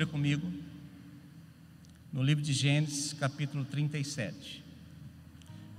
Bíblia 0.00 0.12
comigo 0.12 0.50
no 2.10 2.22
livro 2.22 2.42
de 2.42 2.54
Gênesis, 2.54 3.12
capítulo 3.12 3.66
37. 3.66 4.64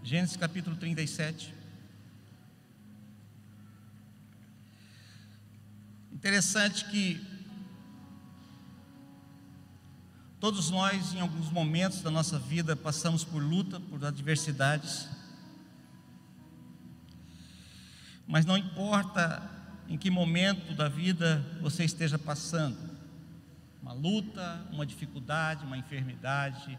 Gênesis, 0.04 0.38
capítulo 0.38 0.76
37. 0.76 1.52
Interessante 6.14 6.86
que 6.92 7.20
todos 10.40 10.70
nós, 10.70 11.16
em 11.16 11.20
alguns 11.20 11.50
momentos 11.50 12.04
da 12.04 12.12
nossa 12.12 12.38
vida, 12.38 12.76
passamos 12.76 13.24
por 13.24 13.42
luta, 13.42 13.80
por 13.80 14.06
adversidades, 14.06 15.08
mas 18.28 18.46
não 18.46 18.56
importa 18.56 19.42
em 19.90 19.98
que 19.98 20.12
momento 20.12 20.76
da 20.76 20.88
vida 20.88 21.44
você 21.60 21.84
esteja 21.84 22.20
passando, 22.20 22.91
uma 23.82 23.94
luta, 23.94 24.66
uma 24.72 24.86
dificuldade, 24.86 25.66
uma 25.66 25.78
enfermidade, 25.78 26.78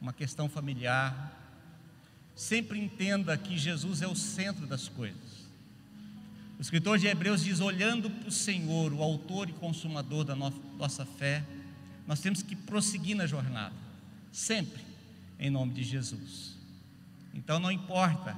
uma 0.00 0.12
questão 0.12 0.48
familiar, 0.48 1.36
sempre 2.34 2.78
entenda 2.78 3.36
que 3.36 3.56
Jesus 3.56 4.02
é 4.02 4.08
o 4.08 4.16
centro 4.16 4.66
das 4.66 4.88
coisas. 4.88 5.40
O 6.58 6.62
escritor 6.62 6.98
de 6.98 7.06
Hebreus 7.06 7.44
diz: 7.44 7.60
olhando 7.60 8.10
para 8.10 8.28
o 8.28 8.32
Senhor, 8.32 8.92
o 8.92 9.02
autor 9.02 9.48
e 9.48 9.52
consumador 9.52 10.24
da 10.24 10.34
nossa 10.34 11.04
fé, 11.04 11.44
nós 12.06 12.20
temos 12.20 12.42
que 12.42 12.56
prosseguir 12.56 13.16
na 13.16 13.26
jornada, 13.26 13.74
sempre, 14.32 14.82
em 15.38 15.50
nome 15.50 15.72
de 15.72 15.84
Jesus. 15.84 16.56
Então 17.32 17.58
não 17.58 17.70
importa. 17.70 18.36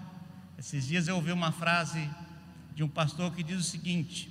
Esses 0.59 0.87
dias 0.87 1.09
eu 1.09 1.16
ouvi 1.16 1.32
uma 1.32 1.51
frase 1.51 2.09
de 2.76 2.84
um 2.84 2.88
pastor 2.88 3.34
que 3.34 3.42
diz 3.42 3.59
o 3.59 3.62
seguinte: 3.62 4.30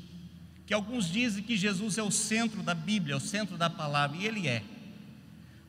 que 0.65 0.73
alguns 0.73 1.09
dizem 1.09 1.43
que 1.43 1.57
Jesus 1.57 1.97
é 1.97 2.03
o 2.03 2.11
centro 2.11 2.61
da 2.63 2.73
Bíblia, 2.73 3.17
o 3.17 3.19
centro 3.19 3.57
da 3.57 3.69
palavra, 3.69 4.17
e 4.17 4.25
ele 4.25 4.47
é. 4.47 4.63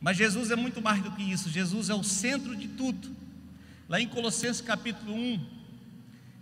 Mas 0.00 0.16
Jesus 0.16 0.50
é 0.50 0.56
muito 0.56 0.80
mais 0.80 1.02
do 1.02 1.12
que 1.12 1.22
isso, 1.22 1.48
Jesus 1.48 1.90
é 1.90 1.94
o 1.94 2.02
centro 2.02 2.56
de 2.56 2.68
tudo. 2.68 3.14
Lá 3.88 4.00
em 4.00 4.08
Colossenses 4.08 4.60
capítulo 4.60 5.14
1, 5.14 5.46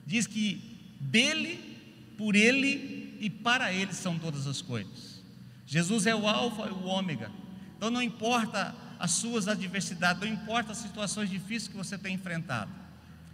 diz 0.06 0.26
que 0.26 0.78
dele, 1.00 1.78
por 2.16 2.34
ele 2.34 3.16
e 3.20 3.28
para 3.28 3.72
ele 3.72 3.92
são 3.92 4.18
todas 4.18 4.46
as 4.46 4.62
coisas. 4.62 5.22
Jesus 5.66 6.06
é 6.06 6.14
o 6.14 6.26
Alfa 6.26 6.68
e 6.68 6.70
o 6.70 6.84
Ômega. 6.84 7.30
Então 7.76 7.90
não 7.90 8.02
importa 8.02 8.74
as 8.98 9.12
suas 9.12 9.48
adversidades, 9.48 10.20
não 10.20 10.28
importa 10.28 10.72
as 10.72 10.78
situações 10.78 11.30
difíceis 11.30 11.68
que 11.68 11.76
você 11.76 11.96
tem 11.96 12.14
enfrentado, 12.14 12.70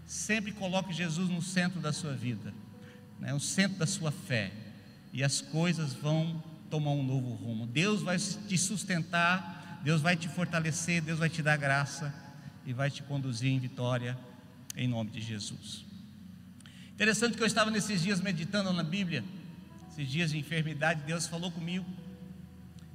sempre 0.06 0.52
coloque 0.52 0.92
Jesus 0.92 1.28
no 1.28 1.42
centro 1.42 1.80
da 1.80 1.92
sua 1.92 2.12
vida 2.12 2.54
né, 3.18 3.34
o 3.34 3.40
centro 3.40 3.78
da 3.78 3.86
sua 3.86 4.10
fé, 4.10 4.52
e 5.16 5.24
as 5.24 5.40
coisas 5.40 5.94
vão 5.94 6.44
tomar 6.68 6.90
um 6.90 7.02
novo 7.02 7.32
rumo. 7.36 7.66
Deus 7.66 8.02
vai 8.02 8.18
te 8.18 8.58
sustentar, 8.58 9.80
Deus 9.82 10.02
vai 10.02 10.14
te 10.14 10.28
fortalecer, 10.28 11.00
Deus 11.00 11.18
vai 11.18 11.30
te 11.30 11.42
dar 11.42 11.56
graça 11.56 12.14
e 12.66 12.74
vai 12.74 12.90
te 12.90 13.02
conduzir 13.02 13.50
em 13.50 13.58
vitória, 13.58 14.14
em 14.76 14.86
nome 14.86 15.10
de 15.10 15.22
Jesus. 15.22 15.86
Interessante 16.92 17.34
que 17.34 17.42
eu 17.42 17.46
estava 17.46 17.70
nesses 17.70 18.02
dias 18.02 18.20
meditando 18.20 18.70
na 18.74 18.82
Bíblia, 18.82 19.24
esses 19.90 20.06
dias 20.06 20.32
de 20.32 20.38
enfermidade, 20.38 21.00
Deus 21.06 21.26
falou 21.26 21.50
comigo, 21.50 21.86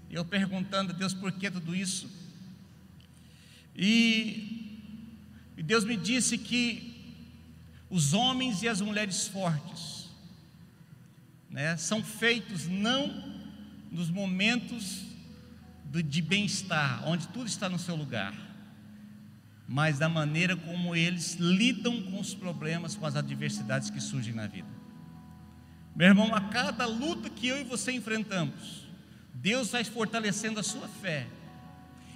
eu 0.07 0.23
perguntando 0.23 0.93
a 0.93 0.95
Deus 0.95 1.15
por 1.15 1.31
que 1.31 1.49
tudo 1.49 1.75
isso, 1.75 2.07
e, 3.75 4.77
e 5.57 5.63
Deus 5.63 5.83
me 5.83 5.97
disse 5.97 6.37
que 6.37 7.17
os 7.89 8.13
homens 8.13 8.61
e 8.61 8.67
as 8.67 8.79
mulheres 8.79 9.27
fortes, 9.27 10.00
né, 11.51 11.75
são 11.75 12.01
feitos 12.01 12.67
não 12.67 13.29
nos 13.91 14.09
momentos 14.09 15.05
de 16.05 16.21
bem-estar, 16.21 17.05
onde 17.05 17.27
tudo 17.27 17.47
está 17.47 17.67
no 17.67 17.77
seu 17.77 17.95
lugar, 17.95 18.33
mas 19.67 19.99
da 19.99 20.07
maneira 20.07 20.55
como 20.55 20.95
eles 20.95 21.35
lidam 21.35 22.01
com 22.03 22.19
os 22.19 22.33
problemas, 22.33 22.95
com 22.95 23.05
as 23.05 23.17
adversidades 23.17 23.89
que 23.89 23.99
surgem 23.99 24.33
na 24.33 24.47
vida. 24.47 24.69
Meu 25.93 26.07
irmão, 26.07 26.33
a 26.33 26.39
cada 26.39 26.85
luta 26.85 27.29
que 27.29 27.47
eu 27.47 27.59
e 27.59 27.65
você 27.65 27.91
enfrentamos, 27.91 28.87
Deus 29.33 29.71
vai 29.71 29.83
fortalecendo 29.83 30.59
a 30.59 30.63
sua 30.63 30.87
fé, 30.87 31.27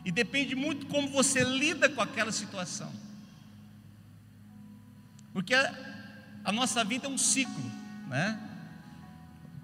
e 0.06 0.12
depende 0.12 0.56
muito 0.56 0.86
como 0.86 1.10
você 1.10 1.44
lida 1.44 1.90
com 1.90 2.00
aquela 2.00 2.32
situação, 2.32 2.94
porque 5.34 5.54
a, 5.54 5.76
a 6.46 6.52
nossa 6.54 6.82
vida 6.86 7.08
é 7.08 7.10
um 7.10 7.18
ciclo, 7.18 7.70
né? 8.08 8.40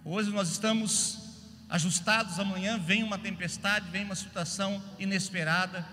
Hoje 0.03 0.31
nós 0.31 0.50
estamos 0.50 1.19
ajustados, 1.69 2.39
amanhã 2.39 2.79
vem 2.79 3.03
uma 3.03 3.19
tempestade, 3.19 3.91
vem 3.91 4.03
uma 4.03 4.16
situação 4.16 4.81
inesperada. 4.97 5.88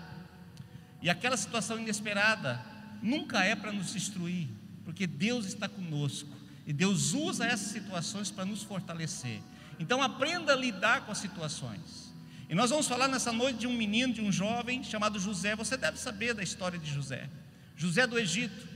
E 0.99 1.11
aquela 1.11 1.37
situação 1.37 1.77
inesperada 1.77 2.59
nunca 3.03 3.43
é 3.43 3.55
para 3.55 3.71
nos 3.71 3.93
destruir, 3.93 4.47
porque 4.83 5.05
Deus 5.05 5.45
está 5.45 5.69
conosco 5.69 6.35
e 6.65 6.73
Deus 6.73 7.13
usa 7.13 7.45
essas 7.45 7.67
situações 7.67 8.31
para 8.31 8.45
nos 8.45 8.63
fortalecer. 8.63 9.41
Então 9.77 10.01
aprenda 10.01 10.53
a 10.53 10.55
lidar 10.55 11.05
com 11.05 11.11
as 11.11 11.19
situações. 11.19 12.11
E 12.49 12.55
nós 12.55 12.71
vamos 12.71 12.87
falar 12.87 13.07
nessa 13.07 13.31
noite 13.31 13.59
de 13.59 13.67
um 13.67 13.73
menino, 13.73 14.11
de 14.11 14.21
um 14.21 14.31
jovem 14.31 14.83
chamado 14.83 15.19
José. 15.19 15.55
Você 15.55 15.77
deve 15.77 15.99
saber 15.99 16.33
da 16.33 16.41
história 16.41 16.79
de 16.79 16.91
José. 16.91 17.29
José 17.77 18.07
do 18.07 18.17
Egito. 18.17 18.67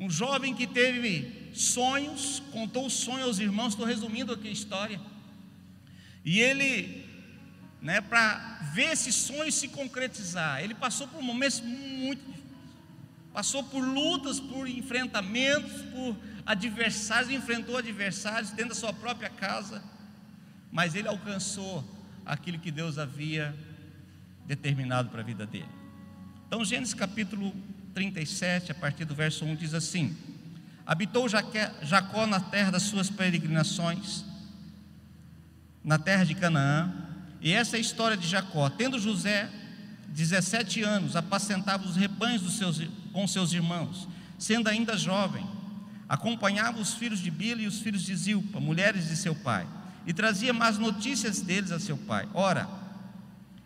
Um 0.00 0.10
jovem 0.10 0.54
que 0.54 0.66
teve 0.66 1.50
sonhos, 1.54 2.42
contou 2.50 2.86
o 2.86 2.90
sonho 2.90 3.24
aos 3.24 3.38
irmãos, 3.38 3.74
estou 3.74 3.86
resumindo 3.86 4.32
aqui 4.32 4.48
a 4.48 4.50
história. 4.50 5.00
E 6.24 6.40
ele, 6.40 7.06
né, 7.82 8.00
para 8.00 8.58
ver 8.72 8.92
esse 8.92 9.12
sonho 9.12 9.52
se 9.52 9.68
concretizar, 9.68 10.64
ele 10.64 10.74
passou 10.74 11.06
por 11.06 11.22
momentos 11.22 11.60
muito 11.60 12.40
passou 13.32 13.62
por 13.62 13.80
lutas, 13.82 14.40
por 14.40 14.68
enfrentamentos, 14.68 15.82
por 15.92 16.16
adversários, 16.44 17.30
enfrentou 17.30 17.76
adversários 17.76 18.50
dentro 18.50 18.70
da 18.70 18.74
sua 18.74 18.92
própria 18.92 19.30
casa, 19.30 19.82
mas 20.72 20.94
ele 20.94 21.08
alcançou 21.08 21.84
aquilo 22.26 22.58
que 22.58 22.70
Deus 22.70 22.98
havia 22.98 23.54
determinado 24.46 25.10
para 25.10 25.20
a 25.20 25.24
vida 25.24 25.46
dele. 25.46 25.68
Então, 26.46 26.64
Gênesis 26.64 26.92
capítulo 26.92 27.54
37, 28.00 28.72
a 28.72 28.74
partir 28.74 29.04
do 29.04 29.14
verso 29.14 29.44
1, 29.44 29.56
diz 29.56 29.74
assim: 29.74 30.16
Habitou 30.86 31.28
Jacó 31.28 32.26
na 32.26 32.40
terra 32.40 32.70
das 32.70 32.84
suas 32.84 33.10
peregrinações, 33.10 34.24
na 35.84 35.98
terra 35.98 36.24
de 36.24 36.34
Canaã, 36.34 36.90
e 37.42 37.52
essa 37.52 37.76
é 37.76 37.78
a 37.78 37.80
história 37.80 38.16
de 38.16 38.26
Jacó. 38.26 38.70
Tendo 38.70 38.98
José 38.98 39.50
17 40.08 40.82
anos, 40.82 41.14
apacentava 41.14 41.86
os 41.86 41.94
rebanhos 41.94 42.56
seus, 42.56 42.80
com 43.12 43.28
seus 43.28 43.52
irmãos, 43.52 44.08
sendo 44.38 44.68
ainda 44.68 44.96
jovem, 44.96 45.46
acompanhava 46.08 46.80
os 46.80 46.94
filhos 46.94 47.20
de 47.20 47.30
Bila 47.30 47.60
e 47.60 47.66
os 47.66 47.80
filhos 47.80 48.02
de 48.02 48.16
Zilpa, 48.16 48.58
mulheres 48.58 49.08
de 49.08 49.16
seu 49.16 49.34
pai, 49.34 49.66
e 50.06 50.14
trazia 50.14 50.54
más 50.54 50.78
notícias 50.78 51.42
deles 51.42 51.70
a 51.70 51.78
seu 51.78 51.98
pai. 51.98 52.26
Ora, 52.32 52.66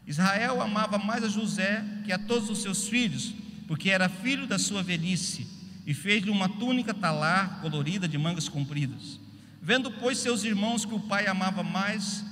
Israel 0.05 0.61
amava 0.61 0.99
mais 0.99 1.23
a 1.23 1.29
José 1.29 1.85
que 2.05 2.13
a 2.13 2.19
todos 2.19 2.51
os 2.51 2.63
seus 2.63 2.89
filhos, 2.89 3.44
porque 3.67 3.91
era 3.91 4.09
filho 4.09 4.47
da 4.47 4.59
sua 4.59 4.83
velhice, 4.83 5.47
e 5.87 5.93
fez-lhe 5.93 6.31
uma 6.31 6.49
túnica 6.49 6.95
talar 6.95 7.61
colorida 7.61 8.09
de 8.09 8.17
mangas 8.17 8.49
compridas. 8.49 9.21
Vendo, 9.61 9.91
pois, 9.91 10.19
seus 10.19 10.45
irmãos 10.45 10.85
que 10.85 10.95
o 10.95 11.01
pai 11.01 11.27
amava 11.27 11.63
mais 11.63 12.25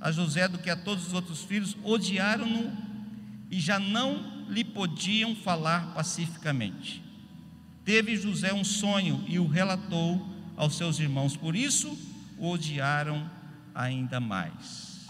a 0.00 0.12
José 0.12 0.46
do 0.46 0.58
que 0.58 0.70
a 0.70 0.76
todos 0.76 1.08
os 1.08 1.12
outros 1.12 1.42
filhos, 1.42 1.76
odiaram-no 1.82 2.72
e 3.50 3.58
já 3.58 3.78
não 3.78 4.46
lhe 4.48 4.64
podiam 4.64 5.34
falar 5.34 5.92
pacificamente. 5.94 7.02
Teve 7.84 8.16
José 8.16 8.52
um 8.52 8.64
sonho 8.64 9.24
e 9.26 9.38
o 9.38 9.46
relatou 9.46 10.26
aos 10.56 10.76
seus 10.76 10.98
irmãos, 10.98 11.36
por 11.36 11.56
isso 11.56 11.98
o 12.36 12.50
odiaram 12.50 13.28
ainda 13.74 14.20
mais. 14.20 15.06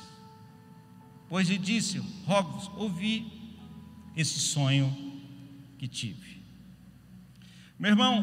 Pois 1.28 1.48
lhe 1.48 1.58
disse: 1.58 1.98
Rogo-vos, 2.24 2.70
ouvi 2.76 3.26
esse 4.16 4.38
sonho 4.38 5.07
que 5.78 5.86
tive. 5.86 6.42
Meu 7.78 7.92
irmão, 7.92 8.22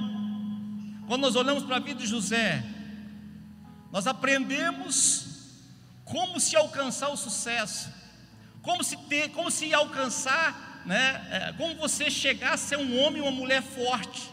quando 1.07 1.21
nós 1.21 1.35
olhamos 1.35 1.63
para 1.63 1.77
a 1.77 1.79
vida 1.79 2.01
de 2.01 2.07
José, 2.07 2.63
nós 3.91 4.05
aprendemos 4.05 5.25
como 6.03 6.39
se 6.39 6.55
alcançar 6.55 7.09
o 7.09 7.17
sucesso, 7.17 7.89
como 8.61 8.83
se 8.83 8.97
ter, 9.07 9.29
como 9.29 9.49
se 9.49 9.73
alcançar, 9.73 10.83
né, 10.85 11.27
é, 11.31 11.53
como 11.53 11.75
você 11.75 12.11
chegar 12.11 12.53
a 12.53 12.57
ser 12.57 12.77
um 12.77 12.99
homem 12.99 13.21
ou 13.21 13.29
uma 13.29 13.37
mulher 13.37 13.63
forte. 13.63 14.29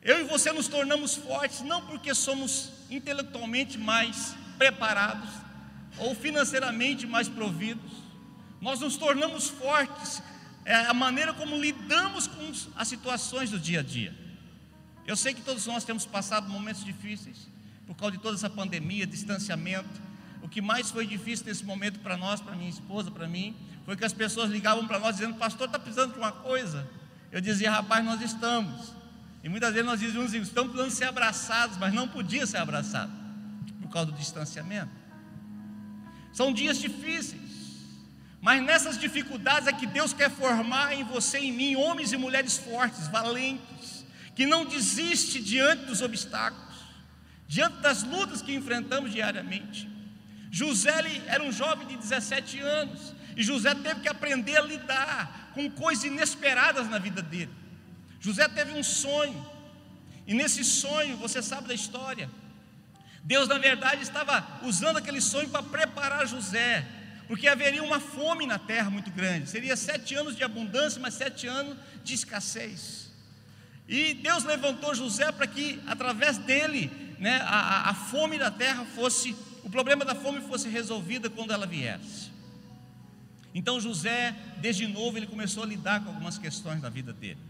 Eu 0.00 0.20
e 0.20 0.24
você 0.24 0.52
nos 0.52 0.68
tornamos 0.68 1.14
fortes 1.16 1.60
não 1.62 1.86
porque 1.86 2.14
somos 2.14 2.70
intelectualmente 2.90 3.78
mais 3.78 4.34
preparados 4.58 5.30
ou 5.98 6.14
financeiramente 6.14 7.06
mais 7.06 7.28
providos. 7.28 7.92
Nós 8.60 8.80
nos 8.80 8.96
tornamos 8.96 9.48
fortes 9.48 10.22
é 10.64 10.74
a 10.74 10.94
maneira 10.94 11.32
como 11.32 11.60
lidamos 11.60 12.26
com 12.26 12.52
as 12.76 12.88
situações 12.88 13.50
do 13.50 13.58
dia 13.58 13.80
a 13.80 13.82
dia. 13.82 14.14
Eu 15.06 15.16
sei 15.16 15.34
que 15.34 15.42
todos 15.42 15.66
nós 15.66 15.84
temos 15.84 16.06
passado 16.06 16.48
momentos 16.48 16.84
difíceis, 16.84 17.48
por 17.86 17.96
causa 17.96 18.16
de 18.16 18.22
toda 18.22 18.36
essa 18.36 18.48
pandemia, 18.48 19.06
distanciamento, 19.06 20.00
o 20.40 20.48
que 20.48 20.60
mais 20.60 20.90
foi 20.90 21.06
difícil 21.06 21.46
nesse 21.46 21.64
momento 21.64 22.00
para 22.00 22.16
nós, 22.16 22.40
para 22.40 22.54
minha 22.54 22.70
esposa, 22.70 23.10
para 23.10 23.28
mim, 23.28 23.54
foi 23.84 23.96
que 23.96 24.04
as 24.04 24.12
pessoas 24.12 24.50
ligavam 24.50 24.86
para 24.86 24.98
nós 24.98 25.16
dizendo: 25.16 25.34
Pastor, 25.34 25.66
está 25.66 25.78
precisando 25.78 26.12
de 26.12 26.18
uma 26.18 26.32
coisa. 26.32 26.88
Eu 27.30 27.40
dizia: 27.40 27.70
Rapaz, 27.70 28.04
nós 28.04 28.20
estamos. 28.20 28.92
E 29.42 29.48
muitas 29.48 29.72
vezes 29.72 29.86
nós 29.86 30.00
dizíamos: 30.00 30.32
Estamos 30.32 30.72
precisando 30.72 30.96
ser 30.96 31.04
abraçados, 31.04 31.76
mas 31.78 31.92
não 31.92 32.08
podia 32.08 32.46
ser 32.46 32.58
abraçado 32.58 33.12
por 33.80 33.90
causa 33.90 34.10
do 34.10 34.18
distanciamento. 34.18 34.90
São 36.32 36.52
dias 36.52 36.78
difíceis. 36.78 37.51
Mas 38.42 38.60
nessas 38.60 38.98
dificuldades 38.98 39.68
é 39.68 39.72
que 39.72 39.86
Deus 39.86 40.12
quer 40.12 40.28
formar 40.28 40.92
em 40.92 41.04
você 41.04 41.38
e 41.38 41.46
em 41.46 41.52
mim 41.52 41.76
homens 41.76 42.12
e 42.12 42.16
mulheres 42.16 42.58
fortes, 42.58 43.06
valentes, 43.06 44.04
que 44.34 44.44
não 44.44 44.64
desiste 44.64 45.40
diante 45.40 45.84
dos 45.84 46.02
obstáculos, 46.02 46.74
diante 47.46 47.76
das 47.76 48.02
lutas 48.02 48.42
que 48.42 48.52
enfrentamos 48.52 49.12
diariamente. 49.12 49.88
José 50.50 50.92
era 51.28 51.40
um 51.40 51.52
jovem 51.52 51.86
de 51.86 51.96
17 51.96 52.58
anos, 52.58 53.14
e 53.36 53.44
José 53.44 53.76
teve 53.76 54.00
que 54.00 54.08
aprender 54.08 54.56
a 54.56 54.62
lidar 54.62 55.52
com 55.54 55.70
coisas 55.70 56.02
inesperadas 56.02 56.88
na 56.88 56.98
vida 56.98 57.22
dele. 57.22 57.52
José 58.18 58.48
teve 58.48 58.72
um 58.72 58.82
sonho, 58.82 59.46
e 60.26 60.34
nesse 60.34 60.64
sonho, 60.64 61.16
você 61.16 61.40
sabe 61.40 61.68
da 61.68 61.74
história, 61.74 62.28
Deus, 63.22 63.46
na 63.46 63.58
verdade, 63.58 64.02
estava 64.02 64.44
usando 64.64 64.96
aquele 64.96 65.20
sonho 65.20 65.48
para 65.48 65.62
preparar 65.62 66.26
José 66.26 66.84
porque 67.32 67.48
haveria 67.48 67.82
uma 67.82 67.98
fome 67.98 68.46
na 68.46 68.58
terra 68.58 68.90
muito 68.90 69.10
grande. 69.10 69.48
Seria 69.48 69.74
sete 69.74 70.14
anos 70.14 70.36
de 70.36 70.44
abundância, 70.44 71.00
mas 71.00 71.14
sete 71.14 71.46
anos 71.46 71.78
de 72.04 72.12
escassez. 72.12 73.10
E 73.88 74.12
Deus 74.12 74.44
levantou 74.44 74.94
José 74.94 75.32
para 75.32 75.46
que, 75.46 75.80
através 75.86 76.36
dele, 76.36 76.90
né, 77.18 77.40
a, 77.46 77.88
a 77.88 77.94
fome 77.94 78.38
da 78.38 78.50
terra 78.50 78.84
fosse, 78.84 79.34
o 79.64 79.70
problema 79.70 80.04
da 80.04 80.14
fome 80.14 80.42
fosse 80.42 80.68
resolvida 80.68 81.30
quando 81.30 81.54
ela 81.54 81.66
viesse. 81.66 82.30
Então 83.54 83.80
José, 83.80 84.36
desde 84.58 84.86
novo, 84.86 85.16
ele 85.16 85.26
começou 85.26 85.62
a 85.62 85.66
lidar 85.66 86.04
com 86.04 86.10
algumas 86.10 86.36
questões 86.36 86.82
da 86.82 86.90
vida 86.90 87.14
dele. 87.14 87.40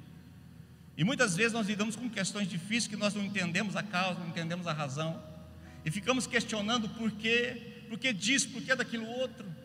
E 0.96 1.02
muitas 1.02 1.34
vezes 1.34 1.52
nós 1.52 1.66
lidamos 1.66 1.96
com 1.96 2.08
questões 2.08 2.48
difíceis 2.48 2.86
que 2.86 2.96
nós 2.96 3.14
não 3.14 3.24
entendemos 3.24 3.74
a 3.74 3.82
causa, 3.82 4.20
não 4.20 4.28
entendemos 4.28 4.68
a 4.68 4.72
razão, 4.72 5.20
e 5.84 5.90
ficamos 5.90 6.24
questionando 6.24 6.88
por 6.90 7.10
quê, 7.10 7.82
por 7.88 7.98
que 7.98 8.12
disso, 8.12 8.48
por 8.50 8.62
que 8.62 8.76
daquilo 8.76 9.08
outro. 9.08 9.61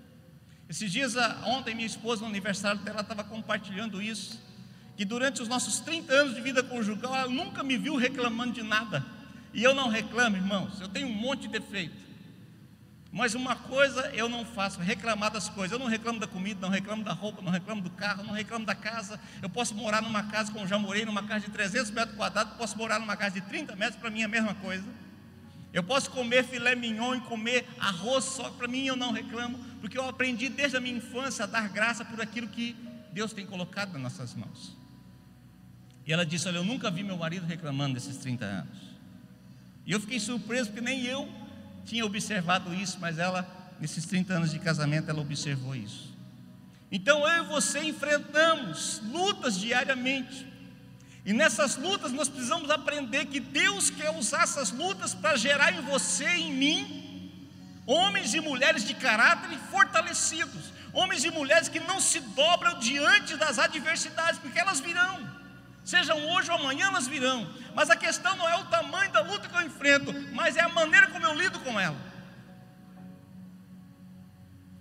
Esses 0.69 0.91
dias, 0.91 1.15
ontem, 1.45 1.73
minha 1.73 1.87
esposa, 1.87 2.21
no 2.21 2.27
aniversário 2.27 2.81
dela, 2.81 3.01
estava 3.01 3.23
compartilhando 3.23 4.01
isso. 4.01 4.39
Que 4.97 5.05
durante 5.05 5.41
os 5.41 5.47
nossos 5.47 5.79
30 5.79 6.13
anos 6.13 6.35
de 6.35 6.41
vida 6.41 6.61
conjugal, 6.61 7.15
ela 7.15 7.29
nunca 7.29 7.63
me 7.63 7.77
viu 7.77 7.95
reclamando 7.95 8.53
de 8.53 8.63
nada. 8.63 9.05
E 9.53 9.63
eu 9.63 9.73
não 9.73 9.87
reclamo, 9.87 10.35
irmãos, 10.35 10.81
eu 10.81 10.87
tenho 10.87 11.07
um 11.07 11.13
monte 11.13 11.41
de 11.41 11.47
defeito. 11.49 12.07
Mas 13.11 13.33
uma 13.33 13.55
coisa 13.55 14.11
eu 14.13 14.27
não 14.27 14.43
faço, 14.43 14.79
reclamar 14.79 15.31
das 15.31 15.47
coisas. 15.47 15.71
Eu 15.71 15.79
não 15.79 15.87
reclamo 15.87 16.19
da 16.19 16.27
comida, 16.27 16.59
não 16.61 16.69
reclamo 16.69 17.03
da 17.03 17.13
roupa, 17.13 17.41
não 17.41 17.51
reclamo 17.51 17.81
do 17.81 17.89
carro, 17.89 18.23
não 18.23 18.33
reclamo 18.33 18.65
da 18.65 18.75
casa. 18.75 19.19
Eu 19.41 19.49
posso 19.49 19.73
morar 19.73 20.01
numa 20.01 20.23
casa, 20.23 20.51
como 20.51 20.67
já 20.67 20.77
morei, 20.77 21.05
numa 21.05 21.23
casa 21.23 21.45
de 21.45 21.51
300 21.51 21.91
metros 21.91 22.17
quadrados, 22.17 22.53
posso 22.57 22.77
morar 22.77 22.99
numa 22.99 23.15
casa 23.15 23.35
de 23.35 23.41
30 23.41 23.75
metros, 23.75 23.99
para 23.99 24.09
mim 24.09 24.21
é 24.21 24.25
a 24.25 24.27
mesma 24.27 24.53
coisa. 24.55 24.85
Eu 25.71 25.83
posso 25.83 26.11
comer 26.11 26.43
filé 26.43 26.75
mignon 26.75 27.15
e 27.15 27.21
comer 27.21 27.67
arroz 27.79 28.25
só, 28.25 28.49
para 28.51 28.67
mim 28.67 28.85
eu 28.85 28.95
não 28.95 29.11
reclamo, 29.11 29.57
porque 29.79 29.97
eu 29.97 30.07
aprendi 30.07 30.50
desde 30.50 30.77
a 30.77 30.81
minha 30.81 30.97
infância 30.97 31.44
a 31.44 31.47
dar 31.47 31.69
graça 31.69 32.03
por 32.03 32.21
aquilo 32.21 32.47
que 32.47 32.75
Deus 33.12 33.33
tem 33.33 33.45
colocado 33.45 33.94
nas 33.94 34.01
nossas 34.01 34.33
mãos. 34.35 34.75
E 36.06 36.13
ela 36.13 36.25
disse: 36.25 36.47
Olha, 36.47 36.57
eu 36.57 36.63
nunca 36.63 36.89
vi 36.89 37.03
meu 37.03 37.18
marido 37.18 37.45
reclamando 37.45 37.94
desses 37.95 38.18
30 38.18 38.45
anos. 38.45 38.77
E 39.85 39.91
eu 39.91 40.00
fiquei 40.00 40.19
surpreso, 40.19 40.69
porque 40.69 40.81
nem 40.81 41.03
eu 41.03 41.29
tinha 41.85 42.06
observado 42.06 42.74
isso, 42.74 42.97
mas 43.00 43.18
ela, 43.18 43.47
nesses 43.79 44.06
30 44.06 44.33
anos 44.33 44.51
de 44.51 44.59
casamento, 44.59 45.09
ela 45.09 45.21
observou 45.21 45.75
isso. 45.75 46.13
Então 46.91 47.27
eu 47.27 47.44
e 47.44 47.47
você 47.47 47.79
enfrentamos 47.83 49.01
lutas 49.12 49.59
diariamente. 49.59 50.45
E 51.25 51.33
nessas 51.33 51.75
lutas 51.75 52.13
nós 52.13 52.29
precisamos 52.29 52.69
aprender 52.69 53.25
que 53.25 53.39
Deus 53.39 53.89
quer 53.89 54.12
usar 54.12 54.44
essas 54.44 54.71
lutas 54.71 55.13
para 55.13 55.35
gerar 55.35 55.74
em 55.74 55.81
você 55.81 56.25
e 56.38 56.44
em 56.44 56.53
mim 56.53 56.96
homens 57.88 58.34
e 58.34 58.42
mulheres 58.42 58.84
de 58.84 58.94
caráter 58.94 59.57
fortalecidos, 59.72 60.72
homens 60.94 61.24
e 61.24 61.31
mulheres 61.31 61.69
que 61.69 61.80
não 61.80 62.00
se 62.00 62.19
dobram 62.19 62.78
diante 62.78 63.36
das 63.38 63.57
adversidades, 63.57 64.39
porque 64.39 64.60
elas 64.60 64.80
virão. 64.80 65.38
Sejam 65.86 66.18
hoje 66.31 66.51
ou 66.51 66.57
amanhã 66.57 66.88
elas 66.88 67.07
virão. 67.07 67.50
Mas 67.74 67.89
a 67.89 67.95
questão 67.95 68.36
não 68.36 68.48
é 68.48 68.57
o 68.57 68.66
tamanho 68.66 69.10
da 69.13 69.22
luta 69.22 69.48
que 69.48 69.56
eu 69.56 69.62
enfrento, 69.62 70.13
mas 70.34 70.57
é 70.57 70.62
a 70.62 70.69
maneira 70.69 71.07
como 71.07 71.25
eu 71.25 71.34
lido 71.34 71.57
com 71.60 71.80
ela. 71.80 71.98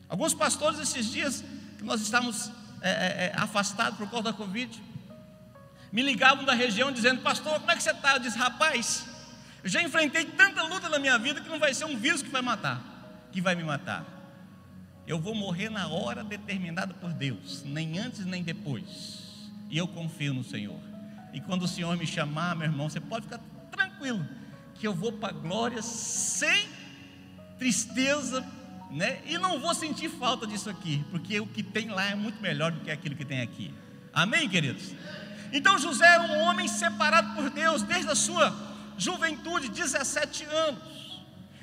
Alguns 0.09 0.35
pastores 0.35 0.81
esses 0.81 1.11
dias 1.11 1.45
que 1.79 1.85
nós 1.85 2.01
estamos 2.01 2.51
é, 2.83 2.91
é, 2.91 3.33
afastados 3.37 3.99
por 3.99 4.11
causa 4.11 4.25
da 4.25 4.33
Covid, 4.33 4.83
me 5.93 6.03
ligavam 6.03 6.45
da 6.45 6.55
região 6.55 6.91
dizendo: 6.91 7.23
Pastor, 7.23 7.61
como 7.61 7.71
é 7.71 7.77
que 7.77 7.83
você 7.83 7.91
está? 7.91 8.15
Eu 8.15 8.19
disse: 8.19 8.37
Rapaz, 8.37 9.07
eu 9.63 9.71
já 9.71 9.83
enfrentei 9.83 10.25
tanta 10.25 10.63
luta 10.65 10.89
na 10.89 10.99
minha 10.99 11.19
vida 11.19 11.41
que 11.41 11.49
não 11.49 11.59
vai 11.59 11.73
ser 11.73 11.85
um 11.85 11.97
vírus 11.97 12.23
que 12.23 12.29
vai 12.29 12.43
matar, 12.43 12.81
que 13.37 13.43
vai 13.43 13.55
me 13.55 13.63
matar. 13.63 14.03
Eu 15.07 15.21
vou 15.21 15.35
morrer 15.35 15.69
na 15.69 15.89
hora 15.89 16.25
determinada 16.25 16.95
por 16.95 17.13
Deus, 17.13 17.63
nem 17.67 17.99
antes 17.99 18.25
nem 18.25 18.43
depois. 18.43 19.51
E 19.69 19.77
eu 19.77 19.87
confio 19.87 20.33
no 20.33 20.43
Senhor. 20.43 20.81
E 21.35 21.41
quando 21.43 21.65
o 21.65 21.69
Senhor 21.69 21.95
me 21.99 22.07
chamar, 22.07 22.57
meu 22.57 22.67
irmão, 22.67 22.89
você 22.89 22.99
pode 22.99 23.27
ficar 23.27 23.39
tranquilo, 23.71 24.27
que 24.75 24.89
eu 24.89 24.95
vou 24.95 25.13
para 25.13 25.29
a 25.29 25.39
glória 25.39 25.83
sem 25.83 26.67
tristeza, 27.59 28.43
né? 28.91 29.21
E 29.27 29.37
não 29.37 29.61
vou 29.61 29.75
sentir 29.75 30.09
falta 30.09 30.47
disso 30.47 30.71
aqui, 30.71 31.05
porque 31.11 31.39
o 31.39 31.47
que 31.47 31.63
tem 31.63 31.91
lá 31.91 32.07
é 32.07 32.15
muito 32.15 32.41
melhor 32.41 32.73
do 32.73 32.81
que 32.81 32.91
aquilo 32.91 33.15
que 33.15 33.25
tem 33.27 33.43
aqui. 33.43 33.71
Amém, 34.15 34.49
queridos? 34.49 34.95
Então 35.53 35.79
José 35.79 36.07
era 36.07 36.23
um 36.23 36.41
homem 36.41 36.67
separado 36.69 37.35
por 37.35 37.51
Deus 37.51 37.83
desde 37.83 38.11
a 38.11 38.15
sua 38.15 38.57
juventude, 38.97 39.69
17 39.69 40.43
anos. 40.45 41.06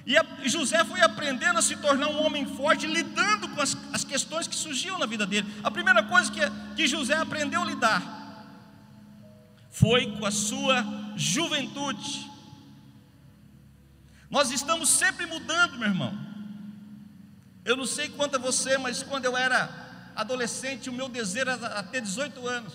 E, 0.05 0.17
a, 0.17 0.25
José 0.45 0.83
foi 0.83 1.01
aprendendo 1.01 1.57
a 1.57 1.61
se 1.61 1.77
tornar 1.77 2.09
um 2.09 2.25
homem 2.25 2.45
forte, 2.45 2.85
lidando 2.85 3.47
com 3.49 3.61
as, 3.61 3.77
as 3.93 4.03
questões 4.03 4.47
que 4.47 4.55
surgiam 4.55 4.99
na 4.99 5.05
vida 5.05 5.25
dele. 5.25 5.47
A 5.63 5.71
primeira 5.71 6.03
coisa 6.03 6.31
que, 6.31 6.41
que 6.75 6.87
José 6.87 7.15
aprendeu 7.15 7.61
a 7.61 7.65
lidar 7.65 8.23
foi 9.71 10.17
com 10.17 10.25
a 10.25 10.31
sua 10.31 10.85
juventude. 11.15 12.29
Nós 14.29 14.51
estamos 14.51 14.89
sempre 14.89 15.25
mudando, 15.25 15.77
meu 15.77 15.87
irmão. 15.87 16.13
Eu 17.63 17.77
não 17.77 17.85
sei 17.85 18.09
quanto 18.09 18.35
a 18.35 18.39
você, 18.39 18.77
mas 18.77 19.01
quando 19.03 19.25
eu 19.25 19.37
era 19.37 20.11
adolescente, 20.15 20.89
o 20.89 20.93
meu 20.93 21.07
desejo 21.07 21.49
era 21.49 21.83
ter 21.83 22.01
18 22.01 22.45
anos. 22.47 22.73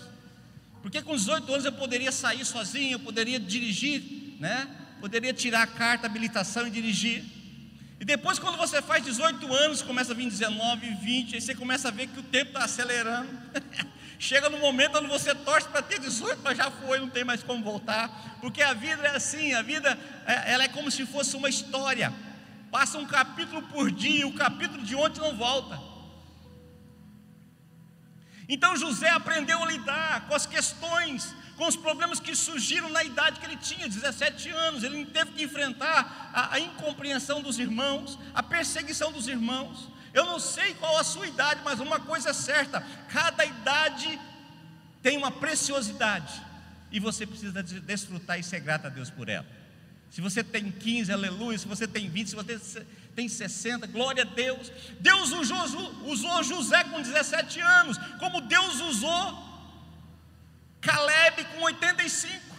Porque 0.81 1.01
com 1.01 1.15
18 1.15 1.51
anos 1.51 1.65
eu 1.65 1.73
poderia 1.73 2.11
sair 2.11 2.43
sozinho, 2.43 2.93
eu 2.93 2.99
poderia 2.99 3.39
dirigir, 3.39 4.37
né? 4.39 4.67
Poderia 4.99 5.33
tirar 5.33 5.63
a 5.63 5.67
carta, 5.67 6.05
a 6.05 6.09
habilitação 6.09 6.67
e 6.67 6.69
dirigir. 6.69 7.23
E 7.99 8.05
depois, 8.05 8.39
quando 8.39 8.57
você 8.57 8.81
faz 8.81 9.03
18 9.03 9.53
anos, 9.53 9.81
começa 9.81 10.13
a 10.13 10.15
vir 10.15 10.29
19, 10.29 10.95
20, 10.95 11.35
aí 11.35 11.41
você 11.41 11.53
começa 11.53 11.89
a 11.89 11.91
ver 11.91 12.07
que 12.07 12.19
o 12.19 12.23
tempo 12.23 12.51
está 12.51 12.63
acelerando. 12.63 13.29
Chega 14.17 14.49
no 14.49 14.57
momento 14.57 14.97
onde 14.97 15.07
você 15.07 15.33
torce 15.33 15.67
para 15.67 15.81
ter 15.81 15.99
18, 15.99 16.41
mas 16.43 16.57
já 16.57 16.69
foi, 16.69 16.99
não 16.99 17.09
tem 17.09 17.23
mais 17.23 17.41
como 17.41 17.63
voltar. 17.63 18.37
Porque 18.41 18.61
a 18.61 18.73
vida 18.73 19.07
é 19.07 19.15
assim, 19.15 19.53
a 19.53 19.61
vida 19.61 19.97
é, 20.25 20.53
ela 20.53 20.63
é 20.63 20.67
como 20.67 20.89
se 20.91 21.05
fosse 21.05 21.35
uma 21.35 21.49
história. 21.49 22.13
Passa 22.69 22.97
um 22.97 23.05
capítulo 23.05 23.61
por 23.63 23.89
dia, 23.89 24.27
o 24.27 24.33
capítulo 24.33 24.83
de 24.83 24.95
ontem 24.95 25.19
não 25.19 25.35
volta. 25.35 25.79
Então 28.47 28.75
José 28.75 29.09
aprendeu 29.09 29.61
a 29.63 29.67
lidar 29.67 30.27
com 30.27 30.35
as 30.35 30.45
questões, 30.45 31.35
com 31.59 31.67
os 31.67 31.75
problemas 31.75 32.21
que 32.21 32.33
surgiram 32.33 32.89
na 32.89 33.03
idade 33.03 33.37
que 33.37 33.45
ele 33.45 33.57
tinha, 33.57 33.85
17 33.85 34.49
anos. 34.49 34.81
Ele 34.81 35.05
teve 35.05 35.31
que 35.31 35.43
enfrentar 35.43 36.31
a, 36.33 36.53
a 36.53 36.59
incompreensão 36.59 37.41
dos 37.41 37.59
irmãos, 37.59 38.17
a 38.33 38.41
perseguição 38.41 39.11
dos 39.11 39.27
irmãos. 39.27 39.89
Eu 40.13 40.23
não 40.23 40.39
sei 40.39 40.73
qual 40.75 40.97
a 40.97 41.03
sua 41.03 41.27
idade, 41.27 41.59
mas 41.65 41.81
uma 41.81 41.99
coisa 41.99 42.29
é 42.29 42.33
certa: 42.33 42.81
cada 43.09 43.43
idade 43.43 44.17
tem 45.03 45.17
uma 45.17 45.31
preciosidade, 45.31 46.41
e 46.93 46.97
você 46.97 47.27
precisa 47.27 47.61
desfrutar 47.61 48.39
e 48.39 48.43
ser 48.43 48.61
grato 48.61 48.87
a 48.87 48.89
Deus 48.89 49.09
por 49.09 49.27
ela. 49.27 49.45
Se 50.09 50.21
você 50.21 50.41
tem 50.41 50.71
15, 50.71 51.11
aleluia. 51.11 51.57
Se 51.57 51.67
você 51.67 51.85
tem 51.85 52.09
20, 52.09 52.29
se 52.29 52.35
você 52.37 52.87
tem 53.13 53.27
60, 53.27 53.85
glória 53.87 54.23
a 54.23 54.25
Deus. 54.25 54.71
Deus 55.01 55.33
usou, 55.33 56.05
usou 56.05 56.41
José 56.41 56.85
com 56.85 57.01
17 57.01 57.59
anos, 57.59 57.97
como 58.17 58.39
Deus 58.39 58.79
usou 58.79 59.48
Caleb 60.81 61.43
com 61.45 61.61
85. 61.61 62.57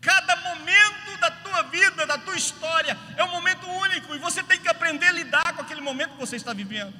Cada 0.00 0.36
momento 0.36 1.18
da 1.20 1.30
tua 1.30 1.62
vida, 1.62 2.06
da 2.06 2.18
tua 2.18 2.36
história, 2.36 2.96
é 3.16 3.24
um 3.24 3.30
momento 3.30 3.66
único 3.68 4.14
e 4.14 4.18
você 4.18 4.42
tem 4.42 4.60
que 4.60 4.68
aprender 4.68 5.06
a 5.06 5.12
lidar 5.12 5.52
com 5.54 5.62
aquele 5.62 5.80
momento 5.80 6.12
que 6.12 6.20
você 6.20 6.36
está 6.36 6.52
vivendo. 6.52 6.94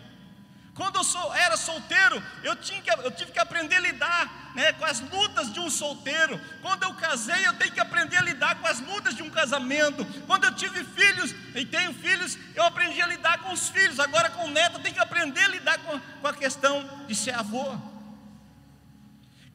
Quando 0.75 0.97
eu 0.97 1.05
sou, 1.05 1.35
era 1.35 1.57
solteiro, 1.57 2.23
eu, 2.43 2.55
tinha 2.57 2.83
que, 2.83 2.91
eu 2.91 3.11
tive 3.11 3.33
que 3.33 3.38
aprender 3.38 3.76
a 3.76 3.81
lidar 3.81 4.53
né, 4.55 4.75
com 4.75 4.85
as 4.85 5.00
lutas 5.00 5.50
de 5.50 5.59
um 5.59 5.71
solteiro. 5.71 6.38
Quando 6.61 6.83
eu 6.83 6.93
casei, 6.95 7.47
eu 7.47 7.55
tenho 7.55 7.73
que 7.73 7.81
aprender 7.81 8.19
a 8.19 8.23
lidar 8.23 8.57
com 8.57 8.67
as 8.67 8.79
lutas 8.81 9.15
de 9.15 9.23
um 9.23 9.31
casamento. 9.31 10.05
Quando 10.26 10.45
eu 10.45 10.55
tive 10.55 10.85
filhos 10.85 11.35
e 11.55 11.65
tenho 11.65 11.95
filhos, 11.95 12.37
eu 12.55 12.62
aprendi 12.62 13.00
a 13.00 13.07
lidar 13.07 13.38
com 13.38 13.55
os 13.55 13.71
filhos. 13.71 13.99
Agora 13.99 14.29
com 14.29 14.45
o 14.45 14.50
neto, 14.50 14.76
eu 14.76 14.83
tenho 14.83 14.95
que 14.95 15.00
aprender 15.00 15.45
a 15.45 15.49
lidar 15.49 15.79
com, 15.79 15.99
com 15.99 16.26
a 16.26 16.35
questão 16.35 16.87
de 17.07 17.15
ser 17.15 17.35
avô. 17.35 17.96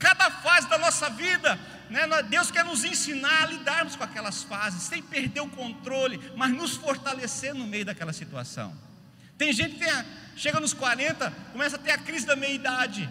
Cada 0.02 0.32
fase 0.32 0.68
da 0.68 0.80
nossa 0.80 1.12
vida, 1.12 1.60
né, 1.88 2.08
Deus 2.24 2.50
quer 2.50 2.66
nos 2.66 2.84
ensinar 2.84 3.44
a 3.44 3.46
lidarmos 3.46 3.96
com 3.96 4.04
aquelas 4.04 4.42
fases, 4.42 4.82
sem 4.82 5.00
perder 5.00 5.42
o 5.42 5.48
controle, 5.48 6.20
mas 6.36 6.52
nos 6.52 6.76
fortalecer 6.76 7.54
no 7.54 7.68
meio 7.68 7.86
daquela 7.86 8.12
situação. 8.12 8.76
Tem 9.38 9.54
gente 9.54 9.76
que 9.76 9.86
a, 9.86 10.04
chega 10.36 10.60
nos 10.60 10.74
40, 10.74 11.30
começa 11.52 11.76
a 11.76 11.80
ter 11.80 11.92
a 11.92 12.00
crise 12.00 12.26
da 12.26 12.36
meia-idade. 12.36 13.08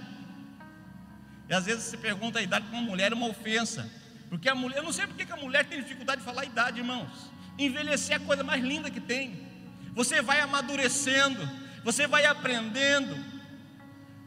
E 1.49 1.55
às 1.55 1.65
vezes 1.65 1.85
você 1.85 1.97
pergunta 1.97 2.41
a 2.41 2.43
idade 2.43 2.67
para 2.67 2.77
uma 2.77 2.89
mulher 2.89 3.13
é 3.13 3.15
uma 3.15 3.29
ofensa. 3.29 3.89
Porque 4.29 4.49
a 4.49 4.55
mulher, 4.57 4.79
eu 4.79 4.83
não 4.83 4.93
sei 4.93 5.07
porque 5.07 5.25
que 5.25 5.33
a 5.33 5.37
mulher 5.37 5.67
tem 5.67 5.81
dificuldade 5.81 6.23
de 6.23 6.25
falar 6.25 6.43
a 6.43 6.45
idade, 6.45 6.81
irmãos. 6.81 7.31
Envelhecer 7.57 8.15
é 8.15 8.17
a 8.17 8.21
coisa 8.21 8.43
mais 8.43 8.65
linda 8.65 8.91
que 8.91 9.01
tem. 9.01 9.47
Você 9.95 10.21
vai 10.21 10.41
amadurecendo, 10.41 11.49
você 11.85 12.09
vai 12.09 12.25
aprendendo, 12.27 13.17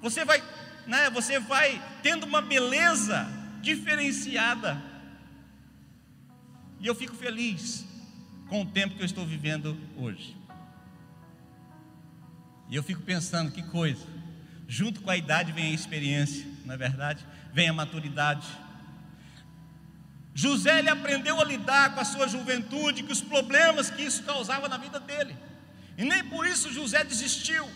você 0.01 0.24
vai, 0.24 0.41
né, 0.86 1.10
você 1.10 1.40
vai 1.40 1.82
tendo 2.02 2.25
uma 2.25 2.42
beleza 2.42 3.28
diferenciada. 3.62 4.82
E 6.80 6.88
eu 6.88 6.94
fico 6.94 7.16
feliz 7.16 7.86
com 8.50 8.62
o 8.62 8.66
tempo 8.66 8.96
que 8.96 9.02
eu 9.02 9.06
estou 9.06 9.25
vivendo 9.25 9.78
hoje. 9.98 10.36
E 12.70 12.75
eu 12.75 12.84
fico 12.84 13.02
pensando, 13.02 13.52
que 13.52 13.63
coisa. 13.63 14.06
Junto 14.68 15.02
com 15.02 15.10
a 15.10 15.18
idade 15.18 15.52
vem 15.52 15.72
a 15.72 15.74
experiência, 15.74 16.46
não 16.66 16.74
é 16.74 16.78
verdade? 16.78 17.25
Vem 17.54 17.70
a 17.70 17.74
maturidade. 17.74 18.48
José 20.34 20.80
ele 20.80 20.90
aprendeu 20.90 21.40
a 21.40 21.46
lidar 21.46 21.94
com 21.94 22.00
a 22.00 22.06
sua 22.06 22.28
juventude, 22.28 23.04
com 23.04 23.12
os 23.12 23.22
problemas 23.22 23.90
que 23.90 24.02
isso 24.02 24.24
causava 24.24 24.68
na 24.68 24.78
vida 24.78 25.00
dele. 25.00 25.38
E 25.98 26.04
nem 26.04 26.24
por 26.24 26.48
isso 26.48 26.74
José 26.74 27.04
desistiu. 27.04 27.70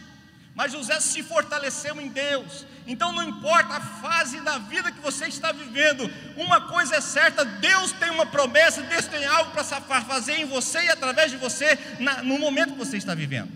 Mas 0.58 0.72
José 0.72 1.00
se 1.00 1.22
fortaleceu 1.22 2.02
em 2.02 2.08
Deus. 2.08 2.66
Então 2.88 3.12
não 3.12 3.22
importa 3.22 3.76
a 3.76 3.80
fase 3.80 4.42
da 4.42 4.58
vida 4.58 4.92
que 4.92 5.00
você 5.00 5.28
está 5.28 5.52
vivendo, 5.52 6.12
uma 6.36 6.62
coisa 6.62 6.96
é 6.96 7.02
certa: 7.02 7.46
Deus 7.46 7.92
tem 7.92 8.10
uma 8.10 8.26
promessa, 8.26 8.82
Deus 8.82 9.06
tem 9.06 9.24
algo 9.24 9.52
para 9.52 10.02
fazer 10.02 10.40
em 10.40 10.46
você 10.46 10.84
e 10.86 10.90
através 10.90 11.30
de 11.30 11.38
você 11.38 11.78
na, 12.00 12.24
no 12.24 12.40
momento 12.40 12.72
que 12.72 12.80
você 12.80 12.98
está 12.98 13.14
vivendo. 13.14 13.52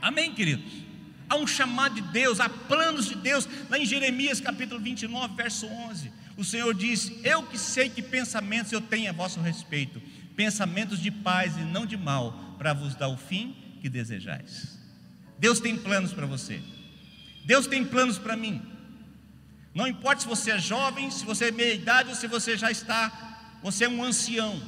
Amém, 0.00 0.32
queridos? 0.32 0.72
Há 1.28 1.36
um 1.36 1.46
chamado 1.46 1.96
de 1.96 2.00
Deus, 2.00 2.40
há 2.40 2.48
planos 2.48 3.04
de 3.04 3.16
Deus. 3.16 3.46
Lá 3.68 3.78
em 3.78 3.84
Jeremias 3.84 4.40
capítulo 4.40 4.80
29, 4.80 5.34
verso 5.34 5.66
11, 5.66 6.10
o 6.38 6.44
Senhor 6.44 6.72
diz: 6.72 7.12
Eu 7.22 7.42
que 7.42 7.58
sei 7.58 7.90
que 7.90 8.00
pensamentos 8.00 8.72
eu 8.72 8.80
tenho 8.80 9.10
a 9.10 9.12
vosso 9.12 9.38
respeito, 9.38 10.00
pensamentos 10.34 10.98
de 10.98 11.10
paz 11.10 11.58
e 11.58 11.60
não 11.60 11.84
de 11.84 11.98
mal, 11.98 12.56
para 12.56 12.72
vos 12.72 12.94
dar 12.94 13.08
o 13.08 13.18
fim 13.18 13.54
que 13.82 13.90
desejais. 13.90 14.82
Deus 15.38 15.60
tem 15.60 15.76
planos 15.76 16.12
para 16.12 16.26
você, 16.26 16.62
Deus 17.44 17.66
tem 17.66 17.84
planos 17.84 18.18
para 18.18 18.36
mim. 18.36 18.62
Não 19.74 19.88
importa 19.88 20.22
se 20.22 20.28
você 20.28 20.52
é 20.52 20.58
jovem, 20.58 21.10
se 21.10 21.24
você 21.24 21.46
é 21.46 21.50
meia 21.50 21.74
idade 21.74 22.10
ou 22.10 22.14
se 22.14 22.28
você 22.28 22.56
já 22.56 22.70
está, 22.70 23.58
você 23.62 23.86
é 23.86 23.88
um 23.88 24.04
ancião. 24.04 24.62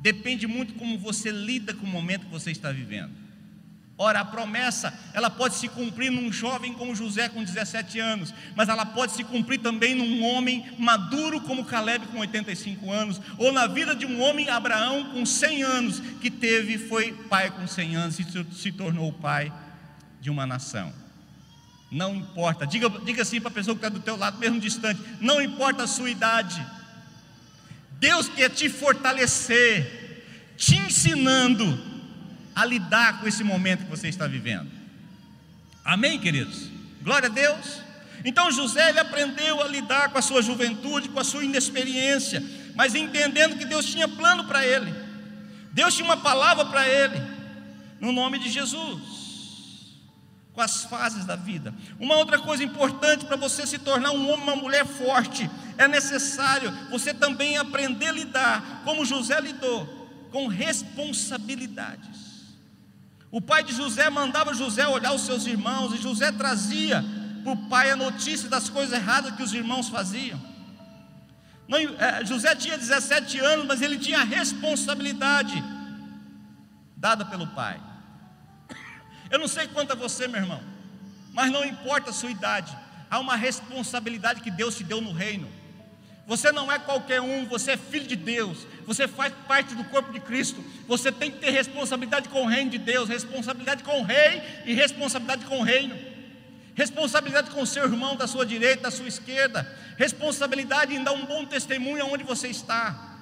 Depende 0.00 0.46
muito 0.46 0.74
como 0.74 0.98
você 0.98 1.30
lida 1.30 1.72
com 1.72 1.86
o 1.86 1.88
momento 1.88 2.26
que 2.26 2.30
você 2.30 2.50
está 2.50 2.70
vivendo. 2.70 3.25
Ora, 3.98 4.20
a 4.20 4.24
promessa, 4.26 4.92
ela 5.14 5.30
pode 5.30 5.54
se 5.54 5.68
cumprir 5.68 6.10
num 6.10 6.30
jovem 6.30 6.74
como 6.74 6.94
José 6.94 7.30
com 7.30 7.42
17 7.42 7.98
anos, 7.98 8.34
mas 8.54 8.68
ela 8.68 8.84
pode 8.84 9.12
se 9.12 9.24
cumprir 9.24 9.58
também 9.58 9.94
num 9.94 10.22
homem 10.22 10.70
maduro 10.78 11.40
como 11.40 11.64
Caleb 11.64 12.06
com 12.08 12.18
85 12.18 12.92
anos, 12.92 13.20
ou 13.38 13.50
na 13.52 13.66
vida 13.66 13.94
de 13.94 14.04
um 14.04 14.20
homem 14.20 14.50
Abraão 14.50 15.12
com 15.12 15.24
100 15.24 15.62
anos, 15.62 16.00
que 16.20 16.30
teve, 16.30 16.76
foi 16.76 17.12
pai 17.12 17.50
com 17.50 17.66
100 17.66 17.96
anos 17.96 18.18
e 18.18 18.26
se 18.52 18.70
tornou 18.70 19.10
pai 19.14 19.50
de 20.20 20.28
uma 20.28 20.44
nação. 20.44 20.92
Não 21.90 22.14
importa, 22.14 22.66
diga, 22.66 22.90
diga 23.02 23.22
assim 23.22 23.40
para 23.40 23.48
a 23.48 23.54
pessoa 23.54 23.74
que 23.74 23.78
está 23.78 23.88
do 23.88 24.04
teu 24.04 24.16
lado, 24.16 24.38
mesmo 24.38 24.60
distante, 24.60 25.00
não 25.22 25.40
importa 25.40 25.84
a 25.84 25.86
sua 25.86 26.10
idade, 26.10 26.62
Deus 27.92 28.28
quer 28.28 28.50
te 28.50 28.68
fortalecer, 28.68 30.52
te 30.58 30.76
ensinando 30.76 31.95
a 32.56 32.64
lidar 32.64 33.20
com 33.20 33.28
esse 33.28 33.44
momento 33.44 33.84
que 33.84 33.90
você 33.90 34.08
está 34.08 34.26
vivendo. 34.26 34.70
Amém, 35.84 36.18
queridos? 36.18 36.70
Glória 37.02 37.28
a 37.28 37.32
Deus. 37.32 37.82
Então 38.24 38.50
José 38.50 38.88
ele 38.88 38.98
aprendeu 38.98 39.62
a 39.62 39.68
lidar 39.68 40.08
com 40.08 40.16
a 40.16 40.22
sua 40.22 40.40
juventude, 40.40 41.10
com 41.10 41.20
a 41.20 41.24
sua 41.24 41.44
inexperiência, 41.44 42.42
mas 42.74 42.94
entendendo 42.94 43.58
que 43.58 43.66
Deus 43.66 43.84
tinha 43.84 44.08
plano 44.08 44.44
para 44.44 44.66
ele. 44.66 44.92
Deus 45.72 45.94
tinha 45.94 46.06
uma 46.06 46.16
palavra 46.16 46.64
para 46.64 46.88
ele, 46.88 47.22
no 48.00 48.10
nome 48.10 48.38
de 48.38 48.48
Jesus, 48.48 49.02
com 50.54 50.62
as 50.62 50.84
fases 50.84 51.26
da 51.26 51.36
vida. 51.36 51.74
Uma 52.00 52.16
outra 52.16 52.38
coisa 52.38 52.64
importante 52.64 53.26
para 53.26 53.36
você 53.36 53.66
se 53.66 53.78
tornar 53.78 54.12
um 54.12 54.30
homem, 54.30 54.44
uma 54.44 54.56
mulher 54.56 54.86
forte, 54.86 55.48
é 55.76 55.86
necessário 55.86 56.72
você 56.90 57.12
também 57.12 57.58
aprender 57.58 58.06
a 58.06 58.12
lidar, 58.12 58.80
como 58.82 59.04
José 59.04 59.38
lidou, 59.40 59.86
com 60.32 60.46
responsabilidades. 60.46 62.25
O 63.30 63.40
pai 63.40 63.62
de 63.64 63.74
José 63.74 64.08
mandava 64.08 64.54
José 64.54 64.86
olhar 64.86 65.12
os 65.12 65.22
seus 65.22 65.46
irmãos, 65.46 65.92
e 65.92 66.02
José 66.02 66.30
trazia 66.32 67.04
para 67.42 67.52
o 67.52 67.68
pai 67.68 67.90
a 67.90 67.96
notícia 67.96 68.48
das 68.48 68.68
coisas 68.68 68.92
erradas 68.92 69.34
que 69.34 69.42
os 69.42 69.52
irmãos 69.52 69.88
faziam. 69.88 70.40
Não, 71.68 71.78
é, 71.78 72.24
José 72.24 72.54
tinha 72.54 72.78
17 72.78 73.38
anos, 73.40 73.66
mas 73.66 73.82
ele 73.82 73.98
tinha 73.98 74.20
a 74.20 74.24
responsabilidade 74.24 75.62
dada 76.96 77.24
pelo 77.24 77.46
pai. 77.48 77.80
Eu 79.30 79.38
não 79.38 79.48
sei 79.48 79.66
quanto 79.66 79.92
a 79.92 79.96
você, 79.96 80.28
meu 80.28 80.40
irmão, 80.40 80.62
mas 81.32 81.50
não 81.50 81.64
importa 81.64 82.10
a 82.10 82.12
sua 82.12 82.30
idade, 82.30 82.76
há 83.10 83.18
uma 83.18 83.36
responsabilidade 83.36 84.40
que 84.40 84.50
Deus 84.50 84.76
te 84.76 84.84
deu 84.84 85.00
no 85.00 85.12
reino. 85.12 85.48
Você 86.26 86.50
não 86.50 86.70
é 86.70 86.78
qualquer 86.78 87.20
um, 87.20 87.46
você 87.46 87.72
é 87.72 87.76
filho 87.76 88.06
de 88.06 88.16
Deus, 88.16 88.66
você 88.84 89.06
faz 89.06 89.32
parte 89.46 89.76
do 89.76 89.84
corpo 89.84 90.12
de 90.12 90.18
Cristo. 90.18 90.62
Você 90.88 91.12
tem 91.12 91.30
que 91.30 91.38
ter 91.38 91.50
responsabilidade 91.50 92.28
com 92.28 92.42
o 92.42 92.46
reino 92.46 92.70
de 92.70 92.78
Deus, 92.78 93.08
responsabilidade 93.08 93.84
com 93.84 94.00
o 94.00 94.02
rei 94.02 94.42
e 94.64 94.74
responsabilidade 94.74 95.44
com 95.46 95.60
o 95.60 95.62
reino. 95.62 95.96
Responsabilidade 96.74 97.50
com 97.50 97.62
o 97.62 97.66
seu 97.66 97.84
irmão 97.84 98.16
da 98.16 98.26
sua 98.26 98.44
direita, 98.44 98.82
da 98.82 98.90
sua 98.90 99.06
esquerda. 99.06 99.72
Responsabilidade 99.96 100.94
em 100.94 101.02
dar 101.02 101.12
um 101.12 101.24
bom 101.24 101.46
testemunho 101.46 102.02
aonde 102.02 102.24
você 102.24 102.48
está. 102.48 103.14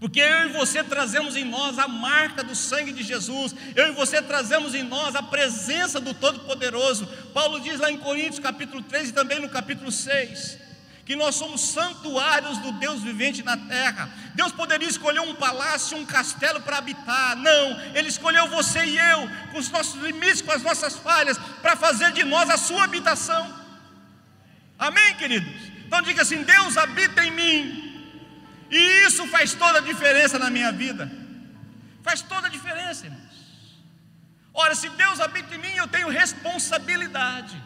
Porque 0.00 0.18
eu 0.18 0.48
e 0.48 0.52
você 0.52 0.82
trazemos 0.82 1.36
em 1.36 1.44
nós 1.44 1.78
a 1.78 1.86
marca 1.86 2.42
do 2.42 2.56
sangue 2.56 2.92
de 2.92 3.02
Jesus, 3.02 3.54
eu 3.76 3.88
e 3.88 3.92
você 3.92 4.20
trazemos 4.20 4.74
em 4.74 4.82
nós 4.82 5.14
a 5.14 5.22
presença 5.22 6.00
do 6.00 6.12
Todo-Poderoso. 6.12 7.06
Paulo 7.32 7.60
diz 7.60 7.78
lá 7.78 7.90
em 7.90 7.98
Coríntios 7.98 8.40
capítulo 8.40 8.82
3 8.82 9.10
e 9.10 9.12
também 9.12 9.38
no 9.40 9.48
capítulo 9.48 9.92
6 9.92 10.69
que 11.10 11.16
nós 11.16 11.34
somos 11.34 11.60
santuários 11.60 12.58
do 12.58 12.70
Deus 12.70 13.02
vivente 13.02 13.42
na 13.42 13.56
terra. 13.56 14.08
Deus 14.36 14.52
poderia 14.52 14.88
escolher 14.88 15.18
um 15.18 15.34
palácio, 15.34 15.98
um 15.98 16.06
castelo 16.06 16.60
para 16.60 16.78
habitar. 16.78 17.34
Não, 17.34 17.80
Ele 17.96 18.08
escolheu 18.08 18.46
você 18.46 18.84
e 18.84 18.96
eu, 18.96 19.28
com 19.50 19.58
os 19.58 19.68
nossos 19.70 20.00
limites, 20.00 20.40
com 20.40 20.52
as 20.52 20.62
nossas 20.62 20.94
falhas, 20.94 21.36
para 21.60 21.74
fazer 21.74 22.12
de 22.12 22.22
nós 22.22 22.48
a 22.48 22.56
sua 22.56 22.84
habitação. 22.84 23.42
Amém, 24.78 25.16
queridos? 25.16 25.52
Então 25.84 26.00
diga 26.00 26.22
assim: 26.22 26.44
Deus 26.44 26.76
habita 26.76 27.24
em 27.24 27.32
mim, 27.32 27.58
e 28.70 28.78
isso 29.04 29.26
faz 29.26 29.52
toda 29.52 29.78
a 29.78 29.82
diferença 29.82 30.38
na 30.38 30.48
minha 30.48 30.70
vida. 30.70 31.10
Faz 32.04 32.22
toda 32.22 32.46
a 32.46 32.50
diferença, 32.50 33.06
irmãos. 33.06 33.34
Ora, 34.54 34.76
se 34.76 34.88
Deus 34.90 35.18
habita 35.18 35.56
em 35.56 35.58
mim, 35.58 35.74
eu 35.74 35.88
tenho 35.88 36.08
responsabilidade. 36.08 37.60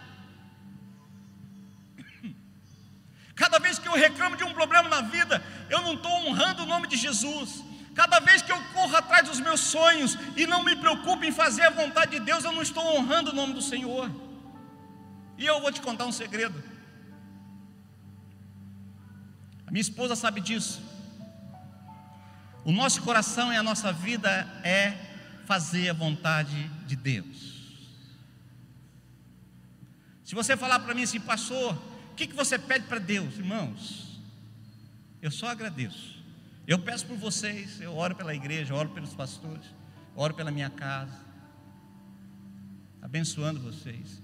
Cada 3.35 3.59
vez 3.59 3.79
que 3.79 3.88
eu 3.88 3.95
reclamo 3.95 4.37
de 4.37 4.45
um 4.45 4.53
problema 4.53 4.88
na 4.88 5.00
vida, 5.00 5.43
eu 5.69 5.83
não 5.83 5.95
estou 5.95 6.12
honrando 6.26 6.62
o 6.62 6.67
nome 6.67 6.87
de 6.87 6.97
Jesus. 6.97 7.64
Cada 7.95 8.21
vez 8.21 8.43
que 8.43 8.53
eu 8.53 8.61
corro 8.73 8.97
atrás 8.97 9.29
dos 9.29 9.41
meus 9.41 9.61
sonhos 9.61 10.17
e 10.37 10.47
não 10.47 10.62
me 10.62 10.76
preocupo 10.76 11.25
em 11.25 11.33
fazer 11.33 11.62
a 11.62 11.71
vontade 11.71 12.12
de 12.12 12.21
Deus, 12.21 12.45
eu 12.45 12.53
não 12.53 12.62
estou 12.62 12.97
honrando 12.97 13.31
o 13.31 13.35
nome 13.35 13.55
do 13.55 13.62
Senhor. 13.62 14.11
E 15.37 15.47
eu 15.47 15.61
vou 15.61 15.73
te 15.73 15.81
contar 15.81 16.07
um 16.07 16.12
segredo. 16.12 16.62
A 19.67 19.71
minha 19.71 19.81
esposa 19.81 20.14
sabe 20.14 20.41
disso. 20.41 20.83
O 22.64 22.73
nosso 22.73 23.03
coração 23.03 23.53
e 23.53 23.57
a 23.57 23.62
nossa 23.62 23.93
vida 23.93 24.31
é 24.62 24.97
fazer 25.45 25.91
a 25.91 25.93
vontade 25.93 26.69
de 26.87 26.97
Deus. 26.97 27.55
Se 30.25 30.35
você 30.35 30.57
falar 30.57 30.79
para 30.81 30.95
mim 30.95 31.03
assim, 31.03 31.21
pastor, 31.21 31.76
o 32.14 32.16
que, 32.16 32.28
que 32.28 32.37
você 32.37 32.56
pede 32.56 32.87
para 32.87 33.00
Deus, 33.00 33.37
irmãos? 33.38 34.21
Eu 35.21 35.33
só 35.33 35.49
agradeço. 35.49 36.23
Eu 36.64 36.78
peço 36.78 37.04
por 37.06 37.16
vocês, 37.16 37.80
eu 37.80 37.92
oro 37.92 38.14
pela 38.14 38.33
igreja, 38.33 38.73
oro 38.73 38.90
pelos 38.90 39.12
pastores, 39.12 39.66
oro 40.14 40.33
pela 40.33 40.52
minha 40.52 40.71
casa. 40.71 41.18
Abençoando 43.02 43.59
vocês. 43.59 44.23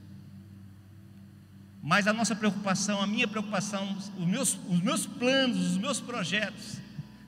Mas 1.83 2.07
a 2.07 2.13
nossa 2.13 2.37
preocupação, 2.37 3.03
a 3.03 3.09
minha 3.09 3.27
preocupação, 3.27 3.99
os 4.17 4.25
meus, 4.25 4.57
os 4.69 4.81
meus 4.81 5.05
planos, 5.05 5.73
os 5.73 5.77
meus 5.77 6.01
projetos, 6.01 6.77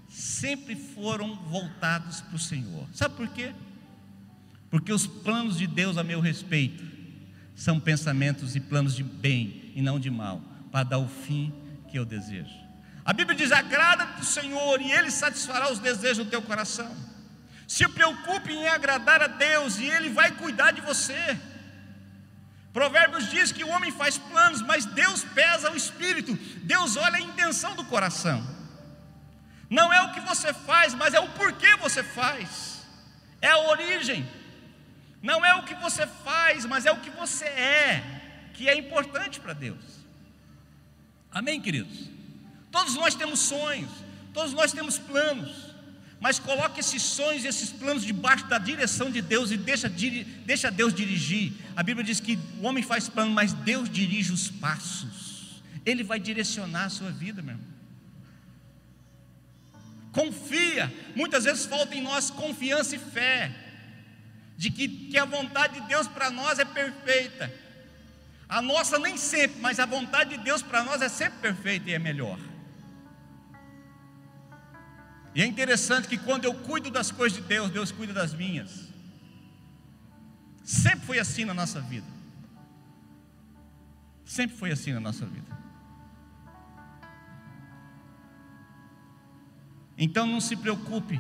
sempre 0.08 0.76
foram 0.76 1.34
voltados 1.46 2.20
para 2.20 2.36
o 2.36 2.38
Senhor. 2.38 2.86
Sabe 2.94 3.16
por 3.16 3.26
quê? 3.30 3.52
Porque 4.70 4.92
os 4.92 5.08
planos 5.08 5.58
de 5.58 5.66
Deus 5.66 5.98
a 5.98 6.04
meu 6.04 6.20
respeito 6.20 6.84
são 7.56 7.80
pensamentos 7.80 8.54
e 8.54 8.60
planos 8.60 8.94
de 8.94 9.02
bem 9.02 9.72
e 9.74 9.82
não 9.82 9.98
de 9.98 10.08
mal, 10.08 10.51
para 10.72 10.84
dar 10.84 10.98
o 10.98 11.06
fim 11.06 11.54
que 11.88 11.98
eu 11.98 12.04
desejo. 12.04 12.56
A 13.04 13.12
Bíblia 13.12 13.36
diz: 13.36 13.52
agrada-te 13.52 14.20
do 14.20 14.24
Senhor 14.24 14.80
e 14.80 14.90
Ele 14.90 15.10
satisfará 15.10 15.70
os 15.70 15.78
desejos 15.78 16.24
do 16.24 16.30
teu 16.30 16.42
coração. 16.42 16.90
Se 17.68 17.86
preocupe 17.86 18.52
em 18.52 18.66
agradar 18.68 19.22
a 19.22 19.26
Deus 19.26 19.78
e 19.78 19.84
Ele 19.84 20.08
vai 20.10 20.32
cuidar 20.32 20.72
de 20.72 20.80
você. 20.80 21.38
Provérbios 22.72 23.30
diz 23.30 23.52
que 23.52 23.62
o 23.62 23.68
homem 23.68 23.92
faz 23.92 24.16
planos, 24.16 24.62
mas 24.62 24.86
Deus 24.86 25.22
pesa 25.22 25.70
o 25.70 25.76
espírito, 25.76 26.34
Deus 26.62 26.96
olha 26.96 27.16
a 27.16 27.20
intenção 27.20 27.76
do 27.76 27.84
coração. 27.84 28.42
Não 29.68 29.92
é 29.92 30.00
o 30.02 30.12
que 30.12 30.20
você 30.20 30.54
faz, 30.54 30.94
mas 30.94 31.12
é 31.12 31.20
o 31.20 31.28
porquê 31.30 31.76
você 31.76 32.02
faz, 32.02 32.86
é 33.42 33.48
a 33.48 33.58
origem. 33.58 34.26
Não 35.22 35.44
é 35.44 35.54
o 35.54 35.62
que 35.62 35.74
você 35.74 36.06
faz, 36.06 36.64
mas 36.64 36.84
é 36.84 36.90
o 36.90 36.98
que 36.98 37.10
você 37.10 37.44
é, 37.44 38.02
que 38.54 38.68
é 38.68 38.76
importante 38.76 39.38
para 39.38 39.52
Deus. 39.52 40.01
Amém, 41.32 41.60
queridos? 41.60 42.10
Todos 42.70 42.94
nós 42.94 43.14
temos 43.14 43.40
sonhos, 43.40 43.90
todos 44.32 44.52
nós 44.52 44.72
temos 44.72 44.98
planos 44.98 45.72
mas 46.22 46.38
coloque 46.38 46.78
esses 46.78 47.02
sonhos 47.02 47.42
e 47.42 47.48
esses 47.48 47.70
planos 47.72 48.04
debaixo 48.04 48.46
da 48.46 48.56
direção 48.56 49.10
de 49.10 49.20
Deus 49.20 49.50
e 49.50 49.56
deixa, 49.56 49.88
deixa 49.88 50.70
Deus 50.70 50.94
dirigir. 50.94 51.52
A 51.74 51.82
Bíblia 51.82 52.04
diz 52.04 52.20
que 52.20 52.38
o 52.60 52.62
homem 52.62 52.80
faz 52.80 53.08
plano, 53.08 53.32
mas 53.32 53.52
Deus 53.52 53.90
dirige 53.90 54.30
os 54.30 54.48
passos, 54.48 55.60
Ele 55.84 56.04
vai 56.04 56.20
direcionar 56.20 56.84
a 56.84 56.90
sua 56.90 57.10
vida, 57.10 57.42
meu 57.42 57.56
irmão. 57.56 57.66
Confia, 60.12 60.94
muitas 61.16 61.42
vezes 61.42 61.66
falta 61.66 61.96
em 61.96 62.00
nós 62.00 62.30
confiança 62.30 62.94
e 62.94 63.00
fé, 63.00 63.52
de 64.56 64.70
que, 64.70 64.86
que 64.86 65.18
a 65.18 65.24
vontade 65.24 65.80
de 65.80 65.88
Deus 65.88 66.06
para 66.06 66.30
nós 66.30 66.60
é 66.60 66.64
perfeita. 66.64 67.52
A 68.52 68.60
nossa 68.60 68.98
nem 68.98 69.16
sempre, 69.16 69.62
mas 69.62 69.80
a 69.80 69.86
vontade 69.86 70.36
de 70.36 70.44
Deus 70.44 70.60
para 70.60 70.84
nós 70.84 71.00
é 71.00 71.08
sempre 71.08 71.38
perfeita 71.38 71.88
e 71.88 71.94
é 71.94 71.98
melhor. 71.98 72.38
E 75.34 75.40
é 75.40 75.46
interessante 75.46 76.06
que 76.06 76.18
quando 76.18 76.44
eu 76.44 76.52
cuido 76.52 76.90
das 76.90 77.10
coisas 77.10 77.38
de 77.38 77.48
Deus, 77.48 77.70
Deus 77.70 77.90
cuida 77.90 78.12
das 78.12 78.34
minhas. 78.34 78.90
Sempre 80.62 81.06
foi 81.06 81.18
assim 81.18 81.46
na 81.46 81.54
nossa 81.54 81.80
vida. 81.80 82.06
Sempre 84.22 84.54
foi 84.54 84.70
assim 84.70 84.92
na 84.92 85.00
nossa 85.00 85.24
vida. 85.24 85.58
Então 89.96 90.26
não 90.26 90.42
se 90.42 90.56
preocupe 90.56 91.18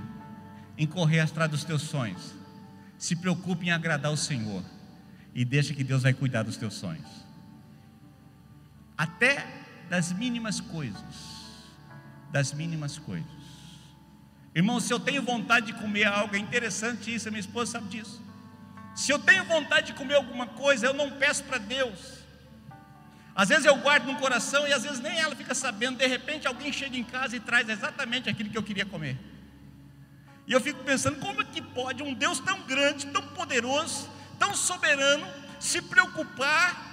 em 0.76 0.86
correr 0.86 1.20
atrás 1.20 1.50
dos 1.50 1.64
teus 1.64 1.80
sonhos. 1.80 2.34
Se 2.98 3.16
preocupe 3.16 3.68
em 3.68 3.70
agradar 3.70 4.12
o 4.12 4.18
Senhor 4.18 4.62
e 5.34 5.46
deixa 5.46 5.72
que 5.72 5.82
Deus 5.82 6.02
vai 6.02 6.12
cuidar 6.12 6.42
dos 6.42 6.58
teus 6.58 6.74
sonhos. 6.74 7.21
Até 8.96 9.46
das 9.88 10.12
mínimas 10.12 10.60
coisas. 10.60 11.42
Das 12.30 12.52
mínimas 12.52 12.98
coisas. 12.98 13.30
Irmão, 14.54 14.80
se 14.80 14.92
eu 14.92 15.00
tenho 15.00 15.22
vontade 15.22 15.66
de 15.66 15.72
comer 15.74 16.04
algo, 16.04 16.36
é 16.36 16.38
interessante 16.38 17.14
isso, 17.14 17.28
a 17.28 17.30
minha 17.30 17.40
esposa 17.40 17.72
sabe 17.72 17.88
disso. 17.88 18.20
Se 18.94 19.10
eu 19.10 19.18
tenho 19.18 19.44
vontade 19.44 19.88
de 19.88 19.92
comer 19.94 20.14
alguma 20.14 20.46
coisa, 20.46 20.86
eu 20.86 20.92
não 20.92 21.10
peço 21.12 21.44
para 21.44 21.58
Deus. 21.58 22.22
Às 23.34 23.48
vezes 23.48 23.64
eu 23.64 23.76
guardo 23.76 24.04
no 24.04 24.16
coração 24.16 24.68
e 24.68 24.72
às 24.72 24.82
vezes 24.82 25.00
nem 25.00 25.18
ela 25.18 25.34
fica 25.34 25.54
sabendo. 25.54 25.98
De 25.98 26.06
repente 26.06 26.46
alguém 26.46 26.70
chega 26.70 26.96
em 26.96 27.04
casa 27.04 27.34
e 27.34 27.40
traz 27.40 27.66
exatamente 27.68 28.28
aquilo 28.28 28.50
que 28.50 28.58
eu 28.58 28.62
queria 28.62 28.84
comer. 28.84 29.18
E 30.46 30.52
eu 30.52 30.60
fico 30.60 30.84
pensando: 30.84 31.18
como 31.18 31.40
é 31.40 31.44
que 31.44 31.62
pode 31.62 32.02
um 32.02 32.12
Deus 32.12 32.38
tão 32.40 32.60
grande, 32.62 33.06
tão 33.06 33.22
poderoso, 33.28 34.08
tão 34.38 34.54
soberano, 34.54 35.26
se 35.58 35.80
preocupar 35.80 36.90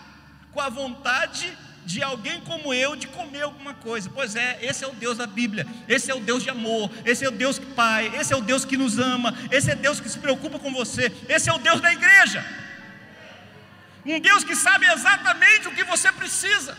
com 0.53 0.61
a 0.61 0.69
vontade 0.69 1.57
de 1.85 2.03
alguém 2.03 2.39
como 2.41 2.73
eu 2.73 2.95
de 2.95 3.07
comer 3.07 3.41
alguma 3.41 3.73
coisa. 3.73 4.09
Pois 4.09 4.35
é, 4.35 4.59
esse 4.61 4.83
é 4.83 4.87
o 4.87 4.93
Deus 4.93 5.17
da 5.17 5.27
Bíblia, 5.27 5.65
esse 5.87 6.11
é 6.11 6.15
o 6.15 6.19
Deus 6.19 6.43
de 6.43 6.49
amor, 6.49 6.91
esse 7.05 7.25
é 7.25 7.27
o 7.27 7.31
Deus 7.31 7.57
que 7.59 7.65
Pai, 7.67 8.11
esse 8.15 8.33
é 8.33 8.37
o 8.37 8.41
Deus 8.41 8.65
que 8.65 8.77
nos 8.77 8.97
ama, 8.99 9.33
esse 9.51 9.71
é 9.71 9.75
Deus 9.75 9.99
que 9.99 10.09
se 10.09 10.19
preocupa 10.19 10.59
com 10.59 10.73
você, 10.73 11.11
esse 11.27 11.49
é 11.49 11.53
o 11.53 11.59
Deus 11.59 11.81
da 11.81 11.91
igreja. 11.91 12.45
Um 14.05 14.19
Deus 14.19 14.43
que 14.43 14.55
sabe 14.55 14.85
exatamente 14.85 15.67
o 15.67 15.75
que 15.75 15.83
você 15.83 16.11
precisa. 16.11 16.77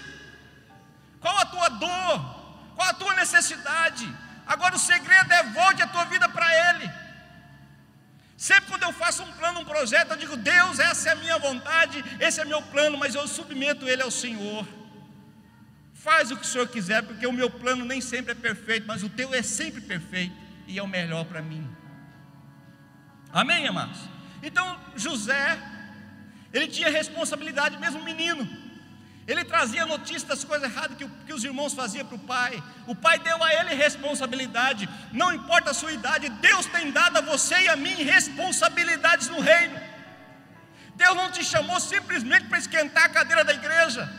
Qual 1.20 1.36
a 1.38 1.44
tua 1.44 1.68
dor? 1.68 2.40
Qual 2.74 2.88
a 2.88 2.94
tua 2.94 3.14
necessidade? 3.14 4.08
Agora 4.46 4.74
o 4.74 4.78
segredo 4.78 5.32
é 5.32 5.42
volte 5.44 5.82
a 5.82 5.86
tua 5.86 6.04
vida 6.06 6.28
para 6.28 6.46
Ele. 6.70 6.90
Sempre 8.40 8.70
quando 8.70 8.84
eu 8.84 8.92
faço 8.94 9.22
um 9.22 9.32
plano, 9.32 9.60
um 9.60 9.64
projeto, 9.66 10.12
eu 10.12 10.16
digo, 10.16 10.34
Deus, 10.34 10.78
essa 10.78 11.10
é 11.10 11.12
a 11.12 11.16
minha 11.16 11.38
vontade, 11.38 12.02
esse 12.18 12.40
é 12.40 12.44
meu 12.46 12.62
plano, 12.62 12.96
mas 12.96 13.14
eu 13.14 13.28
submeto 13.28 13.86
ele 13.86 14.00
ao 14.00 14.10
Senhor. 14.10 14.66
Faz 16.02 16.30
o 16.30 16.36
que 16.36 16.42
o 16.42 16.46
Senhor 16.46 16.66
quiser, 16.66 17.02
porque 17.02 17.26
o 17.26 17.32
meu 17.32 17.50
plano 17.50 17.84
nem 17.84 18.00
sempre 18.00 18.32
é 18.32 18.34
perfeito, 18.34 18.86
mas 18.86 19.02
o 19.02 19.08
teu 19.08 19.34
é 19.34 19.42
sempre 19.42 19.82
perfeito 19.82 20.34
e 20.66 20.78
é 20.78 20.82
o 20.82 20.88
melhor 20.88 21.26
para 21.26 21.42
mim. 21.42 21.68
Amém, 23.30 23.68
amados? 23.68 23.98
Então, 24.42 24.80
José, 24.96 25.58
ele 26.54 26.68
tinha 26.68 26.88
responsabilidade, 26.88 27.76
mesmo 27.76 28.02
menino. 28.02 28.48
Ele 29.28 29.44
trazia 29.44 29.84
notícias 29.84 30.22
das 30.24 30.42
coisas 30.42 30.70
erradas 30.70 30.96
que, 30.96 31.06
que 31.26 31.34
os 31.34 31.44
irmãos 31.44 31.74
faziam 31.74 32.06
para 32.06 32.16
o 32.16 32.18
pai. 32.18 32.62
O 32.86 32.94
pai 32.94 33.18
deu 33.18 33.44
a 33.44 33.54
ele 33.54 33.74
responsabilidade. 33.74 34.88
Não 35.12 35.34
importa 35.34 35.70
a 35.70 35.74
sua 35.74 35.92
idade, 35.92 36.30
Deus 36.30 36.64
tem 36.64 36.90
dado 36.90 37.18
a 37.18 37.20
você 37.20 37.56
e 37.60 37.68
a 37.68 37.76
mim 37.76 37.94
responsabilidades 37.94 39.28
no 39.28 39.38
reino. 39.38 39.78
Deus 40.96 41.14
não 41.14 41.30
te 41.30 41.44
chamou 41.44 41.78
simplesmente 41.78 42.46
para 42.46 42.58
esquentar 42.58 43.04
a 43.04 43.08
cadeira 43.10 43.44
da 43.44 43.52
igreja. 43.52 44.10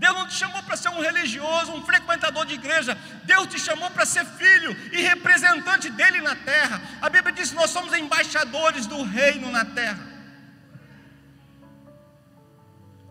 Deus 0.00 0.14
não 0.14 0.26
te 0.26 0.32
chamou 0.32 0.62
para 0.62 0.78
ser 0.78 0.88
um 0.88 1.00
religioso, 1.02 1.72
um 1.72 1.84
frequentador 1.84 2.46
de 2.46 2.54
igreja. 2.54 2.96
Deus 3.24 3.46
te 3.48 3.58
chamou 3.60 3.90
para 3.90 4.06
ser 4.06 4.24
filho 4.24 4.74
e 4.94 5.02
representante 5.02 5.90
dele 5.90 6.22
na 6.22 6.34
terra. 6.34 6.80
A 7.02 7.10
Bíblia 7.10 7.34
diz 7.34 7.52
nós 7.52 7.68
somos 7.68 7.92
embaixadores 7.92 8.86
do 8.86 9.02
reino 9.02 9.52
na 9.52 9.62
terra. 9.62 10.00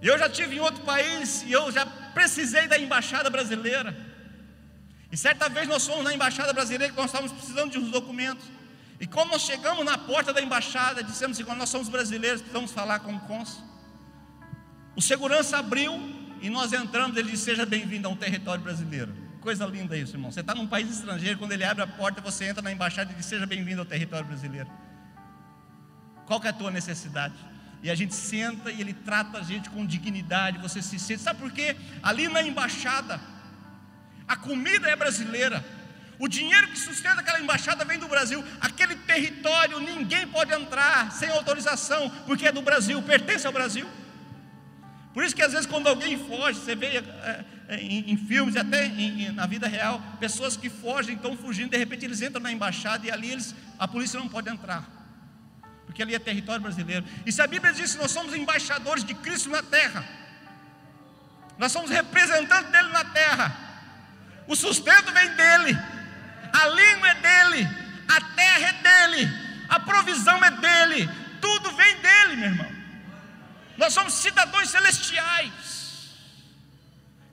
Eu 0.01 0.17
já 0.17 0.27
tive 0.27 0.55
em 0.55 0.59
outro 0.59 0.83
país 0.83 1.43
e 1.43 1.51
eu 1.51 1.71
já 1.71 1.85
precisei 1.85 2.67
da 2.67 2.79
embaixada 2.79 3.29
brasileira. 3.29 3.95
E 5.11 5.15
certa 5.15 5.47
vez 5.47 5.67
nós 5.67 5.85
fomos 5.85 6.03
na 6.03 6.11
embaixada 6.11 6.51
brasileira 6.51 6.91
que 6.91 6.97
nós 6.99 7.11
estávamos 7.11 7.31
precisando 7.31 7.71
de 7.71 7.77
uns 7.77 7.91
documentos. 7.91 8.47
E 8.99 9.05
quando 9.05 9.29
nós 9.29 9.43
chegamos 9.43 9.85
na 9.85 9.95
porta 9.95 10.33
da 10.33 10.41
embaixada, 10.41 11.03
dissemos 11.03 11.39
assim: 11.39 11.55
nós 11.55 11.69
somos 11.69 11.87
brasileiros, 11.87 12.41
precisamos 12.41 12.71
falar 12.71 13.01
com 13.01 13.13
o 13.13 13.19
cônsul. 13.19 13.63
O 14.95 15.01
segurança 15.03 15.59
abriu 15.59 16.18
e 16.41 16.49
nós 16.49 16.73
entramos, 16.73 17.15
ele 17.17 17.31
diz: 17.31 17.39
Seja 17.39 17.65
bem-vindo 17.65 18.07
a 18.07 18.11
um 18.11 18.15
território 18.15 18.63
brasileiro. 18.63 19.13
Coisa 19.41 19.65
linda 19.65 19.97
isso, 19.97 20.15
irmão. 20.15 20.31
Você 20.31 20.41
está 20.41 20.53
num 20.53 20.67
país 20.67 20.89
estrangeiro, 20.89 21.37
quando 21.37 21.51
ele 21.51 21.63
abre 21.63 21.83
a 21.83 21.87
porta, 21.87 22.21
você 22.21 22.45
entra 22.45 22.61
na 22.61 22.71
embaixada 22.71 23.11
e 23.11 23.15
diz: 23.15 23.25
Seja 23.25 23.45
bem-vindo 23.45 23.81
ao 23.81 23.85
território 23.85 24.25
brasileiro. 24.25 24.69
Qual 26.25 26.39
que 26.39 26.47
é 26.47 26.49
a 26.49 26.53
tua 26.53 26.69
necessidade? 26.69 27.33
E 27.81 27.89
a 27.89 27.95
gente 27.95 28.13
senta 28.13 28.69
e 28.69 28.81
ele 28.81 28.93
trata 28.93 29.37
a 29.37 29.41
gente 29.41 29.69
com 29.69 29.85
dignidade, 29.85 30.57
você 30.57 30.81
se 30.81 30.99
sente. 30.99 31.21
Sabe 31.21 31.39
por 31.39 31.51
quê? 31.51 31.75
Ali 32.03 32.27
na 32.27 32.43
embaixada, 32.43 33.19
a 34.27 34.35
comida 34.35 34.89
é 34.89 34.95
brasileira. 34.95 35.65
O 36.19 36.27
dinheiro 36.27 36.67
que 36.67 36.77
sustenta 36.77 37.21
aquela 37.21 37.39
embaixada 37.39 37.85
vem 37.85 37.97
do 37.97 38.07
Brasil. 38.07 38.43
Aquele 38.59 38.95
território 38.95 39.79
ninguém 39.79 40.27
pode 40.27 40.53
entrar 40.53 41.11
sem 41.13 41.29
autorização, 41.29 42.09
porque 42.27 42.45
é 42.45 42.51
do 42.51 42.61
Brasil, 42.61 43.01
pertence 43.01 43.47
ao 43.47 43.53
Brasil. 43.53 43.89
Por 45.13 45.23
isso 45.23 45.35
que 45.35 45.41
às 45.41 45.51
vezes 45.51 45.65
quando 45.65 45.87
alguém 45.87 46.17
foge, 46.17 46.59
você 46.59 46.75
vê 46.75 46.97
é, 46.97 47.45
é, 47.67 47.75
em, 47.77 48.11
em, 48.11 48.17
filmes, 48.17 48.55
até 48.55 48.85
em, 48.85 49.31
na 49.31 49.45
vida 49.45 49.67
real, 49.67 50.01
pessoas 50.19 50.55
que 50.55 50.69
fogem, 50.69 51.15
estão 51.15 51.35
fugindo, 51.35 51.71
de 51.71 51.77
repente 51.77 52.05
eles 52.05 52.21
entram 52.21 52.41
na 52.41 52.51
embaixada 52.51 53.05
e 53.07 53.11
ali 53.11 53.31
eles, 53.31 53.55
a 53.77 53.87
polícia 53.87 54.19
não 54.19 54.29
pode 54.29 54.49
entrar. 54.49 54.87
Porque 55.85 56.03
ali 56.03 56.13
é 56.13 56.19
território 56.19 56.61
brasileiro. 56.61 57.03
E 57.25 57.31
se 57.31 57.41
a 57.41 57.47
Bíblia 57.47 57.73
diz 57.73 57.95
que 57.95 58.01
nós 58.01 58.11
somos 58.11 58.35
embaixadores 58.35 59.03
de 59.03 59.15
Cristo 59.15 59.49
na 59.49 59.63
terra, 59.63 60.05
nós 61.57 61.71
somos 61.71 61.89
representantes 61.89 62.71
dele 62.71 62.89
na 62.89 63.03
terra. 63.05 63.57
O 64.47 64.55
sustento 64.55 65.11
vem 65.11 65.29
dele, 65.35 65.77
a 66.53 66.67
língua 66.67 67.07
é 67.09 67.15
dele, 67.15 67.69
a 68.07 68.21
terra 68.35 68.67
é 68.67 68.73
dele, 68.73 69.31
a 69.67 69.79
provisão 69.79 70.43
é 70.45 70.51
dele, 70.51 71.09
tudo 71.41 71.71
vem 71.71 71.95
dele, 71.97 72.35
meu 72.37 72.49
irmão. 72.49 72.78
Nós 73.79 73.93
somos 73.93 74.13
cidadãos 74.13 74.69
celestiais. 74.69 76.09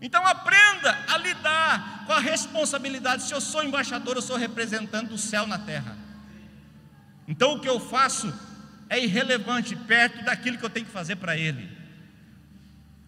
Então 0.00 0.24
aprenda 0.24 0.96
a 1.08 1.18
lidar 1.18 2.04
com 2.06 2.12
a 2.12 2.20
responsabilidade. 2.20 3.24
Se 3.24 3.34
eu 3.34 3.40
sou 3.40 3.64
embaixador, 3.64 4.14
eu 4.14 4.22
sou 4.22 4.36
representante 4.36 5.08
do 5.08 5.18
céu 5.18 5.44
na 5.44 5.58
terra. 5.58 5.98
Então 7.26 7.54
o 7.54 7.60
que 7.60 7.68
eu 7.68 7.80
faço 7.80 8.32
é 8.88 9.02
irrelevante 9.02 9.74
perto 9.74 10.24
daquilo 10.24 10.56
que 10.56 10.64
eu 10.64 10.70
tenho 10.70 10.86
que 10.86 10.92
fazer 10.92 11.16
para 11.16 11.36
Ele. 11.36 11.68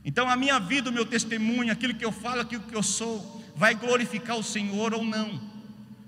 Então 0.04 0.28
a 0.28 0.34
minha 0.34 0.58
vida, 0.58 0.90
o 0.90 0.92
meu 0.92 1.06
testemunho, 1.06 1.72
aquilo 1.72 1.94
que 1.94 2.04
eu 2.04 2.10
falo, 2.10 2.40
aquilo 2.40 2.64
que 2.64 2.74
eu 2.74 2.82
sou, 2.82 3.44
vai 3.54 3.72
glorificar 3.76 4.36
o 4.36 4.42
Senhor 4.42 4.92
ou 4.92 5.04
não. 5.04 5.40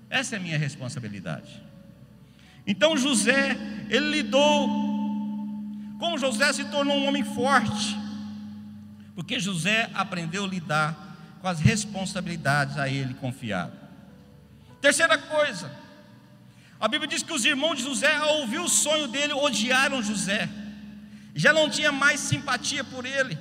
Essa 0.09 0.35
é 0.35 0.37
a 0.37 0.41
minha 0.41 0.57
responsabilidade. 0.57 1.63
Então 2.67 2.97
José, 2.97 3.57
ele 3.89 4.09
lidou, 4.09 4.90
como 6.01 6.17
José 6.17 6.51
se 6.51 6.65
tornou 6.65 6.97
um 6.97 7.07
homem 7.07 7.23
forte, 7.23 7.95
porque 9.13 9.39
José 9.39 9.87
aprendeu 9.93 10.45
a 10.45 10.47
lidar 10.47 10.97
com 11.39 11.47
as 11.47 11.59
responsabilidades 11.59 12.75
a 12.79 12.89
ele 12.89 13.13
confiadas. 13.13 13.79
Terceira 14.81 15.15
coisa, 15.15 15.71
a 16.79 16.87
Bíblia 16.87 17.07
diz 17.07 17.21
que 17.21 17.31
os 17.31 17.45
irmãos 17.45 17.75
de 17.75 17.83
José, 17.83 18.15
ao 18.15 18.39
ouvir 18.39 18.57
o 18.57 18.67
sonho 18.67 19.09
dele, 19.09 19.33
odiaram 19.33 20.01
José, 20.01 20.49
já 21.35 21.53
não 21.53 21.69
tinha 21.69 21.91
mais 21.91 22.19
simpatia 22.19 22.83
por 22.83 23.05
ele, 23.05 23.37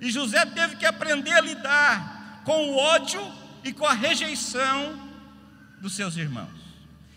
e 0.00 0.08
José 0.08 0.46
teve 0.46 0.76
que 0.76 0.86
aprender 0.86 1.32
a 1.32 1.40
lidar 1.40 2.42
com 2.44 2.68
o 2.70 2.76
ódio 2.76 3.20
e 3.64 3.72
com 3.72 3.84
a 3.84 3.94
rejeição 3.94 4.96
dos 5.80 5.96
seus 5.96 6.16
irmãos. 6.16 6.54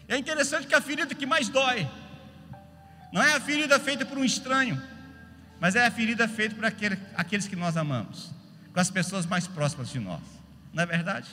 É 0.07 0.17
interessante 0.17 0.65
que 0.65 0.73
a 0.73 0.81
ferida 0.81 1.13
que 1.13 1.27
mais 1.27 1.47
dói, 1.47 1.87
não 3.11 3.21
é 3.21 3.33
a 3.33 3.39
ferida 3.39 3.79
feita 3.79 4.05
por 4.05 4.17
um 4.17 4.23
estranho, 4.23 4.81
mas 5.59 5.75
é 5.75 5.85
a 5.85 5.91
ferida 5.91 6.27
feita 6.27 6.55
por 6.55 6.65
aquele, 6.65 6.97
aqueles 7.15 7.47
que 7.47 7.55
nós 7.55 7.75
amamos, 7.75 8.31
com 8.73 8.79
as 8.79 8.89
pessoas 8.89 9.25
mais 9.25 9.47
próximas 9.47 9.89
de 9.89 9.99
nós, 9.99 10.21
não 10.73 10.83
é 10.83 10.85
verdade? 10.85 11.27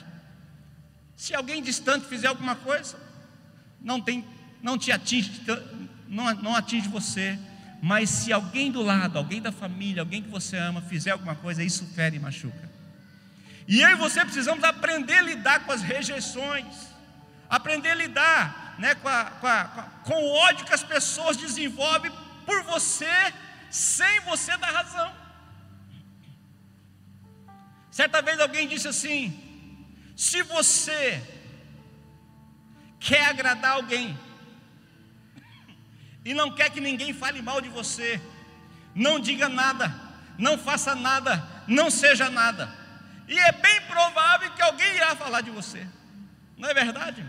Se 1.15 1.33
alguém 1.33 1.61
distante 1.61 2.05
fizer 2.05 2.27
alguma 2.27 2.55
coisa, 2.55 2.97
não, 3.81 4.01
tem, 4.01 4.25
não 4.61 4.77
te 4.77 4.91
atinge, 4.91 5.41
não, 6.07 6.33
não 6.35 6.55
atinge 6.55 6.87
você, 6.89 7.37
mas 7.81 8.09
se 8.09 8.33
alguém 8.33 8.71
do 8.71 8.81
lado, 8.81 9.17
alguém 9.17 9.41
da 9.41 9.51
família, 9.51 10.01
alguém 10.01 10.21
que 10.21 10.29
você 10.29 10.57
ama, 10.57 10.81
fizer 10.81 11.11
alguma 11.11 11.35
coisa, 11.35 11.63
isso 11.63 11.85
fere 11.87 12.17
e 12.17 12.19
machuca. 12.19 12.67
E 13.67 13.81
eu 13.81 13.89
e 13.89 13.95
você 13.95 14.23
precisamos 14.23 14.63
aprender 14.63 15.15
a 15.15 15.21
lidar 15.21 15.65
com 15.65 15.71
as 15.71 15.81
rejeições, 15.81 16.87
aprender 17.49 17.89
a 17.89 17.95
lidar 17.95 18.66
né, 18.77 18.95
com, 18.95 19.07
a, 19.07 19.25
com, 19.25 19.47
a, 19.47 19.63
com 20.03 20.13
o 20.13 20.33
ódio 20.35 20.65
que 20.65 20.73
as 20.73 20.83
pessoas 20.83 21.37
desenvolvem 21.37 22.11
por 22.45 22.63
você, 22.63 23.33
sem 23.69 24.19
você 24.21 24.55
dar 24.57 24.71
razão. 24.71 25.11
Certa 27.91 28.21
vez 28.21 28.39
alguém 28.39 28.67
disse 28.67 28.87
assim: 28.87 29.23
se 30.15 30.43
você 30.43 31.21
quer 32.99 33.25
agradar 33.25 33.71
alguém 33.71 34.17
e 36.23 36.33
não 36.33 36.53
quer 36.53 36.69
que 36.69 36.79
ninguém 36.79 37.13
fale 37.13 37.41
mal 37.41 37.59
de 37.59 37.69
você, 37.69 38.21
não 38.93 39.19
diga 39.19 39.49
nada, 39.49 39.93
não 40.37 40.57
faça 40.57 40.93
nada, 40.95 41.43
não 41.67 41.89
seja 41.89 42.29
nada. 42.29 42.73
E 43.27 43.37
é 43.37 43.51
bem 43.51 43.81
provável 43.81 44.51
que 44.51 44.61
alguém 44.61 44.95
irá 44.95 45.15
falar 45.15 45.41
de 45.41 45.49
você. 45.49 45.85
Não 46.57 46.69
é 46.69 46.73
verdade? 46.73 47.25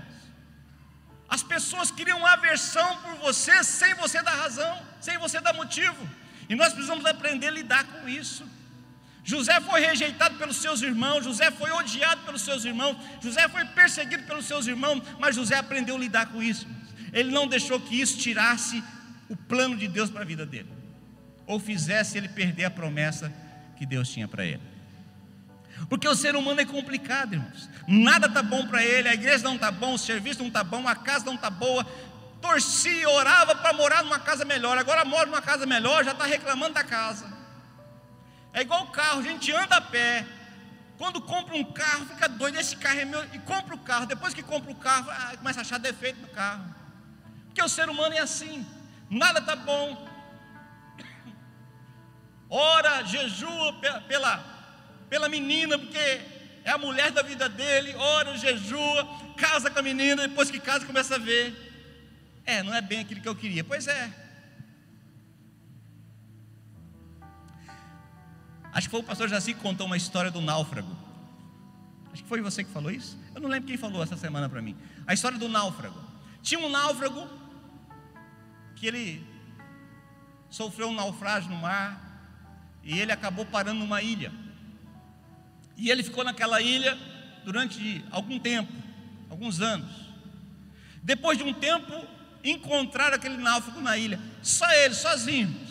As 1.28 1.42
pessoas 1.42 1.90
criam 1.90 2.24
aversão 2.24 2.96
por 2.98 3.14
você 3.16 3.62
sem 3.62 3.94
você 3.94 4.22
dar 4.22 4.34
razão, 4.34 4.82
sem 5.00 5.18
você 5.18 5.40
dar 5.40 5.52
motivo. 5.52 6.08
E 6.48 6.54
nós 6.54 6.72
precisamos 6.72 7.04
aprender 7.04 7.48
a 7.48 7.50
lidar 7.50 7.84
com 7.84 8.08
isso. 8.08 8.44
José 9.22 9.60
foi 9.60 9.80
rejeitado 9.80 10.36
pelos 10.36 10.56
seus 10.56 10.80
irmãos, 10.80 11.22
José 11.22 11.50
foi 11.50 11.70
odiado 11.70 12.22
pelos 12.22 12.40
seus 12.40 12.64
irmãos, 12.64 12.96
José 13.20 13.46
foi 13.46 13.62
perseguido 13.66 14.22
pelos 14.22 14.46
seus 14.46 14.66
irmãos, 14.66 15.02
mas 15.18 15.36
José 15.36 15.54
aprendeu 15.54 15.96
a 15.96 15.98
lidar 15.98 16.26
com 16.26 16.42
isso. 16.42 16.66
Ele 17.12 17.30
não 17.30 17.46
deixou 17.46 17.78
que 17.78 18.00
isso 18.00 18.16
tirasse 18.16 18.82
o 19.28 19.36
plano 19.36 19.76
de 19.76 19.86
Deus 19.86 20.08
para 20.08 20.22
a 20.22 20.24
vida 20.24 20.46
dele, 20.46 20.72
ou 21.46 21.60
fizesse 21.60 22.16
ele 22.16 22.28
perder 22.28 22.64
a 22.64 22.70
promessa 22.70 23.30
que 23.76 23.84
Deus 23.84 24.08
tinha 24.08 24.26
para 24.26 24.46
ele. 24.46 24.62
Porque 25.88 26.08
o 26.08 26.14
ser 26.14 26.36
humano 26.36 26.60
é 26.60 26.64
complicado, 26.64 27.34
irmãos. 27.34 27.68
Nada 27.86 28.26
está 28.26 28.42
bom 28.42 28.66
para 28.66 28.82
ele, 28.84 29.08
a 29.08 29.14
igreja 29.14 29.44
não 29.44 29.54
está 29.54 29.70
bom, 29.70 29.94
o 29.94 29.98
serviço 29.98 30.40
não 30.40 30.48
está 30.48 30.62
bom, 30.62 30.86
a 30.86 30.94
casa 30.94 31.24
não 31.24 31.34
está 31.34 31.48
boa. 31.48 31.86
Torcia, 32.40 33.08
orava 33.08 33.54
para 33.54 33.72
morar 33.72 34.02
numa 34.04 34.18
casa 34.18 34.44
melhor, 34.44 34.76
agora 34.78 35.04
mora 35.04 35.26
numa 35.26 35.42
casa 35.42 35.66
melhor, 35.66 36.04
já 36.04 36.12
está 36.12 36.24
reclamando 36.24 36.74
da 36.74 36.84
casa. 36.84 37.26
É 38.52 38.62
igual 38.62 38.84
o 38.84 38.88
carro, 38.88 39.20
a 39.20 39.22
gente 39.22 39.50
anda 39.52 39.76
a 39.76 39.80
pé. 39.80 40.26
Quando 40.98 41.20
compra 41.20 41.54
um 41.54 41.64
carro, 41.64 42.06
fica 42.06 42.28
doido, 42.28 42.58
esse 42.58 42.76
carro 42.76 42.98
é 42.98 43.04
meu, 43.04 43.24
e 43.32 43.38
compra 43.38 43.74
o 43.74 43.78
carro. 43.78 44.06
Depois 44.06 44.34
que 44.34 44.42
compra 44.42 44.70
o 44.70 44.74
carro, 44.74 45.08
ah, 45.10 45.36
começa 45.36 45.60
a 45.60 45.62
achar 45.62 45.78
defeito 45.78 46.20
no 46.20 46.28
carro. 46.28 46.64
Porque 47.46 47.62
o 47.62 47.68
ser 47.68 47.88
humano 47.88 48.14
é 48.14 48.18
assim, 48.18 48.66
nada 49.08 49.38
está 49.38 49.54
bom. 49.54 50.06
Ora, 52.50 53.04
jejua 53.04 53.80
pela, 54.08 54.38
pela 55.08 55.28
menina, 55.28 55.78
porque 55.78 55.98
é 56.64 56.70
a 56.70 56.78
mulher 56.78 57.10
da 57.10 57.22
vida 57.22 57.48
dele. 57.48 57.94
Ora, 57.96 58.36
jejua, 58.36 59.08
casa 59.36 59.70
com 59.70 59.78
a 59.78 59.82
menina, 59.82 60.28
depois 60.28 60.50
que 60.50 60.60
casa 60.60 60.84
começa 60.84 61.14
a 61.14 61.18
ver. 61.18 61.54
É, 62.44 62.62
não 62.62 62.74
é 62.74 62.80
bem 62.80 63.00
aquilo 63.00 63.20
que 63.20 63.28
eu 63.28 63.36
queria. 63.36 63.64
Pois 63.64 63.86
é. 63.86 64.10
Acho 68.72 68.86
que 68.86 68.90
foi 68.90 69.00
o 69.00 69.04
pastor 69.04 69.28
Jaci 69.28 69.54
que 69.54 69.60
contou 69.60 69.86
uma 69.86 69.96
história 69.96 70.30
do 70.30 70.40
náufrago. 70.40 70.96
Acho 72.12 72.22
que 72.22 72.28
foi 72.28 72.40
você 72.40 72.62
que 72.62 72.70
falou 72.70 72.90
isso. 72.90 73.18
Eu 73.34 73.40
não 73.40 73.48
lembro 73.48 73.66
quem 73.66 73.76
falou 73.76 74.02
essa 74.02 74.16
semana 74.16 74.48
para 74.48 74.62
mim. 74.62 74.76
A 75.06 75.14
história 75.14 75.38
do 75.38 75.48
náufrago. 75.48 76.00
Tinha 76.42 76.60
um 76.60 76.68
náufrago 76.68 77.28
que 78.76 78.86
ele 78.86 79.26
sofreu 80.50 80.88
um 80.88 80.94
naufrágio 80.94 81.50
no 81.50 81.56
mar 81.56 82.00
e 82.82 82.98
ele 82.98 83.12
acabou 83.12 83.44
parando 83.44 83.80
numa 83.80 84.02
ilha. 84.02 84.32
E 85.78 85.90
ele 85.90 86.02
ficou 86.02 86.24
naquela 86.24 86.60
ilha 86.60 86.98
durante 87.44 88.04
algum 88.10 88.38
tempo, 88.38 88.72
alguns 89.30 89.60
anos. 89.60 89.88
Depois 91.02 91.38
de 91.38 91.44
um 91.44 91.54
tempo, 91.54 92.04
encontraram 92.42 93.14
aquele 93.14 93.36
náufrago 93.36 93.80
na 93.80 93.96
ilha, 93.96 94.18
só 94.42 94.68
ele, 94.72 94.92
sozinho. 94.92 95.68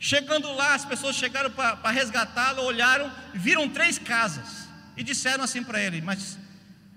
Chegando 0.00 0.50
lá, 0.54 0.74
as 0.74 0.84
pessoas 0.84 1.14
chegaram 1.16 1.50
para 1.50 1.90
resgatá-lo, 1.90 2.62
olharam, 2.62 3.12
viram 3.34 3.68
três 3.68 3.98
casas 3.98 4.68
e 4.96 5.02
disseram 5.02 5.44
assim 5.44 5.62
para 5.62 5.80
ele: 5.80 6.00
Mas 6.00 6.38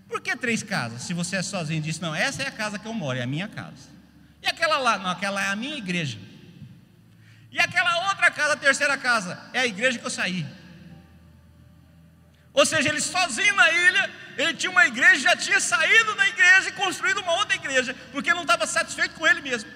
por 0.07 0.21
que 0.21 0.35
três 0.35 0.63
casas? 0.63 1.01
Se 1.01 1.13
você 1.13 1.37
é 1.37 1.41
sozinho, 1.41 1.81
disse: 1.81 2.01
Não, 2.01 2.15
essa 2.15 2.43
é 2.43 2.47
a 2.47 2.51
casa 2.51 2.79
que 2.79 2.87
eu 2.87 2.93
moro, 2.93 3.17
é 3.17 3.23
a 3.23 3.27
minha 3.27 3.47
casa. 3.47 3.89
E 4.41 4.47
aquela 4.47 4.77
lá? 4.77 4.97
Não, 4.97 5.09
aquela 5.09 5.43
é 5.43 5.47
a 5.47 5.55
minha 5.55 5.75
igreja. 5.75 6.17
E 7.51 7.59
aquela 7.59 8.09
outra 8.09 8.31
casa, 8.31 8.53
a 8.53 8.57
terceira 8.57 8.97
casa, 8.97 9.37
é 9.51 9.59
a 9.59 9.65
igreja 9.65 9.99
que 9.99 10.05
eu 10.05 10.09
saí. 10.09 10.45
Ou 12.53 12.65
seja, 12.65 12.89
ele 12.89 12.99
sozinho 12.99 13.55
na 13.55 13.71
ilha, 13.71 14.11
ele 14.37 14.53
tinha 14.53 14.71
uma 14.71 14.85
igreja, 14.85 15.19
já 15.19 15.35
tinha 15.35 15.59
saído 15.59 16.15
da 16.15 16.27
igreja 16.27 16.69
e 16.69 16.73
construído 16.73 17.19
uma 17.19 17.33
outra 17.33 17.55
igreja, 17.55 17.95
porque 18.11 18.33
não 18.33 18.41
estava 18.41 18.67
satisfeito 18.67 19.15
com 19.15 19.25
ele 19.25 19.41
mesmo. 19.41 19.69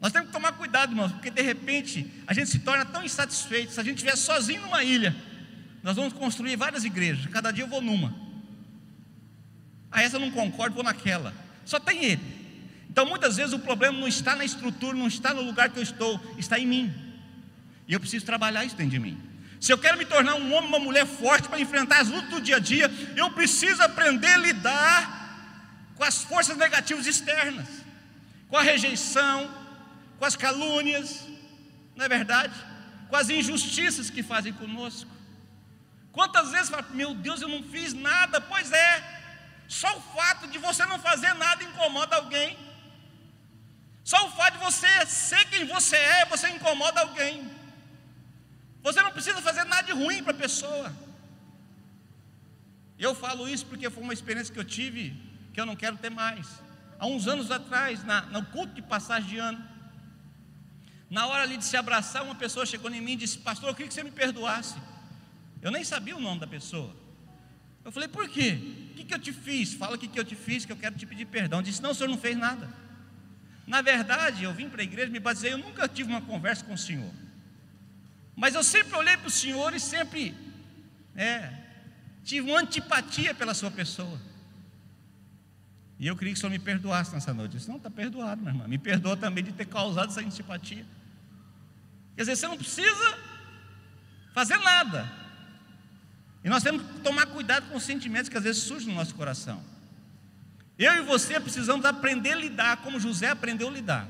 Nós 0.00 0.12
temos 0.12 0.28
que 0.28 0.32
tomar 0.32 0.52
cuidado, 0.52 0.92
irmãos, 0.92 1.12
porque 1.12 1.30
de 1.30 1.42
repente 1.42 2.10
a 2.26 2.32
gente 2.32 2.48
se 2.48 2.60
torna 2.60 2.86
tão 2.86 3.04
insatisfeito. 3.04 3.72
Se 3.72 3.80
a 3.80 3.82
gente 3.82 3.96
estiver 3.96 4.16
sozinho 4.16 4.62
numa 4.62 4.82
ilha, 4.82 5.14
nós 5.82 5.96
vamos 5.96 6.12
construir 6.14 6.56
várias 6.56 6.84
igrejas. 6.84 7.26
Cada 7.26 7.50
dia 7.50 7.64
eu 7.64 7.68
vou 7.68 7.82
numa. 7.82 8.14
Ah, 9.90 10.02
essa 10.02 10.16
eu 10.16 10.20
não 10.20 10.30
concordo, 10.30 10.74
vou 10.74 10.84
naquela. 10.84 11.34
Só 11.66 11.78
tem 11.78 12.04
ele. 12.04 12.40
Então 12.88 13.06
muitas 13.06 13.36
vezes 13.36 13.52
o 13.52 13.58
problema 13.58 13.98
não 13.98 14.08
está 14.08 14.34
na 14.34 14.44
estrutura, 14.44 14.96
não 14.96 15.06
está 15.06 15.34
no 15.34 15.42
lugar 15.42 15.68
que 15.68 15.78
eu 15.78 15.82
estou, 15.82 16.18
está 16.38 16.58
em 16.58 16.66
mim. 16.66 16.94
E 17.86 17.92
eu 17.92 18.00
preciso 18.00 18.24
trabalhar 18.24 18.64
isso 18.64 18.76
dentro 18.76 18.92
de 18.92 18.98
mim. 18.98 19.29
Se 19.60 19.72
eu 19.72 19.78
quero 19.78 19.98
me 19.98 20.06
tornar 20.06 20.36
um 20.36 20.54
homem, 20.54 20.68
uma 20.68 20.78
mulher 20.78 21.06
forte 21.06 21.46
para 21.46 21.60
enfrentar 21.60 22.00
as 22.00 22.08
lutas 22.08 22.30
do 22.30 22.40
dia 22.40 22.56
a 22.56 22.58
dia, 22.58 22.90
eu 23.14 23.30
preciso 23.32 23.82
aprender 23.82 24.28
a 24.28 24.38
lidar 24.38 25.20
com 25.96 26.02
as 26.02 26.24
forças 26.24 26.56
negativas 26.56 27.06
externas, 27.06 27.68
com 28.48 28.56
a 28.56 28.62
rejeição, 28.62 29.54
com 30.18 30.24
as 30.24 30.34
calúnias, 30.34 31.26
não 31.94 32.06
é 32.06 32.08
verdade? 32.08 32.54
Com 33.10 33.16
as 33.16 33.28
injustiças 33.28 34.08
que 34.08 34.22
fazem 34.22 34.52
conosco. 34.54 35.10
Quantas 36.10 36.50
vezes 36.50 36.70
fala, 36.70 36.86
meu 36.90 37.14
Deus, 37.14 37.42
eu 37.42 37.48
não 37.48 37.62
fiz 37.62 37.92
nada? 37.92 38.40
Pois 38.40 38.72
é, 38.72 39.20
só 39.68 39.94
o 39.94 40.00
fato 40.00 40.48
de 40.48 40.56
você 40.58 40.86
não 40.86 40.98
fazer 40.98 41.34
nada 41.34 41.62
incomoda 41.62 42.16
alguém. 42.16 42.58
Só 44.02 44.26
o 44.26 44.30
fato 44.32 44.54
de 44.54 44.64
você 44.64 44.88
ser 45.04 45.44
quem 45.50 45.66
você 45.66 45.96
é, 45.96 46.24
você 46.24 46.48
incomoda 46.48 47.02
alguém. 47.02 47.59
Você 48.82 49.02
não 49.02 49.12
precisa 49.12 49.40
fazer 49.42 49.64
nada 49.64 49.82
de 49.82 49.92
ruim 49.92 50.22
para 50.22 50.32
a 50.32 50.36
pessoa. 50.36 50.92
Eu 52.98 53.14
falo 53.14 53.48
isso 53.48 53.66
porque 53.66 53.88
foi 53.88 54.02
uma 54.02 54.12
experiência 54.12 54.52
que 54.52 54.60
eu 54.60 54.64
tive 54.64 55.16
que 55.52 55.60
eu 55.60 55.66
não 55.66 55.76
quero 55.76 55.96
ter 55.96 56.10
mais. 56.10 56.46
Há 56.98 57.06
uns 57.06 57.26
anos 57.26 57.50
atrás, 57.50 58.04
na, 58.04 58.22
no 58.26 58.44
culto 58.46 58.74
de 58.74 58.82
passagem 58.82 59.28
de 59.28 59.38
ano, 59.38 59.62
na 61.08 61.26
hora 61.26 61.42
ali 61.42 61.56
de 61.56 61.64
se 61.64 61.76
abraçar, 61.76 62.22
uma 62.22 62.34
pessoa 62.34 62.64
chegou 62.64 62.90
em 62.90 63.00
mim 63.00 63.12
e 63.12 63.16
disse: 63.16 63.38
Pastor, 63.38 63.68
eu 63.68 63.74
queria 63.74 63.88
que 63.88 63.94
você 63.94 64.04
me 64.04 64.10
perdoasse. 64.10 64.76
Eu 65.60 65.70
nem 65.70 65.82
sabia 65.82 66.16
o 66.16 66.20
nome 66.20 66.40
da 66.40 66.46
pessoa. 66.46 66.94
Eu 67.84 67.90
falei: 67.90 68.08
Por 68.08 68.28
quê? 68.28 68.58
O 68.92 68.94
que, 68.94 69.04
que 69.04 69.14
eu 69.14 69.18
te 69.18 69.32
fiz? 69.32 69.74
Fala 69.74 69.96
o 69.96 69.98
que, 69.98 70.06
que 70.06 70.20
eu 70.20 70.24
te 70.24 70.36
fiz, 70.36 70.64
que 70.64 70.72
eu 70.72 70.76
quero 70.76 70.94
te 70.94 71.06
pedir 71.06 71.26
perdão. 71.26 71.62
Disse: 71.62 71.82
Não, 71.82 71.90
o 71.90 71.94
senhor 71.94 72.08
não 72.08 72.18
fez 72.18 72.36
nada. 72.36 72.68
Na 73.66 73.82
verdade, 73.82 74.44
eu 74.44 74.52
vim 74.52 74.68
para 74.68 74.82
a 74.82 74.84
igreja, 74.84 75.10
me 75.10 75.20
batizei, 75.20 75.52
eu 75.52 75.58
nunca 75.58 75.88
tive 75.88 76.10
uma 76.10 76.20
conversa 76.20 76.64
com 76.64 76.74
o 76.74 76.78
Senhor. 76.78 77.12
Mas 78.40 78.54
eu 78.54 78.62
sempre 78.64 78.96
olhei 78.96 79.18
para 79.18 79.28
o 79.28 79.30
Senhor 79.30 79.74
e 79.74 79.78
sempre 79.78 80.34
é, 81.14 81.52
tive 82.24 82.50
uma 82.50 82.58
antipatia 82.58 83.34
pela 83.34 83.52
sua 83.52 83.70
pessoa. 83.70 84.18
E 85.98 86.06
eu 86.06 86.16
queria 86.16 86.32
que 86.32 86.38
o 86.38 86.40
Senhor 86.40 86.50
me 86.50 86.58
perdoasse 86.58 87.12
nessa 87.12 87.34
noite. 87.34 87.58
Disse, 87.58 87.68
não, 87.68 87.76
está 87.76 87.90
perdoado, 87.90 88.40
minha 88.40 88.54
irmã. 88.54 88.66
Me 88.66 88.78
perdoa 88.78 89.14
também 89.14 89.44
de 89.44 89.52
ter 89.52 89.66
causado 89.66 90.08
essa 90.08 90.22
antipatia. 90.22 90.86
Quer 92.16 92.22
dizer, 92.22 92.36
você 92.36 92.48
não 92.48 92.56
precisa 92.56 93.18
fazer 94.32 94.56
nada. 94.56 95.06
E 96.42 96.48
nós 96.48 96.62
temos 96.62 96.80
que 96.80 97.00
tomar 97.00 97.26
cuidado 97.26 97.68
com 97.68 97.76
os 97.76 97.82
sentimentos 97.82 98.30
que 98.30 98.38
às 98.38 98.44
vezes 98.44 98.62
surgem 98.62 98.88
no 98.88 98.94
nosso 98.94 99.14
coração. 99.14 99.62
Eu 100.78 100.94
e 100.94 101.02
você 101.02 101.38
precisamos 101.38 101.84
aprender 101.84 102.32
a 102.32 102.36
lidar 102.36 102.78
como 102.78 102.98
José 102.98 103.28
aprendeu 103.28 103.68
a 103.68 103.70
lidar. 103.70 104.08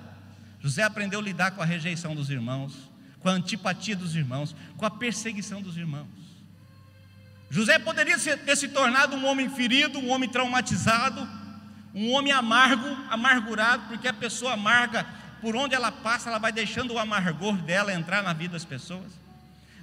José 0.61 0.85
aprendeu 0.85 1.19
a 1.19 1.23
lidar 1.23 1.51
com 1.51 1.63
a 1.63 1.65
rejeição 1.65 2.15
dos 2.15 2.31
irmãos, 2.31 2.90
com 3.21 3.29
a 3.29 3.33
antipatia 3.33 3.95
dos 3.95 4.17
irmãos, 4.17 4.55
com 4.77 4.85
a 4.85 4.91
perseguição 4.91 5.61
dos 5.63 5.77
irmãos. 5.77 6.09
José 7.51 7.79
poderia 7.79 8.19
ter 8.19 8.57
se 8.57 8.69
tornado 8.69 9.17
um 9.17 9.27
homem 9.27 9.51
ferido, 9.51 9.99
um 9.99 10.11
homem 10.11 10.29
traumatizado, 10.29 11.29
um 11.95 12.13
homem 12.13 12.33
amargo, 12.33 12.87
amargurado, 13.11 13.89
porque 13.89 14.07
a 14.07 14.13
pessoa 14.13 14.53
amarga, 14.53 15.05
por 15.41 15.57
onde 15.57 15.75
ela 15.75 15.91
passa, 15.91 16.29
ela 16.29 16.39
vai 16.39 16.53
deixando 16.53 16.95
o 16.95 16.99
amargor 16.99 17.57
dela 17.57 17.93
entrar 17.93 18.23
na 18.23 18.33
vida 18.33 18.53
das 18.53 18.65
pessoas. 18.65 19.13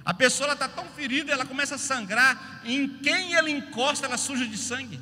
A 0.04 0.14
pessoa 0.14 0.52
está 0.54 0.66
tão 0.66 0.86
ferida, 0.86 1.32
ela 1.32 1.44
começa 1.44 1.74
a 1.74 1.78
sangrar, 1.78 2.62
em 2.64 2.88
quem 2.88 3.34
ela 3.34 3.50
encosta, 3.50 4.06
ela 4.06 4.16
suja 4.16 4.46
de 4.46 4.56
sangue. 4.56 4.98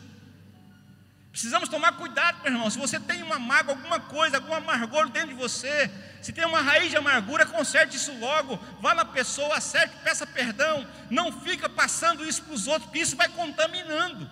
Precisamos 1.37 1.69
tomar 1.69 1.93
cuidado, 1.93 2.43
meu 2.43 2.51
irmão. 2.51 2.71
Se 2.71 2.79
você 2.79 2.99
tem 2.99 3.23
uma 3.23 3.39
mágoa, 3.39 3.75
alguma 3.75 4.01
coisa, 4.01 4.39
algum 4.39 4.55
amargor 4.55 5.11
dentro 5.11 5.29
de 5.29 5.35
você, 5.35 5.91
se 6.23 6.33
tem 6.33 6.47
uma 6.47 6.63
raiz 6.63 6.89
de 6.89 6.97
amargura, 6.97 7.45
conserte 7.45 7.95
isso 7.95 8.11
logo. 8.19 8.57
Vá 8.81 8.95
na 8.95 9.05
pessoa, 9.05 9.55
acerte, 9.55 9.95
peça 10.03 10.27
perdão. 10.27 10.89
Não 11.11 11.31
fica 11.31 11.69
passando 11.69 12.27
isso 12.27 12.43
para 12.43 12.55
os 12.55 12.67
outros, 12.67 12.87
porque 12.87 13.01
isso 13.01 13.17
vai 13.17 13.29
contaminando. 13.29 14.31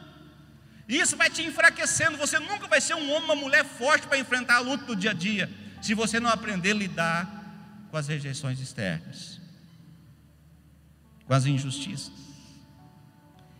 Isso 0.89 1.15
vai 1.15 1.29
te 1.29 1.43
enfraquecendo. 1.43 2.17
Você 2.17 2.39
nunca 2.39 2.67
vai 2.69 2.81
ser 2.81 2.95
um 2.95 3.13
homem, 3.13 3.25
uma 3.25 3.37
mulher 3.37 3.67
forte 3.67 4.07
para 4.07 4.17
enfrentar 4.17 4.55
a 4.55 4.61
luta 4.61 4.87
do 4.87 4.97
dia 4.97 5.11
a 5.11 5.15
dia, 5.15 5.53
se 5.83 5.93
você 5.93 6.19
não 6.19 6.31
aprender 6.31 6.71
a 6.71 6.75
lidar 6.75 7.29
com 7.91 7.99
as 7.99 8.09
rejeições 8.09 8.59
externas, 8.59 9.39
com 11.27 11.35
as 11.35 11.45
injustiças. 11.45 12.15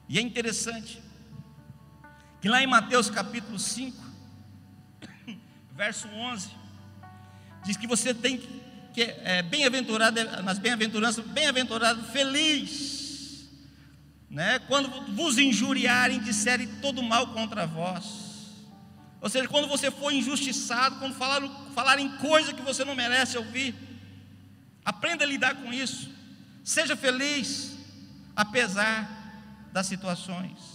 E 0.09 0.19
é 0.19 0.23
interessante, 0.23 1.04
que 2.45 2.49
lá 2.51 2.63
em 2.63 2.67
Mateus 2.67 3.09
capítulo 3.09 3.59
5, 3.59 3.97
verso 5.75 6.07
11, 6.09 6.51
diz 7.65 7.75
que 7.75 7.87
você 7.87 8.13
tem 8.13 8.37
que, 8.37 8.61
que 8.93 9.01
é, 9.01 9.41
bem-aventurado, 9.41 10.23
nas 10.43 10.59
bem-aventuranças, 10.59 11.25
bem-aventurado, 11.25 12.03
feliz, 12.03 13.49
né? 14.29 14.59
quando 14.59 14.91
vos 15.15 15.39
injuriarem, 15.39 16.21
disserem 16.21 16.69
todo 16.83 17.03
mal 17.03 17.29
contra 17.29 17.67
vós. 17.67 18.53
Ou 19.23 19.31
seja, 19.31 19.49
quando 19.49 19.67
você 19.67 19.91
for 19.91 20.13
injustiçado, 20.13 20.97
quando 20.97 21.15
falarem, 21.15 21.51
falarem 21.75 22.11
coisa 22.19 22.53
que 22.53 22.61
você 22.61 22.85
não 22.85 22.95
merece 22.95 23.39
ouvir, 23.39 23.75
aprenda 24.85 25.25
a 25.25 25.27
lidar 25.27 25.55
com 25.55 25.73
isso. 25.73 26.11
Seja 26.63 26.95
feliz, 26.95 27.75
apesar 28.37 29.71
das 29.73 29.87
situações. 29.87 30.74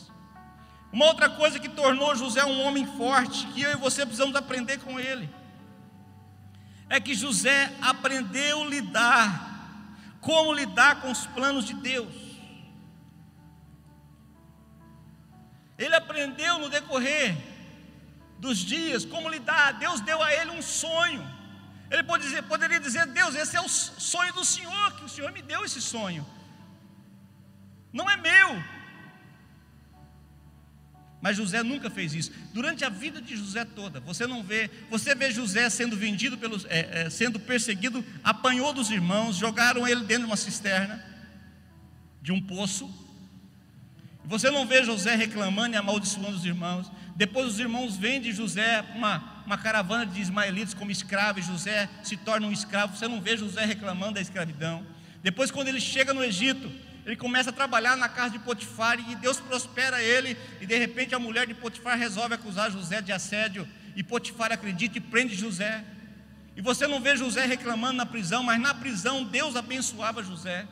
Uma 0.92 1.06
outra 1.06 1.30
coisa 1.30 1.60
que 1.60 1.70
tornou 1.70 2.16
José 2.16 2.44
um 2.44 2.62
homem 2.62 2.86
forte, 2.98 3.46
que 3.48 3.62
eu 3.62 3.72
e 3.72 3.76
você 3.76 4.06
precisamos 4.06 4.36
aprender 4.36 4.80
com 4.80 5.00
ele, 5.00 5.30
é 6.90 7.00
que 7.00 7.14
José 7.14 7.72
aprendeu 7.82 8.64
a 8.64 8.66
lidar, 8.66 9.96
como 10.20 10.52
lidar 10.52 11.02
com 11.02 11.12
os 11.12 11.26
planos 11.28 11.66
de 11.66 11.76
Deus. 11.76 12.14
Ele 15.78 15.96
aprendeu 15.96 16.60
no 16.60 16.70
decorrer 16.70 17.38
dos 18.40 18.58
dias 18.58 19.06
como 19.06 19.30
lidar. 19.30 19.74
Deus 19.74 20.02
deu 20.02 20.22
a 20.22 20.34
ele 20.34 20.52
um 20.52 20.62
sonho. 20.62 21.24
Ele 21.92 22.04
pode 22.04 22.24
dizer, 22.24 22.42
poderia 22.44 22.80
dizer: 22.80 23.06
Deus, 23.08 23.36
esse 23.36 23.56
é 23.56 23.62
o 23.62 23.70
sonho 23.70 24.34
do 24.34 24.44
Senhor, 24.44 24.92
que 24.96 25.06
o 25.06 25.10
Senhor 25.10 25.32
me 25.32 25.42
deu 25.42 25.64
esse 25.64 25.82
sonho. 25.82 26.26
Não 27.94 28.10
é 28.10 28.18
meu, 28.18 28.64
mas 31.22 31.38
José 31.38 31.62
nunca 31.64 31.90
fez 31.90 32.14
isso. 32.14 32.32
Durante 32.54 32.86
a 32.86 32.90
vida 32.90 33.22
de 33.22 33.36
José 33.36 33.66
toda, 33.66 34.00
você 34.00 34.26
não 34.26 34.42
vê, 34.42 34.70
você 34.90 35.14
vê 35.14 35.32
José 35.32 35.70
sendo 35.70 35.96
vendido 35.96 36.38
pelos, 36.38 36.66
é, 36.66 37.06
é, 37.06 37.10
sendo 37.10 37.40
perseguido, 37.40 38.04
apanhou 38.24 38.74
dos 38.74 38.90
irmãos, 38.90 39.36
jogaram 39.36 39.88
ele 39.88 40.02
dentro 40.02 40.24
de 40.24 40.30
uma 40.30 40.38
cisterna, 40.38 41.04
de 42.22 42.32
um 42.32 42.42
poço. 42.42 42.90
Você 44.24 44.50
não 44.50 44.66
vê 44.66 44.84
José 44.84 45.16
reclamando 45.16 45.76
e 45.76 45.78
amaldiçoando 45.78 46.38
os 46.38 46.46
irmãos. 46.46 46.90
Depois 47.16 47.48
os 47.48 47.60
irmãos 47.60 47.98
vendem 47.98 48.32
José 48.32 48.86
uma, 48.96 49.44
uma 49.46 49.58
caravana 49.58 50.06
de 50.06 50.22
ismaelitas 50.22 50.74
como 50.74 50.92
escravo, 50.92 51.40
e 51.40 51.42
José 51.42 51.90
se 52.04 52.16
torna 52.16 52.48
um 52.48 52.52
escravo. 52.52 52.96
Você 52.96 53.08
não 53.08 53.20
vê 53.20 53.36
José 53.36 53.66
reclamando 53.66 54.14
da 54.14 54.22
escravidão. 54.22 54.86
Depois, 55.22 55.52
quando 55.52 55.68
ele 55.68 55.82
chega 55.82 56.14
no 56.14 56.24
Egito, 56.24 56.72
ele 57.10 57.18
começa 57.18 57.50
a 57.50 57.54
trabalhar 57.54 57.98
na 57.98 58.08
casa 58.08 58.30
de 58.30 58.38
Potifar 58.38 59.00
e 59.00 59.16
Deus 59.16 59.40
prospera 59.40 60.00
ele, 60.00 60.38
e 60.62 60.66
de 60.68 60.78
repente 60.78 61.16
a 61.16 61.18
mulher 61.18 61.48
de 61.48 61.56
Potifar 61.56 61.98
resolve 61.98 62.36
acusar 62.36 62.70
José 62.70 63.02
de 63.02 63.12
assédio, 63.12 63.68
e 63.96 64.04
Potifar 64.04 64.52
acredita 64.52 65.00
e 65.00 65.02
prende 65.02 65.34
José. 65.34 65.84
E 66.56 66.62
você 66.62 66.86
não 66.86 67.02
vê 67.02 67.18
José 67.18 67.48
reclamando 67.48 67.94
na 67.94 68.06
prisão, 68.06 68.44
mas 68.44 68.62
na 68.62 68.76
prisão 68.76 69.24
Deus 69.24 69.56
abençoava 69.56 70.22
José. 70.22 70.68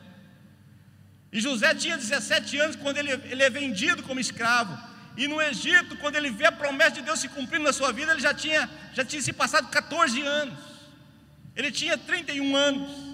E 1.32 1.40
José 1.40 1.74
tinha 1.74 1.96
17 1.96 2.56
anos 2.58 2.76
quando 2.76 2.98
ele, 2.98 3.10
ele 3.10 3.42
é 3.42 3.50
vendido 3.50 4.04
como 4.04 4.20
escravo. 4.20 4.78
E 5.16 5.26
no 5.26 5.42
Egito, 5.42 5.96
quando 5.96 6.14
ele 6.14 6.30
vê 6.30 6.46
a 6.46 6.52
promessa 6.52 6.92
de 6.92 7.02
Deus 7.02 7.18
se 7.18 7.28
cumprindo 7.28 7.64
na 7.64 7.72
sua 7.72 7.92
vida, 7.92 8.12
ele 8.12 8.20
já 8.20 8.32
tinha, 8.32 8.70
já 8.94 9.04
tinha 9.04 9.20
se 9.20 9.32
passado 9.32 9.66
14 9.70 10.22
anos. 10.22 10.56
Ele 11.56 11.72
tinha 11.72 11.98
31 11.98 12.54
anos. 12.54 13.07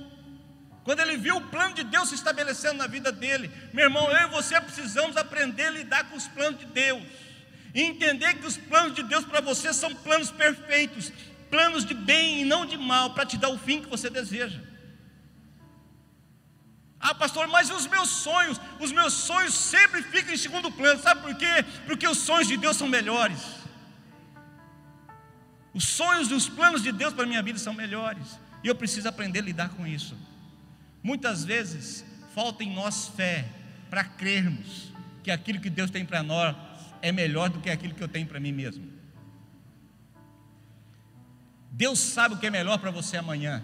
Quando 0.84 1.00
ele 1.00 1.16
viu 1.16 1.36
o 1.36 1.40
plano 1.40 1.74
de 1.74 1.82
Deus 1.82 2.10
se 2.10 2.14
estabelecendo 2.14 2.74
na 2.74 2.86
vida 2.86 3.10
dele, 3.10 3.50
meu 3.72 3.86
irmão, 3.86 4.10
eu 4.10 4.28
e 4.28 4.30
você 4.30 4.60
precisamos 4.60 5.16
aprender 5.16 5.64
a 5.64 5.70
lidar 5.70 6.04
com 6.10 6.16
os 6.16 6.28
planos 6.28 6.60
de 6.60 6.66
Deus, 6.66 7.02
e 7.74 7.82
entender 7.82 8.34
que 8.34 8.46
os 8.46 8.58
planos 8.58 8.94
de 8.94 9.02
Deus 9.02 9.24
para 9.24 9.40
você 9.40 9.72
são 9.72 9.94
planos 9.94 10.30
perfeitos, 10.30 11.10
planos 11.50 11.86
de 11.86 11.94
bem 11.94 12.42
e 12.42 12.44
não 12.44 12.66
de 12.66 12.76
mal, 12.76 13.14
para 13.14 13.24
te 13.24 13.38
dar 13.38 13.48
o 13.48 13.58
fim 13.58 13.80
que 13.80 13.88
você 13.88 14.10
deseja. 14.10 14.60
Ah, 17.00 17.14
pastor, 17.14 17.48
mas 17.48 17.70
os 17.70 17.86
meus 17.86 18.10
sonhos, 18.10 18.60
os 18.78 18.92
meus 18.92 19.14
sonhos 19.14 19.54
sempre 19.54 20.02
ficam 20.02 20.34
em 20.34 20.36
segundo 20.36 20.70
plano, 20.70 21.00
sabe 21.00 21.22
por 21.22 21.34
quê? 21.34 21.64
Porque 21.86 22.06
os 22.06 22.18
sonhos 22.18 22.46
de 22.46 22.58
Deus 22.58 22.76
são 22.76 22.88
melhores. 22.88 23.40
Os 25.72 25.84
sonhos 25.84 26.30
e 26.30 26.34
os 26.34 26.48
planos 26.48 26.82
de 26.82 26.92
Deus 26.92 27.14
para 27.14 27.24
a 27.24 27.26
minha 27.26 27.42
vida 27.42 27.58
são 27.58 27.72
melhores, 27.72 28.38
e 28.62 28.68
eu 28.68 28.74
preciso 28.74 29.08
aprender 29.08 29.38
a 29.40 29.42
lidar 29.42 29.70
com 29.70 29.86
isso. 29.86 30.14
Muitas 31.04 31.44
vezes 31.44 32.02
falta 32.34 32.64
em 32.64 32.74
nós 32.74 33.08
fé 33.08 33.44
para 33.90 34.02
crermos 34.02 34.90
que 35.22 35.30
aquilo 35.30 35.60
que 35.60 35.68
Deus 35.68 35.90
tem 35.90 36.02
para 36.02 36.22
nós 36.22 36.56
é 37.02 37.12
melhor 37.12 37.50
do 37.50 37.60
que 37.60 37.68
aquilo 37.68 37.94
que 37.94 38.02
eu 38.02 38.08
tenho 38.08 38.26
para 38.26 38.40
mim 38.40 38.52
mesmo. 38.52 38.90
Deus 41.70 41.98
sabe 41.98 42.34
o 42.34 42.38
que 42.38 42.46
é 42.46 42.50
melhor 42.50 42.78
para 42.78 42.90
você 42.90 43.18
amanhã. 43.18 43.62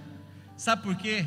Sabe 0.55 0.83
por 0.83 0.95
quê? 0.97 1.27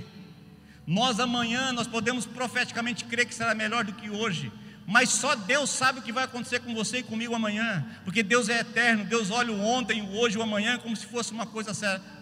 Nós 0.86 1.20
amanhã 1.20 1.72
nós 1.72 1.88
podemos 1.88 2.28
profeticamente 2.28 3.06
crer 3.06 3.26
que 3.26 3.34
será 3.34 3.56
melhor 3.56 3.84
do 3.84 3.94
que 3.94 4.12
hoje, 4.12 4.52
mas 4.86 5.10
só 5.10 5.34
Deus 5.34 5.72
sabe 5.72 6.00
o 6.00 6.04
que 6.04 6.12
vai 6.12 6.26
acontecer 6.26 6.60
com 6.60 6.76
você 6.76 6.98
e 7.00 7.04
comigo 7.04 7.34
amanhã, 7.34 7.84
porque 8.04 8.22
Deus 8.22 8.50
é 8.50 8.60
eterno, 8.60 9.04
Deus 9.04 9.32
olha 9.32 9.52
o 9.52 9.60
ontem, 9.60 10.04
o 10.04 10.12
hoje, 10.16 10.38
o 10.38 10.44
amanhã 10.44 10.78
como 10.78 10.96
se 10.96 11.08
fosse 11.08 11.32
uma 11.32 11.48
coisa 11.48 11.72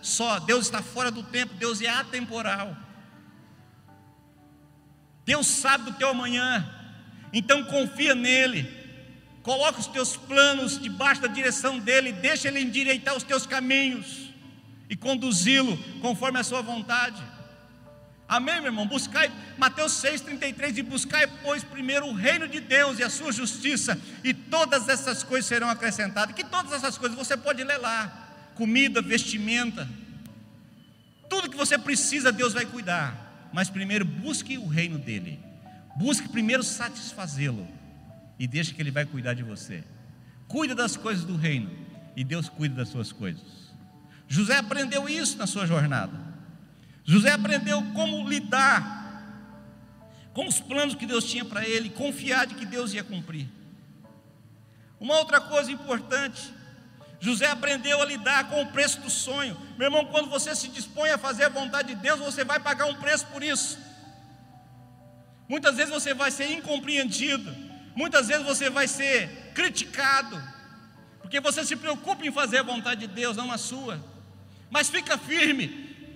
só. 0.01 0.39
Deus 0.39 0.65
está 0.65 0.81
fora 0.81 1.11
do 1.11 1.23
tempo, 1.23 1.55
Deus 1.55 1.81
é 1.81 1.89
atemporal. 1.89 2.77
Deus 5.25 5.47
sabe 5.47 5.85
do 5.85 5.93
teu 5.93 6.09
amanhã, 6.09 6.67
então 7.31 7.63
confia 7.63 8.15
nele, 8.15 8.69
coloca 9.43 9.79
os 9.79 9.87
teus 9.87 10.15
planos 10.15 10.79
debaixo 10.79 11.21
da 11.21 11.27
direção 11.27 11.79
dele, 11.79 12.11
deixa 12.11 12.47
ele 12.47 12.61
endireitar 12.61 13.15
os 13.15 13.23
teus 13.23 13.45
caminhos 13.45 14.31
e 14.89 14.95
conduzi-lo 14.95 15.77
conforme 16.01 16.39
a 16.39 16.43
sua 16.43 16.61
vontade. 16.61 17.21
Amém, 18.27 18.55
meu 18.55 18.67
irmão? 18.67 18.87
Buscai, 18.87 19.29
Mateus 19.57 19.91
6,33, 20.01 20.77
e 20.77 20.81
buscai, 20.81 21.27
pois, 21.43 21.63
primeiro 21.63 22.07
o 22.07 22.13
reino 22.13 22.47
de 22.47 22.61
Deus 22.61 22.97
e 22.97 23.03
a 23.03 23.09
sua 23.09 23.31
justiça, 23.31 23.99
e 24.23 24.33
todas 24.33 24.87
essas 24.87 25.21
coisas 25.21 25.45
serão 25.47 25.69
acrescentadas. 25.69 26.33
Que 26.33 26.45
todas 26.45 26.71
essas 26.71 26.97
coisas 26.97 27.17
você 27.17 27.35
pode 27.35 27.61
ler 27.61 27.77
lá: 27.77 28.29
comida, 28.55 29.01
vestimenta, 29.01 29.87
tudo 31.29 31.49
que 31.49 31.57
você 31.57 31.77
precisa, 31.77 32.31
Deus 32.31 32.53
vai 32.53 32.65
cuidar 32.65 33.30
mas 33.53 33.69
primeiro 33.69 34.05
busque 34.05 34.57
o 34.57 34.67
reino 34.67 34.97
dele. 34.97 35.39
Busque 35.95 36.29
primeiro 36.29 36.63
satisfazê-lo 36.63 37.67
e 38.39 38.47
deixe 38.47 38.73
que 38.73 38.81
ele 38.81 38.91
vai 38.91 39.05
cuidar 39.05 39.33
de 39.33 39.43
você. 39.43 39.83
Cuida 40.47 40.73
das 40.73 40.95
coisas 40.97 41.23
do 41.23 41.35
reino 41.35 41.69
e 42.15 42.23
Deus 42.23 42.49
cuida 42.49 42.75
das 42.75 42.89
suas 42.89 43.11
coisas. 43.11 43.71
José 44.27 44.57
aprendeu 44.57 45.09
isso 45.09 45.37
na 45.37 45.45
sua 45.45 45.65
jornada. 45.65 46.17
José 47.03 47.31
aprendeu 47.31 47.81
como 47.93 48.27
lidar 48.27 49.01
com 50.33 50.47
os 50.47 50.59
planos 50.59 50.95
que 50.95 51.05
Deus 51.05 51.25
tinha 51.25 51.43
para 51.43 51.67
ele, 51.67 51.89
confiar 51.89 52.47
de 52.47 52.55
que 52.55 52.65
Deus 52.65 52.93
ia 52.93 53.03
cumprir. 53.03 53.47
Uma 54.99 55.15
outra 55.15 55.41
coisa 55.41 55.71
importante, 55.71 56.53
José 57.21 57.45
aprendeu 57.45 58.01
a 58.01 58.05
lidar 58.05 58.49
com 58.49 58.63
o 58.63 58.71
preço 58.71 58.99
do 58.99 59.09
sonho. 59.09 59.55
Meu 59.77 59.85
irmão, 59.85 60.05
quando 60.05 60.27
você 60.27 60.55
se 60.55 60.67
dispõe 60.67 61.11
a 61.11 61.19
fazer 61.19 61.43
a 61.43 61.49
vontade 61.49 61.89
de 61.89 62.01
Deus, 62.01 62.19
você 62.19 62.43
vai 62.43 62.59
pagar 62.59 62.87
um 62.87 62.95
preço 62.95 63.27
por 63.27 63.43
isso. 63.43 63.77
Muitas 65.47 65.75
vezes 65.75 65.93
você 65.93 66.15
vai 66.15 66.31
ser 66.31 66.51
incompreendido, 66.51 67.55
muitas 67.95 68.27
vezes 68.27 68.43
você 68.43 68.71
vai 68.71 68.87
ser 68.87 69.51
criticado, 69.53 70.41
porque 71.21 71.39
você 71.39 71.63
se 71.63 71.75
preocupa 71.75 72.25
em 72.25 72.31
fazer 72.31 72.57
a 72.59 72.63
vontade 72.63 73.01
de 73.01 73.07
Deus, 73.07 73.37
não 73.37 73.51
a 73.51 73.57
sua. 73.57 74.03
Mas 74.71 74.89
fica 74.89 75.15
firme, 75.15 75.67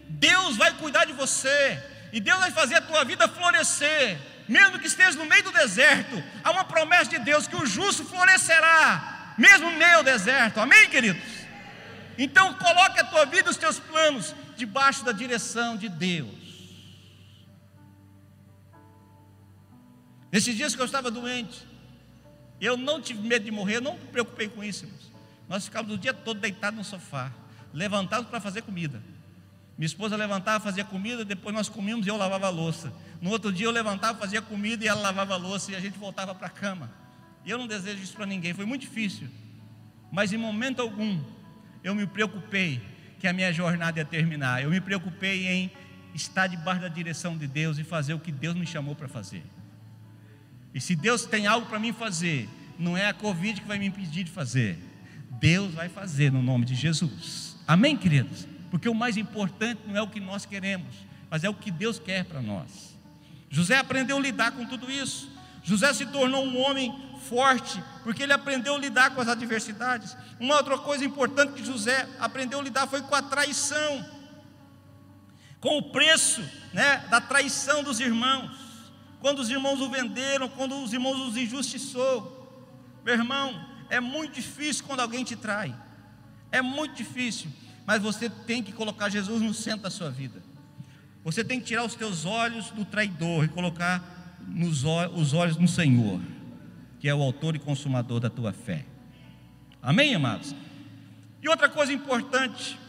Deus 0.10 0.58
vai 0.58 0.74
cuidar 0.74 1.06
de 1.06 1.14
você, 1.14 1.84
e 2.12 2.20
Deus 2.20 2.40
vai 2.40 2.50
fazer 2.50 2.76
a 2.76 2.82
tua 2.82 3.04
vida 3.04 3.28
florescer, 3.28 4.18
mesmo 4.48 4.80
que 4.80 4.88
esteja 4.88 5.18
no 5.20 5.26
meio 5.26 5.44
do 5.44 5.52
deserto. 5.52 6.24
Há 6.44 6.50
uma 6.50 6.64
promessa 6.64 7.12
de 7.12 7.20
Deus 7.20 7.48
que 7.48 7.56
o 7.56 7.66
justo 7.66 8.06
florescerá, 8.06 9.15
mesmo 9.38 9.70
no 9.72 9.78
meio 9.78 9.98
do 10.00 10.04
deserto. 10.04 10.60
Amém, 10.60 10.90
queridos? 10.90 11.24
Então 12.18 12.54
coloque 12.54 13.00
a 13.00 13.04
tua 13.04 13.26
vida 13.26 13.50
e 13.50 13.52
os 13.52 13.58
teus 13.58 13.80
planos 13.80 14.34
debaixo 14.56 15.04
da 15.04 15.12
direção 15.12 15.76
de 15.76 15.90
Deus. 15.90 16.46
Nesses 20.32 20.56
dias 20.56 20.76
que 20.76 20.82
eu 20.82 20.86
estava 20.86 21.12
doente, 21.12 21.66
eu 22.60 22.76
não 22.78 23.02
tive 23.02 23.26
medo 23.26 23.46
de 23.46 23.52
morrer, 23.52 23.78
eu 23.78 23.82
não 23.82 23.94
me 23.94 24.08
preocupei 24.08 24.48
com 24.48 24.64
isso, 24.64 24.86
irmãos. 24.86 25.12
Nós 25.48 25.66
ficávamos 25.66 25.96
o 25.96 26.00
dia 26.00 26.14
todo 26.14 26.40
deitados 26.40 26.78
no 26.78 26.84
sofá, 26.84 27.32
levantados 27.74 28.30
para 28.30 28.40
fazer 28.40 28.62
comida. 28.62 29.02
Minha 29.78 29.86
esposa 29.86 30.16
levantava, 30.16 30.64
fazia 30.64 30.86
comida, 30.86 31.26
depois 31.26 31.54
nós 31.54 31.68
comíamos 31.68 32.06
e 32.06 32.10
eu 32.10 32.18
lavava 32.18 32.48
a 32.48 32.50
louça. 32.50 32.92
No 33.22 33.30
outro 33.30 33.52
dia 33.52 33.68
eu 33.68 33.72
levantava, 33.72 34.18
fazia 34.18 34.42
comida 34.42 34.84
e 34.84 34.88
ela 34.88 35.02
lavava 35.02 35.34
a 35.34 35.38
louça 35.38 35.72
e 35.72 35.76
a 35.76 35.80
gente 35.80 35.98
voltava 35.98 36.34
para 36.34 36.48
a 36.48 36.50
cama. 36.50 36.90
E 37.46 37.50
eu 37.50 37.58
não 37.58 37.68
desejo 37.68 38.02
isso 38.02 38.14
para 38.16 38.26
ninguém, 38.26 38.54
foi 38.54 38.66
muito 38.66 38.82
difícil. 38.82 39.28
Mas 40.12 40.34
em 40.34 40.38
momento 40.38 40.82
algum 40.82 41.22
eu 41.84 41.94
me 41.94 42.08
preocupei 42.08 42.82
que 43.20 43.28
a 43.28 43.34
minha 43.34 43.52
jornada 43.54 44.00
ia 44.00 44.06
terminar. 44.06 44.64
Eu 44.64 44.70
me 44.70 44.82
preocupei 44.82 45.48
em 45.48 45.72
estar 46.14 46.48
debaixo 46.48 46.82
da 46.82 46.88
direção 46.88 47.38
de 47.38 47.48
Deus 47.48 47.78
e 47.78 47.84
fazer 47.84 48.14
o 48.14 48.20
que 48.20 48.32
Deus 48.32 48.56
me 48.56 48.66
chamou 48.66 48.96
para 48.96 49.08
fazer. 49.08 49.44
E 50.74 50.82
se 50.82 50.96
Deus 50.96 51.26
tem 51.26 51.48
algo 51.48 51.68
para 51.68 51.80
mim 51.80 51.94
fazer, 51.94 52.50
não 52.78 52.98
é 52.98 53.08
a 53.08 53.14
Covid 53.14 53.62
que 53.62 53.68
vai 53.68 53.78
me 53.78 53.86
impedir 53.86 54.24
de 54.24 54.32
fazer. 54.32 54.78
Deus 55.40 55.74
vai 55.74 55.90
fazer 55.90 56.32
no 56.32 56.42
nome 56.42 56.66
de 56.66 56.76
Jesus. 56.76 57.58
Amém, 57.68 57.96
queridos? 57.96 58.48
porque 58.76 58.90
o 58.90 58.94
mais 58.94 59.16
importante 59.16 59.80
não 59.88 59.96
é 59.96 60.02
o 60.02 60.08
que 60.10 60.20
nós 60.20 60.46
queremos, 60.46 60.94
mas 61.30 61.46
é 61.46 61.50
o 61.50 61.54
que 61.54 61.72
Deus 61.72 61.98
quer 61.98 62.26
para 62.26 62.42
nós. 62.42 62.94
José 63.50 63.78
aprendeu 63.78 64.18
a 64.18 64.20
lidar 64.20 64.52
com 64.52 64.66
tudo 64.66 64.92
isso. 64.92 65.32
José 65.64 65.94
se 65.94 66.06
tornou 66.08 66.46
um 66.46 66.60
homem 66.60 66.94
forte, 67.30 67.84
porque 68.04 68.24
ele 68.24 68.34
aprendeu 68.34 68.76
a 68.76 68.78
lidar 68.78 69.12
com 69.14 69.22
as 69.22 69.28
adversidades. 69.28 70.16
Uma 70.40 70.56
outra 70.56 70.78
coisa 70.78 71.04
importante 71.04 71.54
que 71.54 71.66
José 71.66 72.08
aprendeu 72.20 72.60
a 72.60 72.64
lidar 72.64 72.88
foi 72.88 73.02
com 73.02 73.16
a 73.16 73.22
traição, 73.22 74.06
com 75.60 75.78
o 75.78 75.92
preço 75.92 76.42
né, 76.74 77.06
da 77.10 77.20
traição 77.20 77.84
dos 77.84 78.00
irmãos. 78.00 78.52
Quando 79.20 79.40
os 79.40 79.50
irmãos 79.50 79.82
o 79.82 79.90
venderam, 79.90 80.48
quando 80.48 80.84
os 80.84 80.94
irmãos 80.94 81.20
os 81.20 81.36
injustiçou. 81.36 82.32
Meu 83.04 83.16
irmão, 83.16 83.66
é 83.90 84.00
muito 84.00 84.34
difícil 84.34 84.84
quando 84.86 85.00
alguém 85.00 85.24
te 85.24 85.36
trai. 85.36 85.76
É 86.52 86.62
muito 86.62 86.96
difícil 86.96 87.52
mas 87.86 88.02
você 88.02 88.30
tem 88.30 88.64
que 88.64 88.72
colocar 88.72 89.10
Jesus 89.10 89.42
no 89.42 89.54
centro 89.54 89.84
da 89.84 89.90
sua 89.90 90.10
vida. 90.10 90.42
Você 91.24 91.44
tem 91.44 91.60
que 91.60 91.66
tirar 91.66 91.84
os 91.84 91.96
teus 91.96 92.26
olhos 92.26 92.72
do 92.72 92.84
traidor 92.84 93.46
e 93.46 93.48
colocar 93.48 94.04
nos 94.48 94.84
os 94.84 95.34
olhos 95.34 95.58
no 95.58 95.68
Senhor, 95.68 96.20
que 97.06 97.10
é 97.10 97.14
o 97.14 97.22
autor 97.22 97.56
e 97.56 97.60
consumador 97.60 98.20
da 98.20 98.32
tua 98.32 98.52
fé. 98.52 98.84
Amém, 99.80 100.16
amados? 100.16 100.56
E 101.40 101.48
outra 101.48 101.70
coisa 101.70 101.94
importante, 101.94 102.80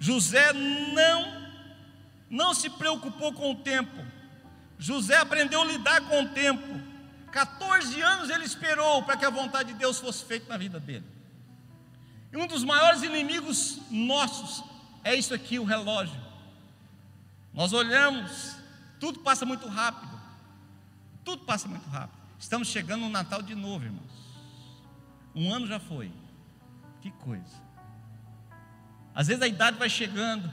José 0.00 0.52
não 0.52 1.40
não 2.28 2.52
se 2.52 2.68
preocupou 2.70 3.32
com 3.32 3.52
o 3.52 3.54
tempo. 3.54 4.04
José 4.80 5.16
aprendeu 5.16 5.62
a 5.62 5.64
lidar 5.64 6.00
com 6.08 6.24
o 6.24 6.28
tempo. 6.30 6.80
14 7.30 8.02
anos 8.02 8.30
ele 8.30 8.44
esperou 8.44 9.04
para 9.04 9.16
que 9.16 9.24
a 9.24 9.30
vontade 9.30 9.74
de 9.74 9.78
Deus 9.78 10.00
fosse 10.00 10.24
feita 10.24 10.48
na 10.48 10.56
vida 10.56 10.80
dele. 10.80 11.06
E 12.32 12.36
um 12.36 12.48
dos 12.48 12.64
maiores 12.64 13.04
inimigos 13.04 13.78
nossos 13.92 14.64
é 15.04 15.14
isso 15.14 15.32
aqui, 15.32 15.56
o 15.56 15.64
relógio. 15.64 16.20
Nós 17.54 17.72
olhamos, 17.72 18.56
tudo 18.98 19.20
passa 19.20 19.46
muito 19.46 19.68
rápido. 19.68 20.20
Tudo 21.24 21.44
passa 21.44 21.68
muito 21.68 21.88
rápido. 21.88 22.19
Estamos 22.40 22.66
chegando 22.66 23.02
no 23.02 23.08
Natal 23.08 23.42
de 23.42 23.54
novo, 23.54 23.84
irmãos. 23.84 24.10
Um 25.34 25.52
ano 25.52 25.68
já 25.68 25.78
foi. 25.78 26.10
Que 27.00 27.12
coisa. 27.12 27.62
Às 29.14 29.28
vezes 29.28 29.42
a 29.42 29.46
idade 29.46 29.78
vai 29.78 29.88
chegando 29.88 30.50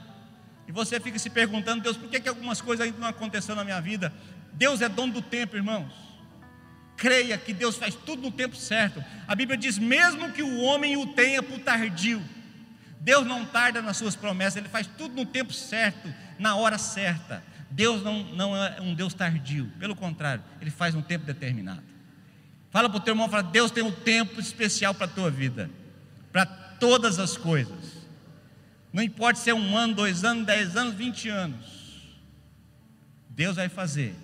e 0.68 0.70
você 0.72 1.00
fica 1.00 1.18
se 1.18 1.30
perguntando, 1.30 1.82
Deus, 1.82 1.96
por 1.96 2.08
que, 2.08 2.20
que 2.20 2.28
algumas 2.28 2.60
coisas 2.60 2.86
ainda 2.86 2.98
não 2.98 3.08
aconteceram 3.08 3.56
na 3.56 3.64
minha 3.64 3.80
vida? 3.80 4.12
Deus 4.52 4.80
é 4.80 4.88
dono 4.88 5.14
do 5.14 5.22
tempo, 5.22 5.56
irmãos 5.56 6.08
creia 6.98 7.38
que 7.38 7.54
Deus 7.54 7.76
faz 7.76 7.94
tudo 7.94 8.20
no 8.20 8.32
tempo 8.32 8.56
certo. 8.56 9.02
A 9.26 9.34
Bíblia 9.34 9.56
diz: 9.56 9.78
mesmo 9.78 10.32
que 10.32 10.42
o 10.42 10.60
homem 10.60 10.96
o 10.96 11.14
tenha 11.14 11.42
por 11.42 11.58
tardio, 11.60 12.22
Deus 13.00 13.26
não 13.26 13.46
tarda 13.46 13.80
nas 13.80 13.96
suas 13.96 14.16
promessas, 14.16 14.56
Ele 14.56 14.68
faz 14.68 14.86
tudo 14.86 15.14
no 15.14 15.24
tempo 15.24 15.54
certo, 15.54 16.12
na 16.38 16.56
hora 16.56 16.76
certa. 16.76 17.42
Deus 17.70 18.02
não, 18.02 18.24
não 18.34 18.56
é 18.56 18.80
um 18.80 18.94
Deus 18.94 19.14
tardio, 19.14 19.70
pelo 19.78 19.94
contrário, 19.94 20.42
Ele 20.60 20.70
faz 20.70 20.94
um 20.94 21.02
tempo 21.02 21.24
determinado. 21.24 21.82
Fala 22.70 22.88
para 22.88 22.98
o 22.98 23.00
teu 23.00 23.12
irmão, 23.12 23.28
fala, 23.28 23.42
Deus 23.42 23.70
tem 23.70 23.82
um 23.82 23.92
tempo 23.92 24.40
especial 24.40 24.94
para 24.94 25.06
a 25.06 25.08
tua 25.08 25.30
vida, 25.30 25.70
para 26.32 26.46
todas 26.46 27.18
as 27.18 27.36
coisas. 27.36 27.98
Não 28.92 29.02
importa 29.02 29.40
se 29.40 29.50
é 29.50 29.54
um 29.54 29.76
ano, 29.76 29.94
dois 29.94 30.24
anos, 30.24 30.46
dez 30.46 30.76
anos, 30.76 30.94
vinte 30.94 31.28
anos. 31.28 31.78
Deus 33.30 33.56
vai 33.56 33.68
fazer 33.68 34.14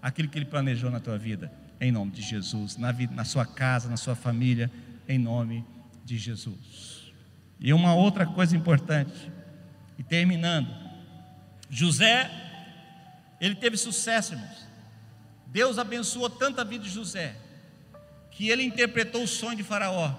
aquilo 0.00 0.28
que 0.28 0.38
Ele 0.38 0.44
planejou 0.44 0.90
na 0.90 1.00
tua 1.00 1.18
vida 1.18 1.52
em 1.80 1.92
nome 1.92 2.10
de 2.10 2.22
Jesus, 2.22 2.76
na, 2.76 2.90
vida, 2.92 3.14
na 3.14 3.24
sua 3.24 3.46
casa, 3.46 3.88
na 3.88 3.96
sua 3.96 4.14
família, 4.14 4.70
em 5.08 5.18
nome 5.18 5.64
de 6.04 6.18
Jesus. 6.18 7.12
E 7.60 7.72
uma 7.72 7.94
outra 7.94 8.26
coisa 8.26 8.56
importante, 8.56 9.30
e 9.98 10.02
terminando, 10.02 10.68
José, 11.70 12.30
ele 13.40 13.54
teve 13.54 13.76
sucesso, 13.76 14.34
irmãos. 14.34 14.66
Deus 15.46 15.78
abençoou 15.78 16.28
tanto 16.28 16.60
a 16.60 16.64
vida 16.64 16.84
de 16.84 16.90
José, 16.90 17.36
que 18.30 18.50
ele 18.50 18.62
interpretou 18.62 19.22
o 19.22 19.28
sonho 19.28 19.56
de 19.56 19.62
Faraó. 19.62 20.14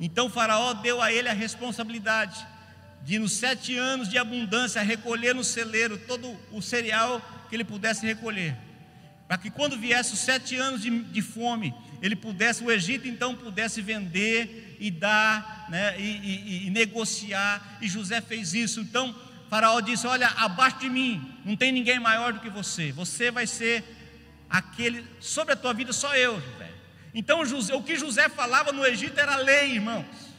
Então 0.00 0.28
Faraó 0.28 0.74
deu 0.74 1.00
a 1.00 1.12
ele 1.12 1.28
a 1.28 1.32
responsabilidade 1.32 2.44
de, 3.02 3.18
nos 3.18 3.32
sete 3.32 3.76
anos 3.76 4.08
de 4.08 4.18
abundância, 4.18 4.82
recolher 4.82 5.34
no 5.34 5.44
celeiro 5.44 5.98
todo 5.98 6.36
o 6.50 6.60
cereal 6.60 7.20
que 7.48 7.54
ele 7.56 7.64
pudesse 7.64 8.04
recolher 8.04 8.56
para 9.26 9.38
que 9.38 9.50
quando 9.50 9.76
viesse 9.76 10.12
os 10.12 10.20
sete 10.20 10.56
anos 10.56 10.82
de, 10.82 11.02
de, 11.04 11.22
fome, 11.22 11.74
ele 12.02 12.14
pudesse, 12.14 12.62
o 12.62 12.70
Egito 12.70 13.08
então 13.08 13.34
pudesse 13.34 13.80
vender 13.80 14.76
e 14.78 14.90
dar, 14.90 15.66
né, 15.70 15.98
e, 15.98 16.02
e, 16.02 16.66
e 16.66 16.70
negociar, 16.70 17.78
e 17.80 17.88
José 17.88 18.20
fez 18.20 18.52
isso. 18.52 18.80
Então, 18.80 19.14
Faraó 19.48 19.80
disse: 19.80 20.06
Olha, 20.06 20.28
abaixo 20.36 20.78
de 20.78 20.88
mim 20.88 21.40
não 21.44 21.56
tem 21.56 21.72
ninguém 21.72 21.98
maior 21.98 22.32
do 22.32 22.40
que 22.40 22.50
você, 22.50 22.92
você 22.92 23.30
vai 23.30 23.46
ser 23.46 23.84
aquele, 24.48 25.04
sobre 25.20 25.54
a 25.54 25.56
tua 25.56 25.72
vida 25.72 25.92
só 25.92 26.14
eu, 26.16 26.40
José. 26.40 26.70
Então, 27.14 27.44
José, 27.44 27.74
o 27.74 27.82
que 27.82 27.96
José 27.96 28.28
falava 28.28 28.72
no 28.72 28.84
Egito 28.84 29.18
era 29.18 29.36
lei, 29.36 29.72
irmãos. 29.72 30.34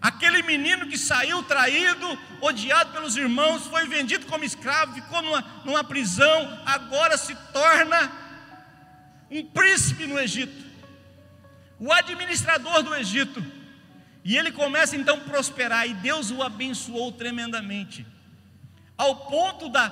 Aquele 0.00 0.42
menino 0.42 0.86
que 0.86 0.96
saiu 0.96 1.42
traído, 1.42 2.18
odiado 2.40 2.92
pelos 2.92 3.16
irmãos, 3.16 3.66
foi 3.66 3.86
vendido 3.86 4.26
como 4.26 4.44
escravo, 4.44 4.94
ficou 4.94 5.20
numa, 5.20 5.40
numa 5.64 5.84
prisão, 5.84 6.62
agora 6.64 7.18
se 7.18 7.34
torna 7.52 8.10
um 9.30 9.44
príncipe 9.44 10.06
no 10.06 10.18
Egito, 10.18 10.64
o 11.78 11.92
administrador 11.92 12.82
do 12.82 12.94
Egito. 12.94 13.44
E 14.24 14.36
ele 14.36 14.52
começa 14.52 14.96
então 14.96 15.16
a 15.16 15.20
prosperar, 15.20 15.86
e 15.86 15.94
Deus 15.94 16.30
o 16.30 16.42
abençoou 16.42 17.12
tremendamente, 17.12 18.06
ao 19.00 19.16
ponto 19.16 19.70
da, 19.70 19.88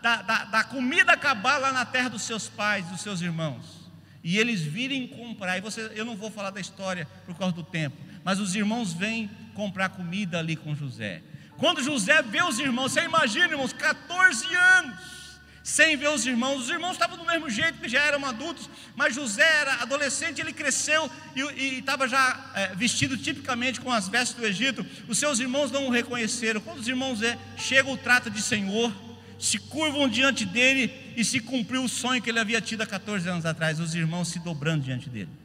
da, 0.00 0.22
da, 0.22 0.44
da 0.44 0.64
comida 0.64 1.12
acabar 1.12 1.58
lá 1.58 1.72
na 1.72 1.84
terra 1.84 2.08
dos 2.08 2.22
seus 2.22 2.48
pais, 2.48 2.86
dos 2.86 3.00
seus 3.00 3.20
irmãos, 3.20 3.90
e 4.22 4.38
eles 4.38 4.62
virem 4.62 5.08
comprar. 5.08 5.58
E 5.58 5.60
você, 5.60 5.90
eu 5.96 6.04
não 6.04 6.14
vou 6.14 6.30
falar 6.30 6.50
da 6.50 6.60
história 6.60 7.08
por 7.26 7.36
causa 7.36 7.56
do 7.56 7.64
tempo, 7.64 7.96
mas 8.22 8.38
os 8.38 8.54
irmãos 8.54 8.92
vêm 8.92 9.28
comprar 9.52 9.88
comida 9.88 10.38
ali 10.38 10.54
com 10.54 10.76
José. 10.76 11.24
Quando 11.58 11.82
José 11.82 12.22
vê 12.22 12.40
os 12.40 12.60
irmãos, 12.60 12.92
você 12.92 13.02
imagina, 13.02 13.46
irmãos, 13.46 13.72
14 13.72 14.54
anos 14.54 15.21
sem 15.62 15.96
ver 15.96 16.08
os 16.08 16.26
irmãos. 16.26 16.62
Os 16.62 16.70
irmãos 16.70 16.92
estavam 16.92 17.16
do 17.16 17.24
mesmo 17.24 17.48
jeito, 17.48 17.78
que 17.78 17.88
já 17.88 18.00
eram 18.02 18.24
adultos, 18.24 18.68
mas 18.96 19.14
José 19.14 19.46
era 19.60 19.74
adolescente, 19.82 20.40
ele 20.40 20.52
cresceu 20.52 21.10
e 21.34 21.78
estava 21.78 22.08
já 22.08 22.50
é, 22.54 22.74
vestido 22.74 23.16
tipicamente 23.16 23.80
com 23.80 23.90
as 23.90 24.08
vestes 24.08 24.36
do 24.36 24.46
Egito. 24.46 24.84
Os 25.08 25.18
seus 25.18 25.38
irmãos 25.38 25.70
não 25.70 25.86
o 25.86 25.90
reconheceram. 25.90 26.60
Quando 26.60 26.78
os 26.78 26.88
irmãos 26.88 27.22
é, 27.22 27.38
chegam, 27.56 27.92
o 27.92 27.96
trata 27.96 28.30
de 28.30 28.42
Senhor, 28.42 28.92
se 29.38 29.58
curvam 29.58 30.08
diante 30.08 30.44
dele 30.44 31.12
e 31.16 31.24
se 31.24 31.40
cumpriu 31.40 31.84
o 31.84 31.88
sonho 31.88 32.22
que 32.22 32.30
ele 32.30 32.38
havia 32.38 32.60
tido 32.60 32.82
há 32.82 32.86
14 32.86 33.28
anos 33.28 33.44
atrás, 33.44 33.80
os 33.80 33.94
irmãos 33.94 34.28
se 34.28 34.38
dobrando 34.38 34.84
diante 34.84 35.08
dele 35.08 35.42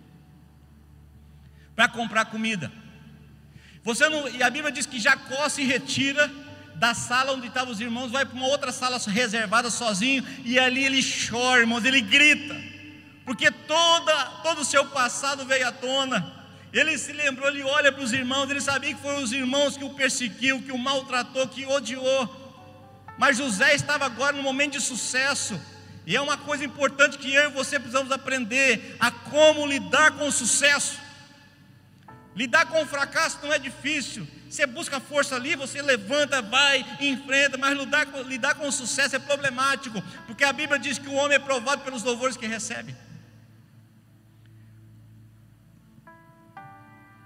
para 1.78 1.88
comprar 1.88 2.26
comida. 2.26 2.72
Você 3.84 4.09
não, 4.09 4.28
e 4.28 4.41
a 4.41 4.49
Bíblia 4.49 4.72
diz 4.72 4.88
que 4.88 4.99
Jacó 4.99 5.47
se 5.47 5.63
retira 5.63 6.28
da 6.78 6.93
sala 6.93 7.34
onde 7.34 7.47
estavam 7.47 7.73
os 7.73 7.82
irmãos, 7.82 8.11
vai 8.11 8.23
para 8.23 8.36
uma 8.36 8.47
outra 8.47 8.71
sala 8.71 8.99
reservada 9.07 9.69
sozinho, 9.69 10.23
e 10.45 10.59
ali 10.59 10.86
ele 10.86 11.01
chora, 11.01 11.61
irmãos, 11.61 11.84
ele 11.84 12.01
grita, 12.01 12.55
porque 13.25 13.49
toda, 13.51 14.25
todo 14.43 14.61
o 14.61 14.65
seu 14.65 14.86
passado 14.86 15.45
veio 15.45 15.67
à 15.67 15.71
tona. 15.71 16.36
Ele 16.71 16.97
se 16.97 17.11
lembrou, 17.13 17.47
ele 17.47 17.63
olha 17.63 17.91
para 17.91 18.03
os 18.03 18.13
irmãos, 18.13 18.49
ele 18.49 18.61
sabia 18.61 18.93
que 18.93 19.01
foram 19.01 19.23
os 19.23 19.32
irmãos 19.32 19.75
que 19.75 19.84
o 19.84 19.93
perseguiu, 19.93 20.61
que 20.61 20.71
o 20.71 20.78
maltratou, 20.78 21.47
que 21.47 21.65
o 21.65 21.71
odiou. 21.71 22.45
Mas 23.17 23.38
José 23.38 23.73
estava 23.73 24.05
agora 24.05 24.36
no 24.36 24.43
momento 24.43 24.73
de 24.73 24.82
sucesso. 24.82 25.59
E 26.05 26.15
é 26.15 26.21
uma 26.21 26.38
coisa 26.38 26.63
importante 26.63 27.17
que 27.17 27.34
eu 27.34 27.49
e 27.49 27.53
você 27.53 27.80
precisamos 27.80 28.11
aprender 28.11 28.95
a 28.99 29.09
como 29.09 29.65
lidar 29.65 30.11
com 30.11 30.28
o 30.28 30.32
sucesso. 30.32 30.99
Lidar 32.38 32.67
com 32.67 32.83
o 32.83 32.85
fracasso 32.85 33.39
não 33.41 33.51
é 33.51 33.57
difícil. 33.57 34.27
Você 34.47 34.67
busca 34.67 34.99
força 34.99 35.35
ali, 35.35 35.55
você 35.55 35.81
levanta, 35.81 36.39
vai, 36.39 36.85
enfrenta, 37.01 37.57
mas 37.57 37.75
lidar, 37.75 38.05
lidar 38.27 38.53
com 38.53 38.67
o 38.67 38.71
sucesso 38.71 39.15
é 39.15 39.19
problemático, 39.19 39.99
porque 40.27 40.43
a 40.43 40.53
Bíblia 40.53 40.77
diz 40.77 40.99
que 40.99 41.09
o 41.09 41.15
homem 41.15 41.35
é 41.35 41.39
provado 41.39 41.81
pelos 41.81 42.03
louvores 42.03 42.38
que 42.38 42.45
recebe. 42.45 42.95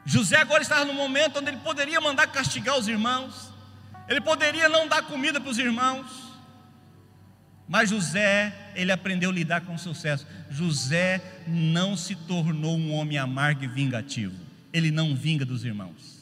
José 0.06 0.38
agora 0.38 0.64
estava 0.64 0.86
no 0.86 0.94
momento 0.94 1.40
onde 1.40 1.50
ele 1.50 1.58
poderia 1.58 2.00
mandar 2.00 2.28
castigar 2.28 2.78
os 2.78 2.88
irmãos, 2.88 3.52
ele 4.08 4.22
poderia 4.22 4.70
não 4.70 4.88
dar 4.88 5.02
comida 5.02 5.42
para 5.42 5.50
os 5.50 5.58
irmãos, 5.58 6.08
mas 7.68 7.90
José, 7.90 8.72
ele 8.76 8.94
aprendeu 8.94 9.30
a 9.30 9.34
lidar 9.34 9.62
com 9.62 9.76
o 9.76 9.80
sucesso. 9.80 10.26
José 10.50 11.22
não 11.46 11.98
se 11.98 12.16
tornou 12.16 12.78
um 12.78 12.94
homem 12.94 13.18
amargo 13.18 13.64
e 13.64 13.68
vingativo 13.68 14.51
ele 14.74 14.92
não 14.92 15.16
vinga 15.16 15.46
dos 15.46 15.64
irmãos. 15.64 16.22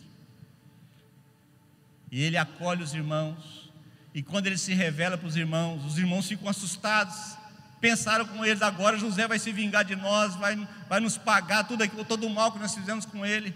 E 2.11 2.21
ele 2.21 2.37
acolhe 2.37 2.83
os 2.83 2.93
irmãos, 2.93 3.69
e 4.13 4.23
quando 4.23 4.47
ele 4.47 4.57
se 4.57 4.73
revela 4.73 5.17
para 5.17 5.27
os 5.27 5.35
irmãos, 5.35 5.85
os 5.85 5.97
irmãos 5.97 6.27
ficam 6.27 6.49
assustados. 6.49 7.37
Pensaram 7.79 8.25
com 8.25 8.43
eles, 8.45 8.61
agora 8.61 8.97
José 8.97 9.27
vai 9.27 9.39
se 9.39 9.51
vingar 9.51 9.85
de 9.85 9.95
nós, 9.95 10.35
vai, 10.35 10.67
vai 10.89 10.99
nos 10.99 11.17
pagar 11.17 11.63
tudo 11.63 11.83
aquilo, 11.83 12.03
todo 12.03 12.25
o 12.27 12.29
mal 12.29 12.51
que 12.51 12.59
nós 12.59 12.73
fizemos 12.73 13.05
com 13.05 13.25
ele. 13.25 13.55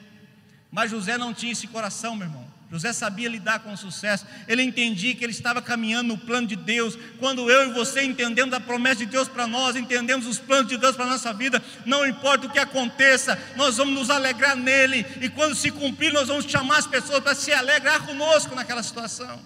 Mas 0.71 0.91
José 0.91 1.17
não 1.17 1.33
tinha 1.33 1.51
esse 1.51 1.67
coração, 1.67 2.15
meu 2.15 2.27
irmão. 2.27 2.42
José 2.73 2.91
sabia 2.91 3.29
lidar 3.29 3.59
com 3.59 3.77
sucesso, 3.77 4.25
ele 4.47 4.63
entendia 4.63 5.13
que 5.13 5.23
ele 5.23 5.31
estava 5.31 5.61
caminhando 5.61 6.07
no 6.07 6.17
plano 6.17 6.47
de 6.47 6.55
Deus. 6.55 6.97
Quando 7.19 7.47
eu 7.47 7.69
e 7.69 7.73
você 7.73 8.01
entendemos 8.01 8.51
a 8.51 8.59
promessa 8.59 8.95
de 8.95 9.05
Deus 9.05 9.27
para 9.27 9.45
nós, 9.45 9.75
entendemos 9.75 10.25
os 10.25 10.39
planos 10.39 10.69
de 10.69 10.77
Deus 10.77 10.95
para 10.95 11.05
a 11.05 11.09
nossa 11.09 11.31
vida, 11.31 11.61
não 11.85 12.03
importa 12.03 12.47
o 12.47 12.49
que 12.49 12.57
aconteça, 12.57 13.39
nós 13.55 13.77
vamos 13.77 13.93
nos 13.93 14.09
alegrar 14.09 14.55
nele, 14.55 15.05
e 15.21 15.29
quando 15.29 15.53
se 15.53 15.69
cumprir, 15.69 16.11
nós 16.11 16.29
vamos 16.29 16.45
chamar 16.45 16.79
as 16.79 16.87
pessoas 16.87 17.19
para 17.19 17.35
se 17.35 17.53
alegrar 17.53 18.07
conosco 18.07 18.55
naquela 18.55 18.81
situação. 18.81 19.39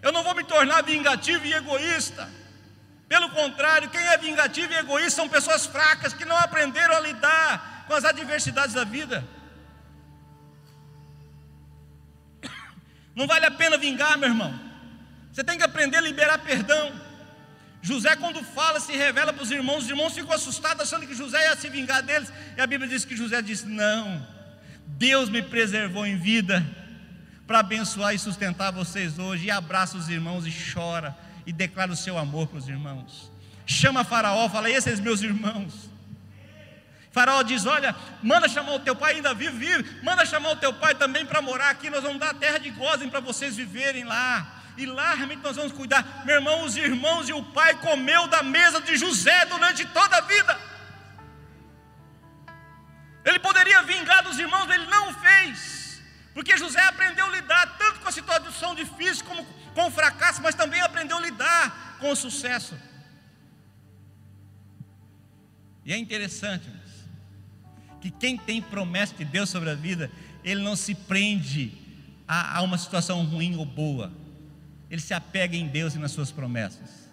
Eu 0.00 0.12
não 0.12 0.22
vou 0.22 0.36
me 0.36 0.44
tornar 0.44 0.84
vingativo 0.84 1.44
e 1.44 1.52
egoísta. 1.52 2.30
Pelo 3.08 3.28
contrário, 3.30 3.90
quem 3.90 4.00
é 4.00 4.16
vingativo 4.18 4.72
e 4.72 4.76
egoísta 4.76 5.16
são 5.16 5.28
pessoas 5.28 5.66
fracas 5.66 6.12
que 6.12 6.24
não 6.24 6.36
aprenderam 6.36 6.94
a 6.94 7.00
lidar 7.00 7.86
com 7.88 7.94
as 7.94 8.04
adversidades 8.04 8.72
da 8.72 8.84
vida. 8.84 9.26
Não 13.14 13.26
vale 13.26 13.46
a 13.46 13.50
pena 13.50 13.78
vingar, 13.78 14.18
meu 14.18 14.28
irmão. 14.28 14.58
Você 15.32 15.42
tem 15.42 15.58
que 15.58 15.64
aprender 15.64 15.96
a 15.96 16.00
liberar 16.00 16.38
perdão. 16.38 16.92
José, 17.82 18.16
quando 18.16 18.42
fala, 18.42 18.80
se 18.80 18.92
revela 18.92 19.32
para 19.32 19.42
os 19.42 19.50
irmãos, 19.50 19.84
os 19.84 19.90
irmãos 19.90 20.14
ficam 20.14 20.32
assustados, 20.32 20.82
achando 20.82 21.06
que 21.06 21.14
José 21.14 21.38
ia 21.48 21.56
se 21.56 21.68
vingar 21.68 22.02
deles. 22.02 22.32
E 22.56 22.60
a 22.60 22.66
Bíblia 22.66 22.88
diz 22.88 23.04
que 23.04 23.16
José 23.16 23.42
disse: 23.42 23.66
Não, 23.66 24.26
Deus 24.86 25.28
me 25.28 25.42
preservou 25.42 26.06
em 26.06 26.16
vida 26.16 26.64
para 27.46 27.60
abençoar 27.60 28.14
e 28.14 28.18
sustentar 28.18 28.72
vocês 28.72 29.18
hoje. 29.18 29.46
E 29.46 29.50
abraça 29.50 29.98
os 29.98 30.08
irmãos 30.08 30.46
e 30.46 30.72
chora 30.72 31.16
e 31.46 31.52
declara 31.52 31.92
o 31.92 31.96
seu 31.96 32.16
amor 32.16 32.48
para 32.48 32.58
os 32.58 32.68
irmãos. 32.68 33.30
Chama 33.66 34.02
Faraó, 34.02 34.48
fala: 34.48 34.70
Esses 34.70 34.98
meus 34.98 35.20
irmãos. 35.20 35.93
Faraó 37.14 37.42
diz: 37.42 37.64
Olha, 37.64 37.94
manda 38.20 38.48
chamar 38.48 38.72
o 38.72 38.80
teu 38.80 38.96
pai, 38.96 39.14
ainda 39.14 39.32
vive, 39.32 39.56
vive, 39.56 40.02
manda 40.02 40.26
chamar 40.26 40.50
o 40.50 40.56
teu 40.56 40.72
pai 40.74 40.96
também 40.96 41.24
para 41.24 41.40
morar 41.40 41.70
aqui. 41.70 41.88
Nós 41.88 42.02
vamos 42.02 42.18
dar 42.18 42.30
a 42.30 42.34
terra 42.34 42.58
de 42.58 42.70
Gozem 42.70 43.08
para 43.08 43.20
vocês 43.20 43.54
viverem 43.56 44.02
lá. 44.02 44.62
E 44.76 44.84
lá 44.84 45.14
realmente 45.14 45.40
nós 45.40 45.54
vamos 45.54 45.72
cuidar. 45.72 46.24
Meu 46.26 46.34
irmão, 46.34 46.64
os 46.64 46.76
irmãos 46.76 47.28
e 47.28 47.32
o 47.32 47.44
pai 47.58 47.74
comeu 47.78 48.26
da 48.26 48.42
mesa 48.42 48.80
de 48.80 48.96
José 48.96 49.46
durante 49.46 49.86
toda 49.86 50.16
a 50.16 50.22
vida. 50.22 50.58
Ele 53.24 53.38
poderia 53.38 53.80
vingar 53.82 54.24
dos 54.24 54.36
irmãos, 54.36 54.68
ele 54.68 54.86
não 54.86 55.14
fez. 55.14 56.02
Porque 56.34 56.56
José 56.56 56.82
aprendeu 56.82 57.26
a 57.26 57.30
lidar 57.30 57.78
tanto 57.78 58.00
com 58.00 58.08
a 58.08 58.12
situação 58.12 58.74
difícil 58.74 59.24
como 59.24 59.46
com 59.72 59.86
o 59.86 59.90
fracasso, 59.90 60.42
mas 60.42 60.56
também 60.56 60.80
aprendeu 60.80 61.16
a 61.16 61.20
lidar 61.20 61.96
com 62.00 62.10
o 62.10 62.16
sucesso. 62.16 62.76
E 65.84 65.92
é 65.92 65.96
interessante, 65.96 66.68
que 68.04 68.10
quem 68.10 68.36
tem 68.36 68.60
promessa 68.60 69.14
de 69.14 69.24
Deus 69.24 69.48
sobre 69.48 69.70
a 69.70 69.74
vida, 69.74 70.10
ele 70.44 70.62
não 70.62 70.76
se 70.76 70.94
prende 70.94 71.72
a, 72.28 72.58
a 72.58 72.60
uma 72.60 72.76
situação 72.76 73.24
ruim 73.24 73.56
ou 73.56 73.64
boa, 73.64 74.12
ele 74.90 75.00
se 75.00 75.14
apega 75.14 75.56
em 75.56 75.66
Deus 75.66 75.94
e 75.94 75.98
nas 75.98 76.12
suas 76.12 76.30
promessas. 76.30 77.08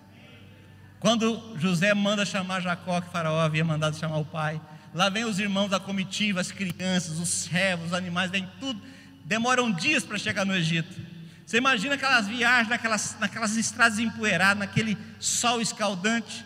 Quando 1.00 1.58
José 1.58 1.94
manda 1.94 2.26
chamar 2.26 2.60
Jacó, 2.60 3.00
que 3.00 3.10
Faraó 3.10 3.40
havia 3.40 3.64
mandado 3.64 3.96
chamar 3.96 4.18
o 4.18 4.26
pai, 4.26 4.60
lá 4.94 5.08
vem 5.08 5.24
os 5.24 5.40
irmãos 5.40 5.70
da 5.70 5.80
comitiva, 5.80 6.42
as 6.42 6.52
crianças, 6.52 7.20
os 7.20 7.30
servos, 7.30 7.88
os 7.88 7.94
animais, 7.94 8.30
vem 8.30 8.46
tudo, 8.60 8.82
demoram 9.24 9.72
dias 9.72 10.04
para 10.04 10.18
chegar 10.18 10.46
no 10.46 10.54
Egito. 10.54 11.00
Você 11.46 11.56
imagina 11.56 11.96
aquelas 11.96 12.28
viagens, 12.28 12.68
naquelas, 12.68 13.16
naquelas 13.18 13.56
estradas 13.56 13.98
empoeiradas, 13.98 14.58
naquele 14.58 14.98
sol 15.22 15.62
escaldante. 15.62 16.46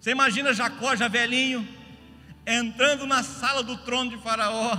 Você 0.00 0.12
imagina 0.12 0.54
Jacó 0.54 0.96
já 0.96 1.08
velhinho, 1.08 1.68
entrando 2.46 3.06
na 3.06 3.22
sala 3.22 3.62
do 3.62 3.76
trono 3.78 4.10
de 4.10 4.18
Faraó, 4.18 4.76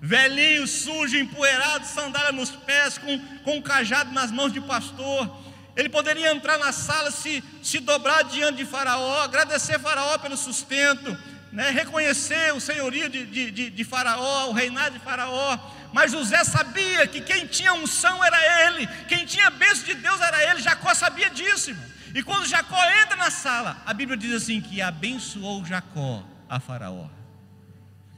velhinho, 0.00 0.66
sujo, 0.66 1.16
empoeirado, 1.16 1.86
sandália 1.86 2.32
nos 2.32 2.50
pés, 2.50 2.98
com, 2.98 3.18
com 3.44 3.56
um 3.56 3.62
cajado 3.62 4.12
nas 4.12 4.30
mãos 4.30 4.52
de 4.52 4.60
pastor. 4.60 5.30
Ele 5.76 5.88
poderia 5.88 6.32
entrar 6.32 6.58
na 6.58 6.72
sala, 6.72 7.10
se, 7.10 7.42
se 7.62 7.78
dobrar 7.78 8.24
diante 8.24 8.58
de 8.58 8.64
Faraó, 8.64 9.22
agradecer 9.22 9.78
Faraó 9.78 10.18
pelo 10.18 10.36
sustento, 10.36 11.16
né, 11.52 11.70
reconhecer 11.70 12.52
o 12.54 12.60
senhorio 12.60 13.08
de, 13.08 13.26
de, 13.26 13.50
de, 13.50 13.70
de 13.70 13.84
Faraó, 13.84 14.48
o 14.48 14.52
reinado 14.52 14.98
de 14.98 15.04
Faraó. 15.04 15.58
Mas 15.92 16.12
José 16.12 16.44
sabia 16.44 17.06
que 17.06 17.20
quem 17.20 17.46
tinha 17.46 17.72
unção 17.72 18.22
era 18.22 18.66
ele, 18.66 18.86
quem 19.08 19.24
tinha 19.24 19.50
bênção 19.50 19.84
de 19.84 19.94
Deus 19.94 20.20
era 20.20 20.50
ele. 20.50 20.60
Jacó 20.60 20.92
sabia 20.94 21.30
disso. 21.30 21.70
Irmão. 21.70 21.86
E 22.14 22.22
quando 22.22 22.46
Jacó 22.46 22.78
entra 23.02 23.16
na 23.16 23.30
sala, 23.30 23.80
a 23.86 23.94
Bíblia 23.94 24.16
diz 24.16 24.32
assim: 24.32 24.60
que 24.60 24.82
abençoou 24.82 25.64
Jacó 25.64 26.22
a 26.48 26.58
Faraó. 26.58 27.08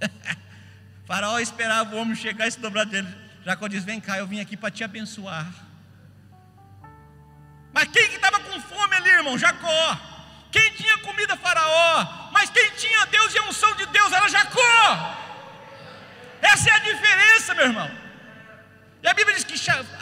faraó 1.07 1.39
esperava 1.39 1.95
o 1.95 1.99
homem 1.99 2.15
chegar 2.15 2.47
e 2.47 2.51
se 2.51 2.61
dobrar 2.61 2.87
dele. 2.87 3.09
Jacó 3.45 3.69
diz: 3.69 3.85
Vem 3.85 4.01
cá, 4.01 4.19
eu 4.19 4.27
vim 4.27 4.41
aqui 4.41 4.57
para 4.57 4.71
te 4.71 4.85
abençoar. 4.85 5.47
Mas 7.73 7.89
quem 7.89 8.09
que 8.09 8.17
estava 8.17 8.41
com 8.41 8.61
fome 8.61 8.97
ali, 8.97 9.11
irmão? 9.11 9.39
Jacó. 9.39 9.99
Quem 10.51 10.73
tinha 10.73 10.99
comida, 10.99 11.37
Faraó. 11.37 12.31
Mas 12.33 12.51
quem 12.51 12.71
tinha 12.73 13.07
Deus 13.07 13.35
e 13.35 13.39
a 13.39 13.49
unção 13.49 13.75
de 13.77 13.87
Deus 13.87 14.13
era 14.13 14.29
Jacó. 14.29 15.17
Essa 16.43 16.71
é 16.71 16.73
a 16.73 16.79
diferença, 16.79 17.55
meu 17.55 17.67
irmão. 17.67 17.91
E 19.03 19.09
a 19.09 19.15
Bíblia 19.15 19.37
diz 19.37 19.45
que 19.45 19.57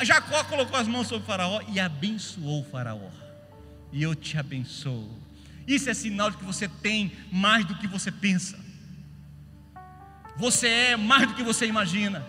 Jacó 0.05 0.43
colocou 0.45 0.79
as 0.79 0.89
mãos 0.89 1.07
sobre 1.07 1.27
Faraó 1.27 1.61
e 1.69 1.79
abençoou 1.79 2.65
Faraó. 2.65 3.11
E 3.93 4.03
eu 4.03 4.15
te 4.15 4.39
abençoo 4.39 5.18
isso 5.75 5.91
é 5.91 5.95
sinal 5.95 6.31
de 6.31 6.39
que 6.39 6.45
você 6.45 6.67
tem 6.67 7.13
mais 7.31 7.65
do 7.65 7.75
que 7.77 7.87
você 7.87 8.11
pensa. 8.11 8.59
Você 10.37 10.69
é 10.69 10.97
mais 10.97 11.29
do 11.29 11.35
que 11.35 11.43
você 11.43 11.67
imagina. 11.67 12.25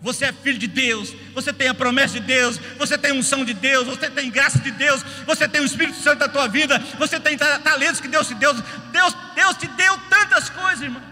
Você 0.00 0.26
é 0.26 0.32
filho 0.32 0.58
de 0.58 0.68
Deus, 0.68 1.12
você 1.34 1.52
tem 1.52 1.66
a 1.66 1.74
promessa 1.74 2.14
de 2.14 2.20
Deus, 2.20 2.56
você 2.78 2.96
tem 2.96 3.12
unção 3.12 3.44
de 3.44 3.52
Deus, 3.52 3.84
você 3.88 4.08
tem 4.08 4.30
graça 4.30 4.60
de 4.60 4.70
Deus, 4.70 5.02
você 5.26 5.48
tem 5.48 5.60
o 5.60 5.64
Espírito 5.64 5.98
Santo 5.98 6.20
na 6.20 6.28
tua 6.28 6.46
vida, 6.46 6.78
você 6.96 7.18
tem 7.18 7.36
talentos 7.36 8.00
que 8.00 8.06
Deus 8.06 8.28
te 8.28 8.34
deu. 8.34 8.54
Deus, 8.54 9.16
Deus 9.34 9.56
te 9.56 9.66
deu 9.66 9.98
tantas 10.08 10.48
coisas, 10.48 10.82
irmãos. 10.82 11.02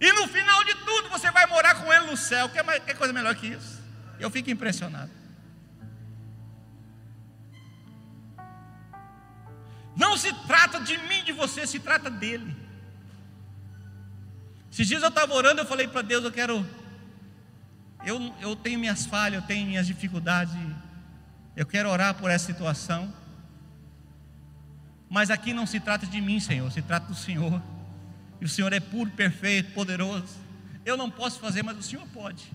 E 0.00 0.12
no 0.12 0.28
final 0.28 0.64
de 0.64 0.74
tudo 0.76 1.08
você 1.10 1.30
vai 1.30 1.46
morar 1.46 1.74
com 1.76 1.92
Ele 1.92 2.06
no 2.06 2.16
céu. 2.16 2.48
Que 2.48 2.58
é, 2.58 2.80
que 2.80 2.94
coisa 2.94 3.12
melhor 3.12 3.34
que 3.34 3.48
isso? 3.48 3.80
Eu 4.18 4.30
fico 4.30 4.50
impressionado. 4.50 5.21
Se 10.22 10.32
trata 10.46 10.80
de 10.80 10.96
mim, 10.98 11.24
de 11.24 11.32
você, 11.32 11.66
se 11.66 11.78
trata 11.80 12.08
dele. 12.08 12.56
Esses 14.70 14.86
dias 14.86 15.02
eu 15.02 15.08
estava 15.08 15.34
orando, 15.34 15.60
eu 15.60 15.66
falei 15.66 15.88
para 15.88 16.00
Deus, 16.00 16.24
eu 16.24 16.32
quero. 16.32 16.66
Eu, 18.04 18.34
eu 18.40 18.56
tenho 18.56 18.78
minhas 18.78 19.04
falhas, 19.04 19.42
eu 19.42 19.46
tenho 19.46 19.66
minhas 19.66 19.86
dificuldades. 19.86 20.54
Eu 21.56 21.66
quero 21.66 21.90
orar 21.90 22.14
por 22.14 22.30
essa 22.30 22.46
situação. 22.46 23.12
Mas 25.10 25.28
aqui 25.28 25.52
não 25.52 25.66
se 25.66 25.78
trata 25.78 26.06
de 26.06 26.20
mim, 26.20 26.40
Senhor, 26.40 26.70
se 26.72 26.80
trata 26.80 27.06
do 27.06 27.14
Senhor. 27.14 27.60
E 28.40 28.44
o 28.44 28.48
Senhor 28.48 28.72
é 28.72 28.80
puro, 28.80 29.10
perfeito, 29.10 29.74
poderoso. 29.74 30.40
Eu 30.86 30.96
não 30.96 31.10
posso 31.10 31.38
fazer, 31.38 31.62
mas 31.62 31.76
o 31.76 31.82
Senhor 31.82 32.06
pode. 32.08 32.50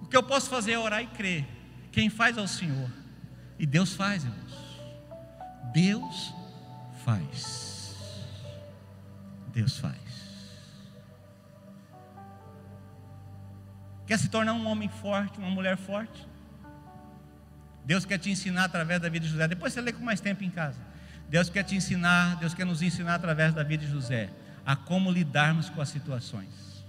O 0.00 0.06
que 0.06 0.16
eu 0.16 0.22
posso 0.22 0.48
fazer 0.48 0.72
é 0.72 0.78
orar 0.78 1.02
e 1.02 1.06
crer. 1.08 1.46
Quem 1.90 2.08
faz 2.08 2.38
é 2.38 2.40
o 2.40 2.46
Senhor. 2.46 3.01
E 3.62 3.66
Deus 3.66 3.94
faz, 3.94 4.24
irmãos. 4.24 4.82
Deus 5.72 6.34
faz. 7.04 7.96
Deus 9.54 9.78
faz. 9.78 9.96
Quer 14.04 14.18
se 14.18 14.28
tornar 14.28 14.54
um 14.54 14.66
homem 14.66 14.88
forte, 14.88 15.38
uma 15.38 15.48
mulher 15.48 15.76
forte? 15.76 16.26
Deus 17.84 18.04
quer 18.04 18.18
te 18.18 18.30
ensinar 18.30 18.64
através 18.64 19.00
da 19.00 19.08
vida 19.08 19.26
de 19.26 19.30
José. 19.30 19.46
Depois 19.46 19.72
você 19.72 19.80
lê 19.80 19.92
com 19.92 20.02
mais 20.02 20.20
tempo 20.20 20.42
em 20.42 20.50
casa. 20.50 20.80
Deus 21.28 21.48
quer 21.48 21.62
te 21.62 21.76
ensinar, 21.76 22.38
Deus 22.40 22.54
quer 22.54 22.66
nos 22.66 22.82
ensinar 22.82 23.14
através 23.14 23.54
da 23.54 23.62
vida 23.62 23.86
de 23.86 23.92
José 23.92 24.28
a 24.66 24.74
como 24.74 25.08
lidarmos 25.08 25.70
com 25.70 25.80
as 25.80 25.88
situações. 25.88 26.84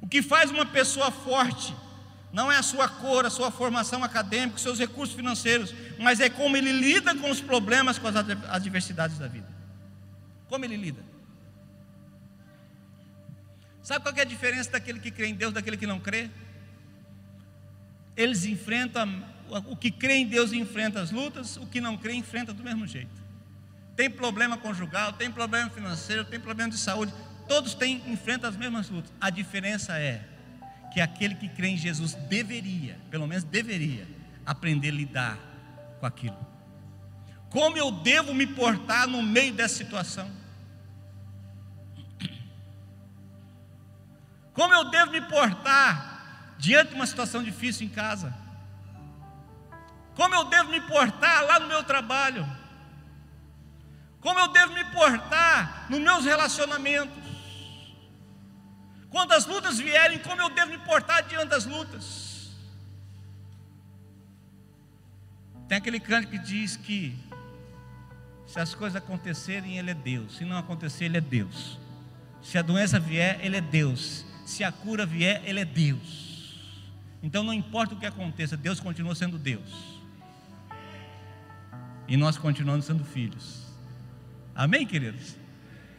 O 0.00 0.06
que 0.06 0.22
faz 0.22 0.52
uma 0.52 0.64
pessoa 0.64 1.10
forte 1.10 1.74
não 2.32 2.50
é 2.50 2.56
a 2.56 2.62
sua 2.62 2.88
cor, 2.88 3.26
a 3.26 3.30
sua 3.30 3.50
formação 3.50 4.02
acadêmica, 4.02 4.56
os 4.56 4.62
seus 4.62 4.78
recursos 4.78 5.14
financeiros, 5.14 5.74
mas 5.98 6.18
é 6.18 6.30
como 6.30 6.56
ele 6.56 6.72
lida 6.72 7.14
com 7.14 7.30
os 7.30 7.40
problemas, 7.40 7.98
com 7.98 8.08
as 8.08 8.16
adversidades 8.16 9.18
da 9.18 9.28
vida. 9.28 9.46
Como 10.48 10.64
ele 10.64 10.76
lida. 10.76 11.04
Sabe 13.82 14.04
qual 14.04 14.14
é 14.16 14.22
a 14.22 14.24
diferença 14.24 14.70
daquele 14.70 14.98
que 14.98 15.10
crê 15.10 15.26
em 15.26 15.34
Deus 15.34 15.52
daquele 15.52 15.76
que 15.76 15.86
não 15.86 16.00
crê? 16.00 16.30
Eles 18.16 18.44
enfrentam, 18.46 19.22
o 19.66 19.76
que 19.76 19.90
crê 19.90 20.14
em 20.14 20.26
Deus 20.26 20.52
enfrenta 20.52 21.00
as 21.00 21.10
lutas, 21.10 21.56
o 21.56 21.66
que 21.66 21.80
não 21.80 21.98
crê 21.98 22.14
enfrenta 22.14 22.54
do 22.54 22.62
mesmo 22.62 22.86
jeito. 22.86 23.20
Tem 23.94 24.08
problema 24.08 24.56
conjugal, 24.56 25.12
tem 25.12 25.30
problema 25.30 25.68
financeiro, 25.68 26.24
tem 26.24 26.40
problema 26.40 26.70
de 26.70 26.78
saúde, 26.78 27.12
todos 27.46 27.74
têm, 27.74 28.02
enfrentam 28.06 28.48
as 28.48 28.56
mesmas 28.56 28.88
lutas. 28.88 29.12
A 29.20 29.28
diferença 29.28 29.98
é 29.98 30.31
que 30.92 31.00
aquele 31.00 31.34
que 31.34 31.48
crê 31.48 31.68
em 31.68 31.76
Jesus 31.76 32.14
deveria, 32.14 32.98
pelo 33.10 33.26
menos 33.26 33.44
deveria, 33.44 34.06
aprender 34.44 34.88
a 34.88 34.92
lidar 34.92 35.38
com 35.98 36.06
aquilo. 36.06 36.36
Como 37.48 37.76
eu 37.76 37.90
devo 37.90 38.34
me 38.34 38.46
portar 38.46 39.06
no 39.06 39.22
meio 39.22 39.52
dessa 39.52 39.76
situação? 39.76 40.30
Como 44.52 44.74
eu 44.74 44.90
devo 44.90 45.12
me 45.12 45.20
portar 45.22 46.54
diante 46.58 46.90
de 46.90 46.94
uma 46.94 47.06
situação 47.06 47.42
difícil 47.42 47.86
em 47.86 47.90
casa? 47.90 48.34
Como 50.14 50.34
eu 50.34 50.44
devo 50.44 50.70
me 50.70 50.80
portar 50.82 51.44
lá 51.44 51.58
no 51.58 51.68
meu 51.68 51.82
trabalho? 51.84 52.46
Como 54.20 54.38
eu 54.38 54.48
devo 54.48 54.74
me 54.74 54.84
portar 54.86 55.86
nos 55.88 56.00
meus 56.00 56.24
relacionamentos? 56.24 57.21
Quando 59.12 59.32
as 59.32 59.44
lutas 59.44 59.78
vierem, 59.78 60.18
como 60.20 60.40
eu 60.40 60.48
devo 60.48 60.70
me 60.70 60.78
portar 60.78 61.22
diante 61.28 61.48
das 61.48 61.66
lutas? 61.66 62.50
Tem 65.68 65.76
aquele 65.76 66.00
canto 66.00 66.28
que 66.28 66.38
diz 66.38 66.76
que 66.76 67.14
se 68.46 68.58
as 68.58 68.74
coisas 68.74 68.96
acontecerem, 68.96 69.78
Ele 69.78 69.90
é 69.90 69.94
Deus. 69.94 70.36
Se 70.36 70.46
não 70.46 70.56
acontecer, 70.56 71.04
Ele 71.04 71.18
é 71.18 71.20
Deus. 71.20 71.78
Se 72.42 72.56
a 72.56 72.62
doença 72.62 72.98
vier, 72.98 73.38
Ele 73.42 73.58
é 73.58 73.60
Deus. 73.60 74.24
Se 74.46 74.64
a 74.64 74.72
cura 74.72 75.04
vier, 75.04 75.42
Ele 75.44 75.60
é 75.60 75.64
Deus. 75.64 76.58
Então 77.22 77.44
não 77.44 77.52
importa 77.52 77.94
o 77.94 77.98
que 77.98 78.06
aconteça, 78.06 78.56
Deus 78.56 78.80
continua 78.80 79.14
sendo 79.14 79.38
Deus. 79.38 80.00
E 82.08 82.16
nós 82.16 82.38
continuamos 82.38 82.86
sendo 82.86 83.04
filhos. 83.04 83.62
Amém, 84.54 84.86
queridos? 84.86 85.36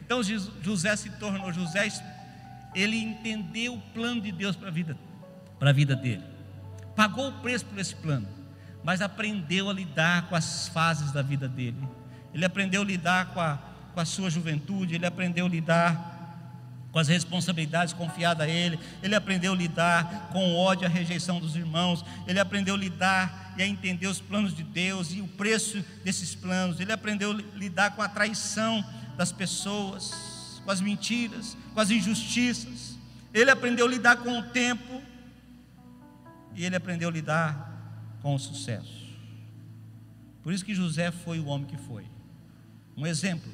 Então 0.00 0.20
José 0.22 0.94
se 0.96 1.10
tornou, 1.10 1.52
José 1.52 1.86
ele 2.74 2.96
entendeu 2.96 3.74
o 3.74 3.80
plano 3.80 4.20
de 4.20 4.32
Deus 4.32 4.56
para 4.56 4.68
a 4.68 4.70
vida, 4.70 4.96
para 5.58 5.70
a 5.70 5.72
vida 5.72 5.94
dele. 5.94 6.22
Pagou 6.96 7.28
o 7.28 7.32
preço 7.40 7.64
por 7.66 7.78
esse 7.78 7.94
plano, 7.94 8.28
mas 8.82 9.00
aprendeu 9.00 9.70
a 9.70 9.72
lidar 9.72 10.28
com 10.28 10.34
as 10.34 10.68
fases 10.68 11.12
da 11.12 11.22
vida 11.22 11.48
dele. 11.48 11.88
Ele 12.32 12.44
aprendeu 12.44 12.82
a 12.82 12.84
lidar 12.84 13.26
com 13.26 13.40
a, 13.40 13.58
com 13.94 14.00
a 14.00 14.04
sua 14.04 14.28
juventude, 14.28 14.94
ele 14.94 15.06
aprendeu 15.06 15.46
a 15.46 15.48
lidar 15.48 16.12
com 16.90 16.98
as 17.00 17.08
responsabilidades 17.08 17.92
confiadas 17.92 18.46
a 18.46 18.50
ele, 18.50 18.78
ele 19.02 19.16
aprendeu 19.16 19.52
a 19.52 19.56
lidar 19.56 20.28
com 20.32 20.52
o 20.52 20.56
ódio 20.56 20.84
e 20.84 20.86
a 20.86 20.88
rejeição 20.88 21.40
dos 21.40 21.56
irmãos, 21.56 22.04
ele 22.24 22.38
aprendeu 22.38 22.76
a 22.76 22.78
lidar 22.78 23.54
e 23.56 23.62
a 23.62 23.66
entender 23.66 24.06
os 24.06 24.20
planos 24.20 24.54
de 24.54 24.62
Deus 24.62 25.12
e 25.12 25.20
o 25.20 25.26
preço 25.26 25.84
desses 26.04 26.36
planos, 26.36 26.78
ele 26.78 26.92
aprendeu 26.92 27.32
a 27.32 27.58
lidar 27.58 27.96
com 27.96 28.02
a 28.02 28.08
traição 28.08 28.84
das 29.16 29.32
pessoas 29.32 30.33
com 30.64 30.70
as 30.70 30.80
mentiras, 30.80 31.56
com 31.72 31.80
as 31.80 31.90
injustiças. 31.90 32.98
Ele 33.32 33.50
aprendeu 33.50 33.86
a 33.86 33.88
lidar 33.88 34.16
com 34.16 34.38
o 34.38 34.42
tempo 34.42 35.02
e 36.54 36.64
ele 36.64 36.76
aprendeu 36.76 37.08
a 37.08 37.12
lidar 37.12 38.18
com 38.22 38.34
o 38.34 38.38
sucesso. 38.38 39.04
Por 40.42 40.52
isso 40.52 40.64
que 40.64 40.74
José 40.74 41.10
foi 41.10 41.38
o 41.38 41.46
homem 41.46 41.66
que 41.66 41.76
foi. 41.76 42.06
Um 42.96 43.06
exemplo 43.06 43.52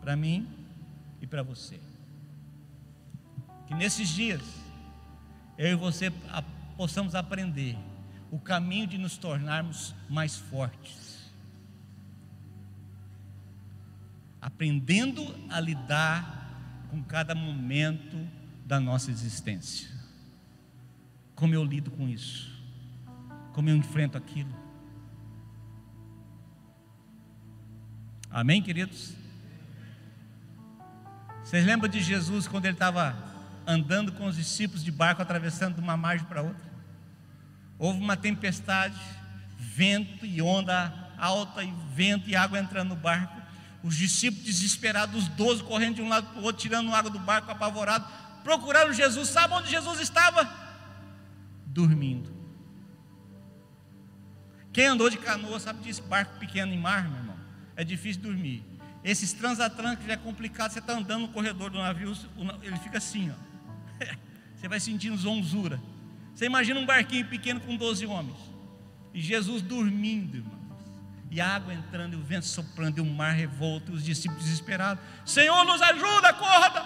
para 0.00 0.14
mim 0.16 0.46
e 1.20 1.26
para 1.26 1.42
você. 1.42 1.80
Que 3.66 3.74
nesses 3.74 4.08
dias 4.08 4.42
eu 5.56 5.68
e 5.68 5.74
você 5.74 6.12
possamos 6.76 7.14
aprender 7.14 7.76
o 8.30 8.38
caminho 8.38 8.86
de 8.86 8.98
nos 8.98 9.16
tornarmos 9.16 9.94
mais 10.08 10.36
fortes 10.36 11.07
aprendendo 14.40 15.22
a 15.50 15.60
lidar 15.60 16.86
com 16.90 17.02
cada 17.02 17.34
momento 17.34 18.16
da 18.64 18.78
nossa 18.78 19.10
existência. 19.10 19.88
Como 21.34 21.54
eu 21.54 21.64
lido 21.64 21.90
com 21.90 22.08
isso? 22.08 22.50
Como 23.52 23.68
eu 23.68 23.76
enfrento 23.76 24.16
aquilo? 24.16 24.54
Amém, 28.30 28.62
queridos? 28.62 29.14
Vocês 31.42 31.64
lembram 31.64 31.88
de 31.88 32.02
Jesus 32.02 32.46
quando 32.46 32.66
ele 32.66 32.74
estava 32.74 33.16
andando 33.66 34.12
com 34.12 34.26
os 34.26 34.36
discípulos 34.36 34.84
de 34.84 34.92
barco, 34.92 35.22
atravessando 35.22 35.76
de 35.76 35.80
uma 35.80 35.96
margem 35.96 36.26
para 36.26 36.42
outra? 36.42 36.68
Houve 37.78 38.00
uma 38.00 38.16
tempestade, 38.16 39.00
vento 39.56 40.26
e 40.26 40.42
onda 40.42 40.92
alta, 41.16 41.64
e 41.64 41.72
vento 41.94 42.28
e 42.28 42.36
água 42.36 42.58
entrando 42.58 42.90
no 42.90 42.96
barco. 42.96 43.37
Os 43.82 43.96
discípulos 43.96 44.44
desesperados, 44.44 45.22
os 45.22 45.28
doze 45.28 45.62
correndo 45.62 45.96
de 45.96 46.02
um 46.02 46.08
lado 46.08 46.28
para 46.28 46.40
o 46.40 46.44
outro, 46.44 46.60
tirando 46.60 46.92
água 46.92 47.10
do 47.10 47.18
barco, 47.18 47.50
apavorados, 47.50 48.08
procuraram 48.42 48.92
Jesus. 48.92 49.28
Sabe 49.28 49.54
onde 49.54 49.70
Jesus 49.70 50.00
estava? 50.00 50.50
Dormindo. 51.66 52.36
Quem 54.72 54.86
andou 54.86 55.08
de 55.08 55.16
canoa 55.16 55.60
sabe 55.60 55.82
disso, 55.82 56.02
barco 56.02 56.38
pequeno 56.38 56.72
em 56.72 56.78
mar, 56.78 57.08
meu 57.08 57.18
irmão. 57.18 57.36
É 57.76 57.84
difícil 57.84 58.22
dormir. 58.22 58.64
Esses 59.04 59.32
transatlânticos 59.32 60.08
é 60.08 60.16
complicado, 60.16 60.72
você 60.72 60.80
está 60.80 60.94
andando 60.94 61.22
no 61.22 61.28
corredor 61.28 61.70
do 61.70 61.78
navio, 61.78 62.12
ele 62.62 62.76
fica 62.78 62.98
assim, 62.98 63.30
ó. 63.30 64.04
Você 64.56 64.66
vai 64.66 64.80
sentindo 64.80 65.16
zonzura. 65.16 65.80
Você 66.34 66.44
imagina 66.46 66.80
um 66.80 66.84
barquinho 66.84 67.24
pequeno 67.26 67.60
com 67.60 67.76
12 67.76 68.04
homens. 68.06 68.36
E 69.14 69.20
Jesus 69.20 69.62
dormindo, 69.62 70.38
irmão 70.38 70.57
e 71.30 71.40
a 71.40 71.56
água 71.56 71.74
entrando, 71.74 72.14
e 72.14 72.16
o 72.16 72.22
vento 72.22 72.46
soprando, 72.46 72.98
e 72.98 73.00
o 73.00 73.04
mar 73.04 73.32
revolto, 73.32 73.92
e 73.92 73.94
os 73.94 74.04
discípulos 74.04 74.44
desesperados: 74.44 75.02
Senhor, 75.24 75.64
nos 75.64 75.80
ajuda, 75.82 76.28
acorda, 76.28 76.84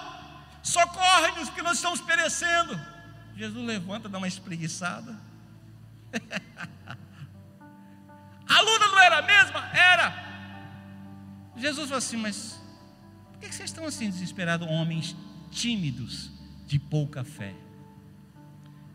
socorre-nos, 0.62 1.50
que 1.50 1.62
nós 1.62 1.76
estamos 1.76 2.00
perecendo. 2.00 2.78
Jesus 3.36 3.64
levanta, 3.64 4.08
dá 4.08 4.18
uma 4.18 4.28
espreguiçada. 4.28 5.16
a 8.48 8.60
luta 8.60 8.88
não 8.88 9.00
era 9.00 9.18
a 9.18 9.22
mesma? 9.22 9.60
Era. 9.72 10.32
Jesus 11.56 11.86
falou 11.86 11.98
assim: 11.98 12.16
Mas 12.16 12.60
por 13.32 13.38
que 13.38 13.46
vocês 13.46 13.70
estão 13.70 13.86
assim 13.86 14.10
desesperados, 14.10 14.68
homens 14.68 15.16
tímidos, 15.50 16.32
de 16.66 16.78
pouca 16.80 17.22
fé? 17.22 17.54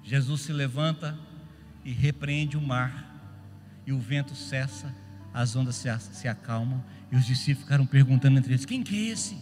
Jesus 0.04 0.42
se 0.42 0.52
levanta 0.52 1.18
e 1.86 1.92
repreende 1.94 2.58
o 2.58 2.62
mar, 2.62 3.06
e 3.86 3.94
o 3.94 4.00
vento 4.00 4.36
cessa 4.36 4.94
as 5.38 5.56
ondas 5.56 5.76
se, 5.76 5.88
se 6.00 6.28
acalmam 6.28 6.84
e 7.12 7.16
os 7.16 7.24
discípulos 7.24 7.64
ficaram 7.64 7.86
perguntando 7.86 8.40
entre 8.40 8.54
eles: 8.54 8.66
quem 8.66 8.82
que 8.82 9.08
é 9.08 9.12
esse? 9.12 9.38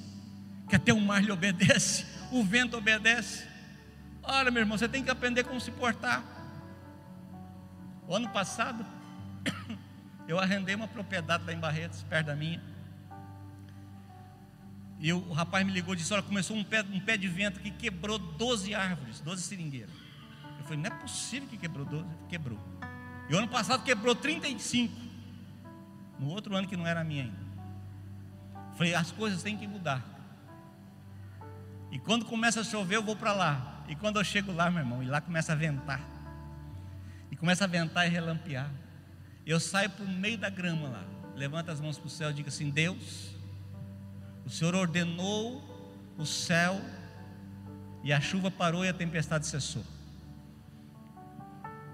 Que 0.68 0.76
até 0.76 0.92
o 0.92 1.00
mar 1.00 1.24
lhe 1.24 1.32
obedece, 1.32 2.06
o 2.32 2.44
vento 2.44 2.76
obedece. 2.76 3.48
Olha, 4.22 4.52
meu 4.52 4.62
irmão, 4.62 4.78
você 4.78 4.90
tem 4.90 5.02
que 5.02 5.10
aprender 5.10 5.46
como 5.46 5.62
se 5.62 5.72
portar. 5.72 6.22
O 8.08 8.14
ano 8.14 8.28
passado, 8.30 8.86
eu 10.28 10.38
arrendei 10.38 10.76
uma 10.76 10.88
propriedade 10.88 11.46
lá 11.46 11.54
em 11.54 11.60
Barretos, 11.60 12.04
perto 12.04 12.28
da 12.28 12.36
minha. 12.36 12.62
E 15.00 15.14
o, 15.14 15.32
rapaz 15.32 15.66
me 15.66 15.72
ligou 15.72 15.94
e 15.94 15.98
disse: 15.98 16.14
Olha, 16.14 16.24
começou 16.24 16.58
um 16.58 16.64
pé, 16.64 16.84
um 16.92 17.00
pé 17.00 17.16
de 17.16 17.30
vento 17.30 17.62
que 17.62 17.72
quebrou 17.72 18.20
12 18.20 18.76
árvores, 18.76 19.22
12 19.22 19.44
seringueiras. 19.44 19.96
Eu 20.60 20.66
falei: 20.66 20.80
Não 20.80 20.88
é 20.88 21.00
possível 21.00 21.48
que 21.48 21.56
quebrou 21.56 21.86
12. 21.86 22.06
Quebrou. 22.28 22.60
E 23.30 23.34
o 23.34 23.38
ano 23.38 23.48
passado 23.48 23.82
quebrou 23.84 24.14
35. 24.14 25.05
No 26.20 26.30
outro 26.30 26.56
ano 26.56 26.68
que 26.68 26.78
não 26.78 26.88
era 26.88 27.04
minha 27.04 27.24
ainda. 27.24 27.46
Falei: 28.76 28.96
As 28.96 29.12
coisas 29.12 29.44
têm 29.44 29.58
que 29.58 29.68
mudar. 29.68 30.04
E 31.92 32.00
quando 32.00 32.26
começa 32.26 32.62
a 32.62 32.64
chover, 32.64 32.98
eu 32.98 33.04
vou 33.04 33.16
para 33.16 33.34
lá. 33.34 33.84
E 33.88 33.96
quando 33.96 34.20
eu 34.20 34.24
chego 34.24 34.52
lá, 34.52 34.70
meu 34.70 34.80
irmão, 34.80 35.04
e 35.04 35.06
lá 35.06 35.22
começa 35.22 35.54
a 35.54 35.56
ventar. 35.56 36.02
E 37.32 37.36
começa 37.36 37.64
a 37.64 37.68
ventar 37.68 38.06
e 38.06 38.10
relampear. 38.10 38.70
Eu 39.46 39.60
saio 39.60 39.90
para 39.90 40.04
o 40.04 40.08
meio 40.08 40.38
da 40.38 40.50
grama 40.50 40.90
lá. 40.90 41.04
Levanta 41.36 41.72
as 41.72 41.80
mãos 41.80 41.98
para 41.98 42.08
o 42.08 42.10
céu 42.10 42.32
e 42.32 42.34
digo 42.34 42.50
assim: 42.50 42.70
Deus, 42.70 43.36
o 44.46 44.50
Senhor 44.50 44.76
ordenou 44.76 45.64
o 46.18 46.26
céu 46.26 46.80
e 48.04 48.14
a 48.14 48.22
chuva 48.22 48.50
parou 48.50 48.86
e 48.86 48.90
a 48.90 48.94
tempestade 48.94 49.48
cessou. 49.48 49.84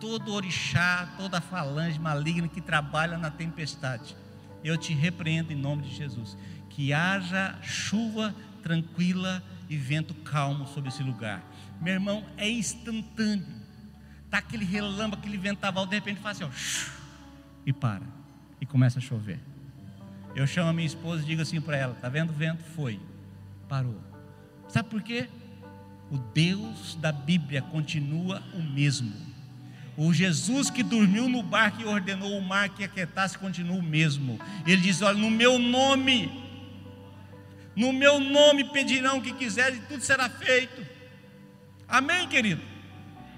Todo 0.01 0.33
orixá, 0.33 1.13
toda 1.15 1.39
falange 1.39 1.97
maligna 1.97 2.47
que 2.47 2.59
trabalha 2.59 3.17
na 3.17 3.31
tempestade, 3.31 4.17
eu 4.63 4.75
te 4.75 4.93
repreendo 4.93 5.53
em 5.53 5.55
nome 5.55 5.83
de 5.83 5.95
Jesus. 5.95 6.35
Que 6.69 6.91
haja 6.91 7.57
chuva 7.61 8.35
tranquila 8.61 9.41
e 9.69 9.77
vento 9.77 10.13
calmo 10.13 10.67
sobre 10.67 10.89
esse 10.89 11.03
lugar. 11.03 11.41
Meu 11.79 11.93
irmão, 11.93 12.25
é 12.35 12.49
instantâneo. 12.49 13.61
Tá 14.29 14.39
aquele 14.39 14.65
relâmpago, 14.65 15.21
aquele 15.21 15.37
ventaval, 15.37 15.85
de 15.85 15.95
repente 15.95 16.19
faz 16.19 16.41
assim, 16.41 16.51
ó, 16.51 16.91
e 17.65 17.71
para. 17.71 18.05
E 18.59 18.65
começa 18.65 18.99
a 18.99 19.01
chover. 19.01 19.39
Eu 20.35 20.47
chamo 20.47 20.69
a 20.69 20.73
minha 20.73 20.85
esposa 20.85 21.23
e 21.23 21.25
digo 21.25 21.41
assim 21.41 21.59
para 21.59 21.77
ela: 21.77 21.93
Está 21.93 22.09
vendo 22.09 22.29
o 22.29 22.33
vento? 22.33 22.63
Foi, 22.63 22.99
parou. 23.67 24.01
Sabe 24.67 24.89
por 24.89 25.01
quê? 25.01 25.29
O 26.09 26.17
Deus 26.17 26.95
da 26.95 27.11
Bíblia 27.11 27.61
continua 27.61 28.41
o 28.53 28.61
mesmo. 28.61 29.30
O 29.97 30.13
Jesus 30.13 30.69
que 30.69 30.83
dormiu 30.83 31.27
no 31.27 31.43
barco 31.43 31.81
e 31.81 31.85
ordenou 31.85 32.37
o 32.37 32.41
mar 32.41 32.69
que 32.69 32.83
aquietasse 32.83 33.37
continua 33.37 33.77
o 33.77 33.83
mesmo. 33.83 34.39
Ele 34.65 34.81
diz: 34.81 35.01
Olha, 35.01 35.17
no 35.17 35.29
meu 35.29 35.59
nome, 35.59 36.31
no 37.75 37.91
meu 37.91 38.19
nome 38.19 38.63
pedirão 38.65 39.17
o 39.17 39.21
que 39.21 39.33
quiserem 39.33 39.79
e 39.79 39.81
tudo 39.81 40.01
será 40.01 40.29
feito. 40.29 40.85
Amém, 41.87 42.27
querido? 42.27 42.61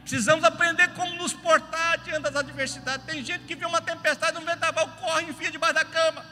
Precisamos 0.01 0.43
aprender 0.43 0.89
como 0.89 1.15
nos 1.15 1.33
portar 1.33 1.97
diante 1.99 2.21
das 2.21 2.35
adversidades. 2.35 3.05
Tem 3.05 3.23
gente 3.23 3.45
que 3.45 3.55
vê 3.55 3.65
uma 3.65 3.81
tempestade, 3.81 4.37
um 4.37 4.45
vendaval, 4.45 4.87
corre 4.99 5.25
e 5.25 5.29
enfia 5.29 5.49
debaixo 5.49 5.75
da 5.75 5.85
cama. 5.85 6.23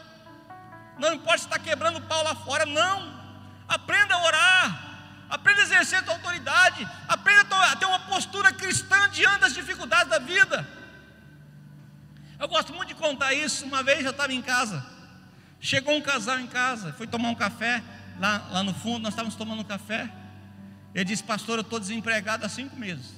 Não 0.99 1.13
importa 1.13 1.39
se 1.39 1.45
está 1.45 1.57
quebrando 1.57 1.97
o 1.97 2.01
pau 2.01 2.23
lá 2.23 2.35
fora, 2.35 2.65
não. 2.65 3.19
Aprenda 3.67 4.13
a 4.13 4.23
orar. 4.23 4.90
Aprenda 5.31 5.61
a 5.61 5.63
exercer 5.63 5.99
a 5.99 6.03
tua 6.03 6.15
autoridade. 6.15 6.85
Aprenda 7.07 7.55
a 7.71 7.75
ter 7.77 7.85
uma 7.85 7.99
postura 8.01 8.51
cristã 8.51 9.09
diante 9.09 9.39
das 9.39 9.53
dificuldades 9.53 10.09
da 10.09 10.19
vida. 10.19 10.67
Eu 12.37 12.49
gosto 12.49 12.73
muito 12.73 12.89
de 12.89 12.95
contar 12.95 13.33
isso. 13.33 13.63
Uma 13.63 13.81
vez 13.81 14.03
eu 14.03 14.11
estava 14.11 14.33
em 14.33 14.41
casa. 14.41 14.85
Chegou 15.61 15.95
um 15.95 16.01
casal 16.01 16.37
em 16.39 16.47
casa, 16.47 16.91
foi 16.93 17.07
tomar 17.07 17.29
um 17.29 17.35
café. 17.35 17.81
Lá, 18.19 18.45
lá 18.51 18.61
no 18.61 18.73
fundo, 18.73 18.99
nós 18.99 19.13
estávamos 19.13 19.35
tomando 19.35 19.61
um 19.61 19.63
café. 19.63 20.11
Ele 20.93 21.05
disse, 21.05 21.23
pastor, 21.23 21.59
eu 21.59 21.61
estou 21.61 21.79
desempregado 21.79 22.45
há 22.45 22.49
cinco 22.49 22.75
meses. 22.75 23.13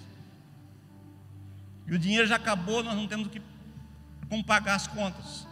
E 1.88 1.96
o 1.96 1.98
dinheiro 1.98 2.28
já 2.28 2.36
acabou, 2.36 2.84
nós 2.84 2.96
não 2.96 3.08
temos 3.08 3.28
que, 3.28 3.42
como 4.30 4.44
pagar 4.44 4.76
as 4.76 4.86
contas. 4.86 5.48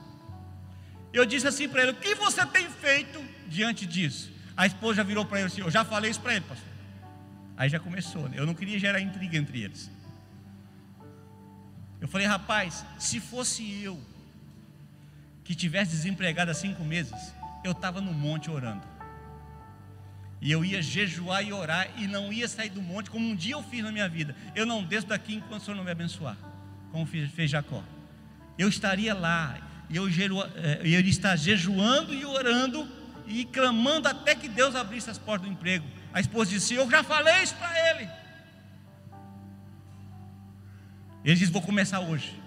Eu 1.11 1.25
disse 1.25 1.47
assim 1.47 1.67
para 1.67 1.81
ele: 1.81 1.91
O 1.91 1.95
que 1.95 2.15
você 2.15 2.45
tem 2.45 2.69
feito 2.69 3.21
diante 3.47 3.85
disso? 3.85 4.30
A 4.61 4.67
esposa 4.67 4.97
já 4.97 5.03
virou 5.03 5.25
para 5.25 5.39
ele 5.39 5.47
assim: 5.47 5.61
Eu 5.61 5.71
já 5.71 5.83
falei 5.83 6.11
isso 6.11 6.21
para 6.21 6.35
ele, 6.35 6.45
pastor. 6.45 6.69
Aí 7.57 7.67
já 7.67 7.79
começou. 7.79 8.29
Né? 8.29 8.35
Eu 8.37 8.45
não 8.45 8.53
queria 8.53 8.77
gerar 8.77 9.01
intriga 9.01 9.35
entre 9.35 9.63
eles. 9.63 9.89
Eu 11.99 12.07
falei: 12.07 12.27
Rapaz, 12.27 12.85
se 12.99 13.19
fosse 13.19 13.81
eu 13.81 13.99
que 15.43 15.55
tivesse 15.55 15.93
desempregado 15.93 16.51
há 16.51 16.53
cinco 16.53 16.83
meses, 16.83 17.33
eu 17.63 17.71
estava 17.71 17.99
no 18.01 18.13
monte 18.13 18.51
orando. 18.51 18.85
E 20.39 20.51
eu 20.51 20.63
ia 20.63 20.79
jejuar 20.79 21.43
e 21.43 21.51
orar 21.51 21.89
e 21.97 22.05
não 22.05 22.31
ia 22.31 22.47
sair 22.47 22.69
do 22.69 22.83
monte, 22.83 23.09
como 23.09 23.27
um 23.27 23.35
dia 23.35 23.55
eu 23.55 23.63
fiz 23.63 23.83
na 23.83 23.91
minha 23.91 24.07
vida. 24.07 24.35
Eu 24.53 24.67
não 24.67 24.83
desço 24.83 25.07
daqui 25.07 25.33
enquanto 25.33 25.63
o 25.63 25.65
Senhor 25.65 25.77
não 25.77 25.83
me 25.83 25.89
abençoar, 25.89 26.37
como 26.91 27.07
fez 27.07 27.49
Jacó. 27.49 27.83
Eu 28.59 28.69
estaria 28.69 29.15
lá, 29.15 29.57
e 29.89 29.95
eu, 29.95 30.07
é, 30.07 30.81
ele 30.83 31.09
está 31.09 31.35
jejuando 31.35 32.13
e 32.13 32.23
orando 32.23 33.00
e 33.31 33.45
clamando 33.45 34.07
até 34.07 34.35
que 34.35 34.47
Deus 34.47 34.75
abrisse 34.75 35.09
as 35.09 35.17
portas 35.17 35.47
do 35.47 35.53
emprego. 35.53 35.85
A 36.13 36.19
esposa 36.19 36.51
disse: 36.51 36.73
Eu 36.73 36.89
já 36.89 37.03
falei 37.03 37.41
isso 37.43 37.55
para 37.55 37.89
ele. 37.89 38.09
Ele 41.23 41.35
disse: 41.35 41.51
Vou 41.51 41.61
começar 41.61 41.99
hoje. 41.99 42.39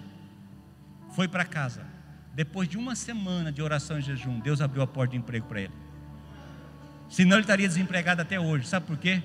Foi 1.14 1.28
para 1.28 1.44
casa. 1.44 1.86
Depois 2.34 2.68
de 2.68 2.76
uma 2.76 2.96
semana 2.96 3.52
de 3.52 3.62
oração 3.62 3.98
e 3.98 4.02
jejum, 4.02 4.40
Deus 4.40 4.60
abriu 4.60 4.82
a 4.82 4.86
porta 4.86 5.12
de 5.12 5.18
emprego 5.18 5.46
para 5.46 5.60
ele. 5.62 5.72
Senão 7.08 7.36
ele 7.36 7.42
estaria 7.42 7.68
desempregado 7.68 8.20
até 8.20 8.40
hoje. 8.40 8.66
Sabe 8.66 8.86
por 8.86 8.96
quê? 8.96 9.22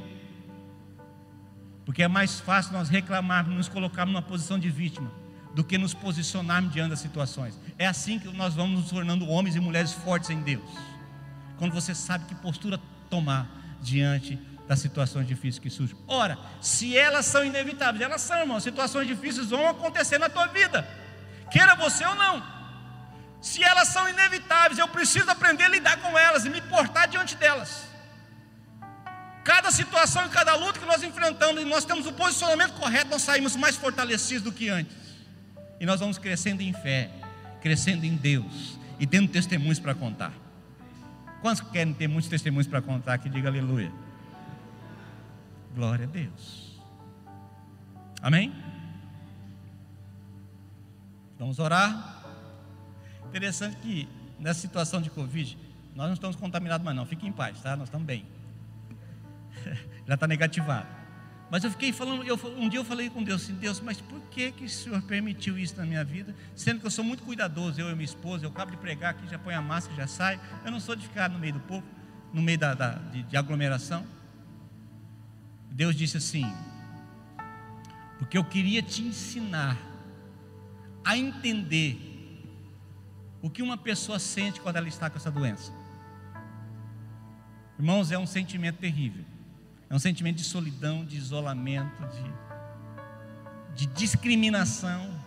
Porque 1.86 2.04
é 2.04 2.08
mais 2.08 2.40
fácil 2.40 2.74
nós 2.74 2.88
reclamarmos, 2.88 3.56
nos 3.56 3.68
colocarmos 3.68 4.14
numa 4.14 4.22
posição 4.22 4.60
de 4.60 4.70
vítima 4.70 5.12
do 5.56 5.64
que 5.64 5.78
nos 5.78 5.94
posicionarmos 5.94 6.72
diante 6.72 6.92
das 6.92 7.00
situações. 7.00 7.60
É 7.78 7.88
assim 7.88 8.20
que 8.20 8.28
nós 8.28 8.54
vamos 8.54 8.82
nos 8.82 8.90
tornando 8.92 9.28
homens 9.28 9.56
e 9.56 9.60
mulheres 9.60 9.92
fortes 9.92 10.30
em 10.30 10.40
Deus. 10.42 10.70
Quando 11.60 11.74
você 11.74 11.94
sabe 11.94 12.26
que 12.26 12.34
postura 12.34 12.80
tomar 13.10 13.48
diante 13.82 14.40
das 14.68 14.80
situações 14.80 15.28
difíceis 15.28 15.60
que 15.60 15.70
surgem. 15.70 15.98
Ora, 16.08 16.38
se 16.62 16.98
elas 16.98 17.26
são 17.26 17.44
inevitáveis, 17.44 18.02
elas 18.02 18.22
são, 18.22 18.38
irmão, 18.38 18.60
situações 18.60 19.08
difíceis 19.08 19.50
vão 19.50 19.68
acontecer 19.68 20.18
na 20.18 20.30
tua 20.30 20.48
vida, 20.48 20.88
queira 21.52 21.76
você 21.76 22.06
ou 22.06 22.16
não. 22.16 22.42
Se 23.42 23.64
elas 23.64 23.88
são 23.88 24.08
inevitáveis, 24.08 24.78
eu 24.78 24.88
preciso 24.88 25.30
aprender 25.30 25.64
a 25.64 25.70
lidar 25.70 25.98
com 25.98 26.18
elas 26.18 26.46
e 26.46 26.50
me 26.50 26.62
portar 26.62 27.08
diante 27.08 27.36
delas. 27.36 27.88
Cada 29.44 29.72
situação 29.72 30.26
e 30.28 30.30
cada 30.30 30.56
luta 30.56 30.80
que 30.80 30.86
nós 30.86 31.02
enfrentamos, 31.02 31.62
e 31.62 31.66
nós 31.66 31.84
temos 31.84 32.06
o 32.06 32.14
posicionamento 32.14 32.74
correto, 32.74 33.10
nós 33.10 33.24
saímos 33.24 33.56
mais 33.56 33.76
fortalecidos 33.76 34.44
do 34.44 34.52
que 34.52 34.70
antes. 34.70 34.96
E 35.80 35.86
nós 35.86 36.00
vamos 36.00 36.18
crescendo 36.18 36.62
em 36.62 36.74
fé, 36.74 37.10
crescendo 37.60 38.06
em 38.06 38.16
Deus 38.16 38.78
e 39.00 39.08
tendo 39.08 39.28
testemunhos 39.30 39.80
para 39.80 39.96
contar. 39.96 40.32
Quantos 41.42 41.62
querem 41.72 41.94
ter 41.94 42.08
muitos 42.08 42.30
testemunhos 42.30 42.68
para 42.68 42.82
contar 42.82 43.18
que 43.18 43.30
diga 43.30 43.48
aleluia? 43.50 43.92
Glória 45.74 46.06
a 46.06 46.08
Deus. 46.08 46.80
Amém? 48.22 48.54
Vamos 51.38 51.58
orar. 51.60 52.24
Interessante 53.28 53.78
que 53.78 54.10
nessa 54.38 54.60
situação 54.60 55.02
de 55.02 55.10
Covid, 55.10 55.58
nós 55.96 56.08
não 56.08 56.14
estamos 56.14 56.36
contaminados 56.36 56.84
mais 56.84 56.98
não, 56.98 57.06
fique 57.06 57.26
em 57.26 57.32
paz, 57.32 57.62
tá? 57.62 57.76
Nós 57.76 57.88
estamos 57.88 58.06
bem. 58.06 58.26
Já 60.06 60.16
está 60.16 60.28
negativado. 60.28 60.99
Mas 61.50 61.64
eu 61.64 61.72
fiquei 61.72 61.92
falando, 61.92 62.24
eu, 62.24 62.40
um 62.58 62.70
dia 62.70 62.80
eu 62.80 62.86
falei 62.86 63.10
com 63.10 63.24
Deus 63.24 63.44
assim, 63.44 63.56
Deus, 63.56 63.80
mas 63.80 64.00
por 64.00 64.22
que, 64.30 64.52
que 64.52 64.66
o 64.66 64.70
Senhor 64.70 65.02
permitiu 65.02 65.58
isso 65.58 65.76
na 65.78 65.86
minha 65.86 66.04
vida? 66.04 66.36
Sendo 66.56 66.80
que 66.80 66.86
eu 66.86 66.92
sou 66.92 67.04
muito 67.04 67.24
cuidadoso, 67.24 67.82
eu 67.82 67.90
e 67.90 67.94
minha 67.94 68.06
esposa, 68.06 68.46
eu 68.46 68.52
acabo 68.52 68.72
de 68.72 68.78
pregar 68.78 69.12
aqui, 69.12 69.28
já 69.28 69.40
põe 69.40 69.56
a 69.56 69.62
máscara, 69.62 69.96
já 69.96 70.08
sai. 70.08 70.40
Eu 70.64 70.72
não 70.72 70.80
sou 70.80 70.96
de 70.96 71.08
ficar 71.08 71.28
no 71.28 71.40
meio 71.40 71.54
do 71.54 71.60
povo, 71.62 71.84
no 72.32 72.42
meio 72.42 72.60
da, 72.60 72.76
da 72.76 72.92
de, 72.92 73.24
de 73.24 73.36
aglomeração. 73.36 74.06
Deus 75.72 75.96
disse 75.96 76.18
assim, 76.18 76.46
porque 78.20 78.38
eu 78.38 78.44
queria 78.44 78.84
te 78.84 79.02
ensinar 79.02 79.78
a 81.04 81.18
entender 81.18 82.10
o 83.42 83.50
que 83.50 83.64
uma 83.64 83.78
pessoa 83.78 84.20
sente 84.20 84.62
quando 84.62 84.76
ela 84.76 84.88
está 84.88 85.10
com 85.10 85.18
essa 85.18 85.32
doença. 85.32 85.72
Irmãos, 87.80 88.12
é 88.12 88.20
um 88.20 88.28
sentimento 88.28 88.78
terrível. 88.78 89.24
É 89.90 89.96
um 89.96 90.00
sentimento 90.00 90.38
de 90.38 90.44
solidão, 90.44 91.04
de 91.04 91.18
isolamento, 91.18 92.04
de, 93.76 93.86
de 93.88 93.94
discriminação. 93.94 95.20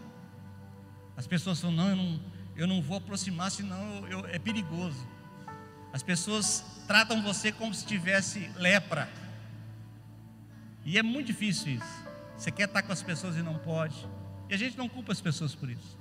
As 1.16 1.26
pessoas 1.26 1.60
falam, 1.60 1.76
não 1.76 1.88
eu, 1.88 1.96
não, 1.96 2.20
eu 2.56 2.66
não 2.66 2.82
vou 2.82 2.98
aproximar, 2.98 3.50
senão 3.50 4.06
eu, 4.06 4.24
é 4.26 4.38
perigoso. 4.38 5.06
As 5.92 6.02
pessoas 6.02 6.64
tratam 6.86 7.22
você 7.22 7.50
como 7.50 7.74
se 7.74 7.84
tivesse 7.84 8.50
lepra. 8.56 9.10
E 10.84 10.96
é 10.96 11.02
muito 11.02 11.26
difícil 11.26 11.74
isso. 11.74 12.04
Você 12.36 12.50
quer 12.50 12.64
estar 12.64 12.82
com 12.82 12.92
as 12.92 13.02
pessoas 13.02 13.36
e 13.36 13.42
não 13.42 13.58
pode. 13.58 14.08
E 14.48 14.54
a 14.54 14.56
gente 14.56 14.78
não 14.78 14.88
culpa 14.88 15.12
as 15.12 15.20
pessoas 15.20 15.54
por 15.54 15.68
isso. 15.68 15.98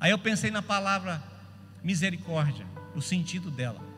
Aí 0.00 0.10
eu 0.10 0.18
pensei 0.18 0.50
na 0.50 0.62
palavra 0.62 1.22
misericórdia, 1.82 2.66
o 2.94 3.00
sentido 3.00 3.50
dela. 3.50 3.91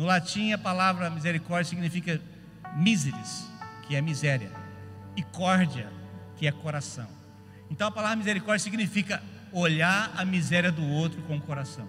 No 0.00 0.06
latim, 0.06 0.50
a 0.50 0.56
palavra 0.56 1.10
misericórdia 1.10 1.68
significa 1.68 2.18
miseris, 2.74 3.46
que 3.86 3.94
é 3.94 4.00
miséria. 4.00 4.50
e 5.14 5.22
córdia, 5.22 5.92
que 6.36 6.46
é 6.46 6.52
coração. 6.52 7.06
Então 7.68 7.86
a 7.86 7.90
palavra 7.90 8.16
misericórdia 8.16 8.64
significa 8.64 9.22
olhar 9.52 10.10
a 10.16 10.24
miséria 10.24 10.72
do 10.72 10.82
outro 10.82 11.20
com 11.24 11.36
o 11.36 11.40
coração. 11.42 11.86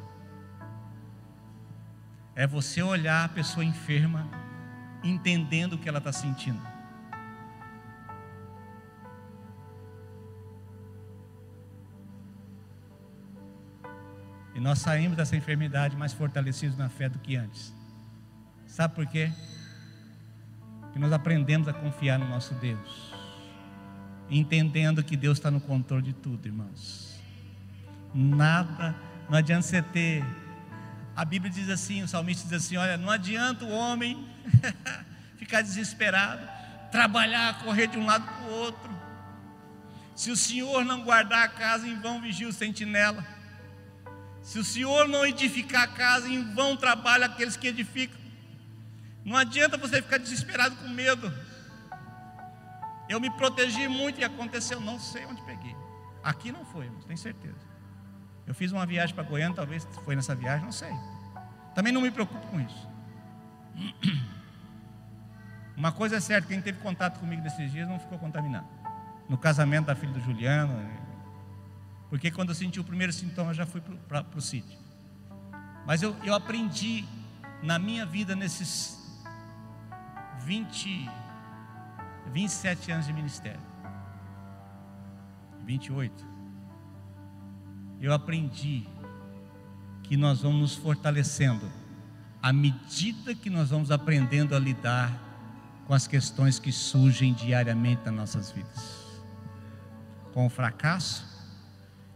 É 2.36 2.46
você 2.46 2.82
olhar 2.82 3.24
a 3.24 3.30
pessoa 3.30 3.64
enferma, 3.64 4.30
entendendo 5.02 5.74
o 5.74 5.78
que 5.78 5.88
ela 5.88 6.00
está 6.00 6.12
sentindo. 6.12 6.62
E 14.54 14.60
nós 14.60 14.80
saímos 14.80 15.16
dessa 15.16 15.38
enfermidade 15.38 15.96
mais 15.96 16.12
fortalecidos 16.12 16.76
na 16.76 16.90
fé 16.90 17.08
do 17.08 17.18
que 17.18 17.38
antes. 17.38 17.80
Sabe 18.72 18.96
por 18.96 19.06
quê? 19.06 19.30
Porque 20.80 20.98
nós 20.98 21.12
aprendemos 21.12 21.68
a 21.68 21.74
confiar 21.74 22.18
no 22.18 22.26
nosso 22.30 22.54
Deus, 22.54 23.14
entendendo 24.30 25.04
que 25.04 25.18
Deus 25.18 25.38
está 25.38 25.52
no 25.52 25.60
controle 25.60 26.04
de 26.04 26.14
tudo, 26.14 26.48
irmãos. 26.48 27.20
Nada, 28.16 28.96
não 29.30 29.38
adianta 29.38 29.64
você 29.64 29.82
ter. 29.82 30.24
A 31.14 31.26
Bíblia 31.26 31.52
diz 31.52 31.70
assim, 31.70 32.02
o 32.02 32.08
salmista 32.08 32.48
diz 32.48 32.66
assim: 32.66 32.78
olha, 32.78 32.96
não 32.96 33.10
adianta 33.10 33.66
o 33.66 33.72
homem 33.72 34.26
ficar 35.36 35.62
desesperado, 35.62 36.48
trabalhar, 36.94 37.62
correr 37.66 37.88
de 37.88 37.98
um 37.98 38.06
lado 38.06 38.24
para 38.24 38.48
o 38.48 38.54
outro. 38.54 38.90
Se 40.16 40.32
o 40.32 40.38
Senhor 40.38 40.86
não 40.86 41.04
guardar 41.04 41.44
a 41.44 41.50
casa, 41.50 41.86
em 41.86 42.00
vão 42.00 42.22
vigia 42.22 42.48
o 42.48 42.54
sentinela. 42.54 43.26
Se 44.42 44.58
o 44.58 44.64
Senhor 44.64 45.10
não 45.10 45.26
edificar 45.26 45.84
a 45.84 45.88
casa, 45.88 46.30
em 46.30 46.54
vão 46.54 46.78
trabalha 46.78 47.26
aqueles 47.26 47.58
que 47.58 47.68
edificam. 47.68 48.21
Não 49.24 49.38
adianta 49.38 49.78
você 49.78 50.02
ficar 50.02 50.18
desesperado 50.18 50.76
com 50.78 50.88
medo. 50.90 51.32
Eu 53.08 53.20
me 53.20 53.30
protegi 53.30 53.88
muito 53.88 54.20
e 54.20 54.24
aconteceu, 54.24 54.80
não 54.80 55.00
sei 55.00 55.26
onde 55.26 55.42
peguei. 55.44 55.76
Aqui 56.24 56.52
não 56.52 56.64
foi, 56.66 56.90
tenho 57.06 57.18
certeza. 57.18 57.60
Eu 58.48 58.54
fiz 58.54 58.72
uma 58.72 58.86
viagem 58.86 59.14
para 59.14 59.24
Goiânia, 59.24 59.56
talvez 59.56 59.88
foi 60.06 60.16
nessa 60.16 60.34
viagem, 60.34 60.66
não 60.66 60.72
sei. 60.72 60.92
Também 61.76 61.92
não 61.94 62.02
me 62.02 62.12
preocupo 62.12 62.46
com 62.48 62.60
isso. 62.60 62.88
Uma 65.76 65.92
coisa 65.92 66.18
é 66.18 66.20
certa, 66.20 66.48
quem 66.48 66.62
teve 66.62 66.80
contato 66.80 67.20
comigo 67.20 67.42
nesses 67.42 67.72
dias 67.72 67.88
não 67.88 68.00
ficou 68.00 68.20
contaminado. 68.20 68.68
No 69.28 69.38
casamento 69.38 69.86
da 69.86 69.96
filha 69.96 70.12
do 70.14 70.20
Juliano, 70.20 70.74
porque 72.10 72.30
quando 72.30 72.50
eu 72.50 72.56
senti 72.56 72.80
o 72.80 72.84
primeiro 72.84 73.12
sintoma, 73.14 73.52
eu 73.52 73.56
já 73.56 73.66
fui 73.66 73.82
para 74.08 74.26
o 74.36 74.42
sítio. 74.42 74.78
Mas 75.88 76.04
eu, 76.04 76.16
eu 76.24 76.36
aprendi 76.36 77.06
na 77.64 77.80
minha 77.80 78.06
vida 78.06 78.36
nesses 78.36 79.01
20, 80.46 81.10
27 82.32 82.92
anos 82.92 83.06
de 83.08 83.14
ministério. 83.14 83.62
28. 85.66 86.26
Eu 88.00 88.14
aprendi 88.14 88.88
que 90.04 90.18
nós 90.18 90.42
vamos 90.42 90.60
nos 90.60 90.76
fortalecendo 90.76 91.72
à 92.42 92.52
medida 92.52 93.36
que 93.36 93.50
nós 93.50 93.70
vamos 93.70 93.92
aprendendo 93.92 94.56
a 94.56 94.60
lidar 94.60 95.12
com 95.86 95.94
as 95.94 96.08
questões 96.08 96.58
que 96.58 96.72
surgem 96.72 97.34
diariamente 97.34 98.04
nas 98.06 98.14
nossas 98.14 98.52
vidas. 98.52 99.02
Com 100.34 100.48
o 100.48 100.50
fracasso, 100.50 101.32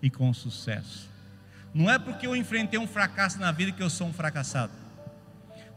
e 0.06 0.10
com 0.10 0.32
sucesso. 0.32 1.10
Não 1.74 1.90
é 1.90 1.98
porque 1.98 2.28
eu 2.28 2.36
enfrentei 2.36 2.80
um 2.80 2.88
fracasso 2.88 3.40
na 3.40 3.52
vida 3.52 3.72
que 3.72 3.82
eu 3.82 3.90
sou 3.90 4.08
um 4.08 4.14
fracassado. 4.14 4.72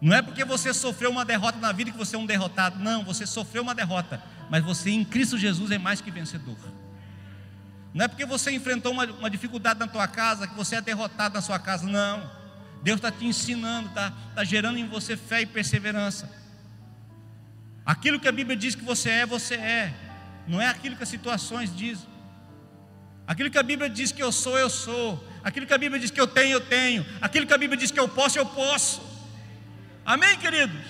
Não 0.01 0.14
é 0.14 0.22
porque 0.22 0.44
você 0.44 0.72
sofreu 0.72 1.11
uma 1.11 1.24
derrota 1.24 1.59
na 1.59 1.72
vida 1.72 1.90
que 1.90 1.99
você 1.99 2.14
é 2.14 2.18
um 2.18 2.26
derrotado. 2.26 2.78
Não, 2.78 3.05
você 3.05 3.26
sofreu 3.26 3.62
uma 3.62 3.74
derrota, 3.74 4.22
mas 4.49 4.62
você 4.62 4.90
em 4.90 5.05
Cristo 5.05 5.36
Jesus 5.36 5.70
é 5.70 5.78
mais 5.78 6.01
que 6.01 6.11
vencedor. 6.11 6.57
Não 7.92 8.05
é 8.05 8.09
porque 8.09 8.24
você 8.24 8.51
enfrentou 8.53 8.92
uma, 8.92 9.05
uma 9.07 9.30
dificuldade 9.30 9.80
na 9.80 9.88
tua 9.88 10.07
casa 10.07 10.46
que 10.46 10.55
você 10.55 10.76
é 10.76 10.80
derrotado 10.80 11.34
na 11.34 11.40
sua 11.40 11.59
casa. 11.59 11.86
Não. 11.86 12.30
Deus 12.82 12.99
está 12.99 13.11
te 13.11 13.26
ensinando, 13.26 13.88
está 13.88 14.12
tá 14.34 14.44
gerando 14.44 14.78
em 14.78 14.86
você 14.86 15.16
fé 15.16 15.42
e 15.42 15.46
perseverança. 15.46 16.30
Aquilo 17.84 18.20
que 18.20 18.28
a 18.28 18.32
Bíblia 18.32 18.57
diz 18.57 18.74
que 18.74 18.84
você 18.84 19.11
é, 19.11 19.26
você 19.26 19.55
é. 19.55 19.94
Não 20.46 20.61
é 20.61 20.68
aquilo 20.68 20.94
que 20.94 21.03
as 21.03 21.09
situações 21.09 21.74
dizem. 21.74 22.07
Aquilo 23.26 23.51
que 23.51 23.59
a 23.59 23.62
Bíblia 23.62 23.90
diz 23.90 24.12
que 24.12 24.22
eu 24.22 24.30
sou, 24.30 24.59
eu 24.59 24.70
sou. 24.70 25.26
Aquilo 25.42 25.66
que 25.66 25.74
a 25.74 25.78
Bíblia 25.78 26.01
diz 26.01 26.11
que 26.11 26.20
eu 26.20 26.26
tenho, 26.26 26.53
eu 26.53 26.61
tenho. 26.61 27.05
Aquilo 27.20 27.46
que 27.46 27.53
a 27.53 27.59
Bíblia 27.59 27.78
diz 27.78 27.90
que 27.90 27.99
eu 27.99 28.09
posso, 28.09 28.38
eu 28.38 28.46
posso. 28.46 29.08
Amém, 30.09 30.39
queridos? 30.39 30.87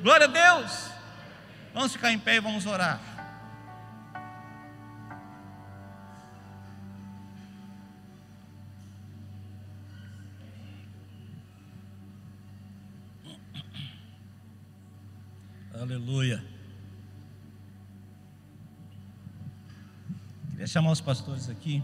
Glória 0.00 0.26
a 0.26 0.28
Deus. 0.28 0.92
Vamos 1.74 1.90
ficar 1.90 2.12
em 2.12 2.20
pé 2.20 2.36
e 2.36 2.40
vamos 2.40 2.66
orar. 2.66 3.00
Aleluia. 15.74 16.44
Queria 20.52 20.66
chamar 20.68 20.92
os 20.92 21.00
pastores 21.00 21.50
aqui. 21.50 21.82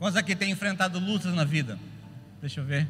Quantos 0.00 0.16
aqui 0.16 0.34
têm 0.34 0.50
enfrentado 0.50 0.98
lutas 0.98 1.34
na 1.34 1.44
vida? 1.44 1.78
Deixa 2.40 2.60
eu 2.60 2.64
ver. 2.64 2.88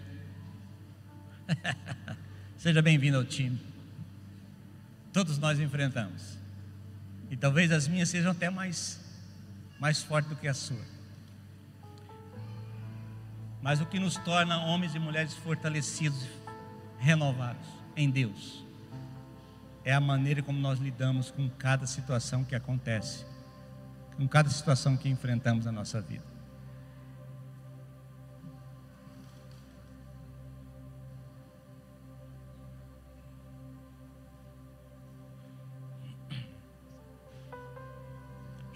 Seja 2.56 2.80
bem-vindo 2.80 3.16
ao 3.16 3.24
time. 3.24 3.60
Todos 5.12 5.36
nós 5.36 5.58
enfrentamos. 5.58 6.38
E 7.28 7.36
talvez 7.36 7.72
as 7.72 7.88
minhas 7.88 8.08
sejam 8.08 8.30
até 8.30 8.48
mais, 8.48 9.00
mais 9.80 10.00
fortes 10.00 10.30
do 10.30 10.36
que 10.36 10.46
a 10.46 10.54
sua. 10.54 10.84
Mas 13.60 13.80
o 13.80 13.86
que 13.86 13.98
nos 13.98 14.14
torna 14.14 14.58
homens 14.58 14.94
e 14.94 15.00
mulheres 15.00 15.34
fortalecidos, 15.34 16.28
renovados 17.00 17.66
em 17.96 18.08
Deus, 18.08 18.64
é 19.84 19.92
a 19.92 20.00
maneira 20.00 20.44
como 20.44 20.60
nós 20.60 20.78
lidamos 20.78 21.32
com 21.32 21.50
cada 21.50 21.88
situação 21.88 22.44
que 22.44 22.54
acontece, 22.54 23.26
com 24.16 24.28
cada 24.28 24.48
situação 24.48 24.96
que 24.96 25.08
enfrentamos 25.08 25.64
na 25.64 25.72
nossa 25.72 26.00
vida. 26.00 26.30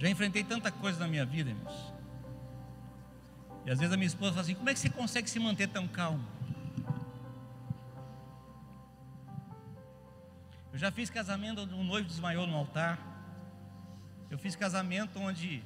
Já 0.05 0.11
enfrentei 0.11 0.45
tanta 0.45 0.71
coisa 0.71 1.01
na 1.01 1.09
minha 1.09 1.25
vida, 1.25 1.49
irmãos. 1.49 1.95
E 3.65 3.71
às 3.71 3.79
vezes 3.79 3.91
a 3.91 3.97
minha 3.97 4.07
esposa 4.07 4.33
fala 4.33 4.43
assim: 4.43 4.55
como 4.55 4.69
é 4.69 4.75
que 4.75 4.79
você 4.79 4.91
consegue 4.91 5.31
se 5.31 5.39
manter 5.39 5.67
tão 5.67 5.89
calmo? 5.89 6.23
Eu 10.71 10.79
já 10.79 10.93
fiz 10.93 11.09
casamento 11.09 11.63
onde 11.63 11.73
um 11.73 11.83
noivo 11.83 12.07
desmaiou 12.07 12.47
no 12.47 12.55
altar. 12.55 12.99
Eu 14.31 14.37
fiz 14.37 14.55
casamento 14.55 15.19
onde, 15.19 15.65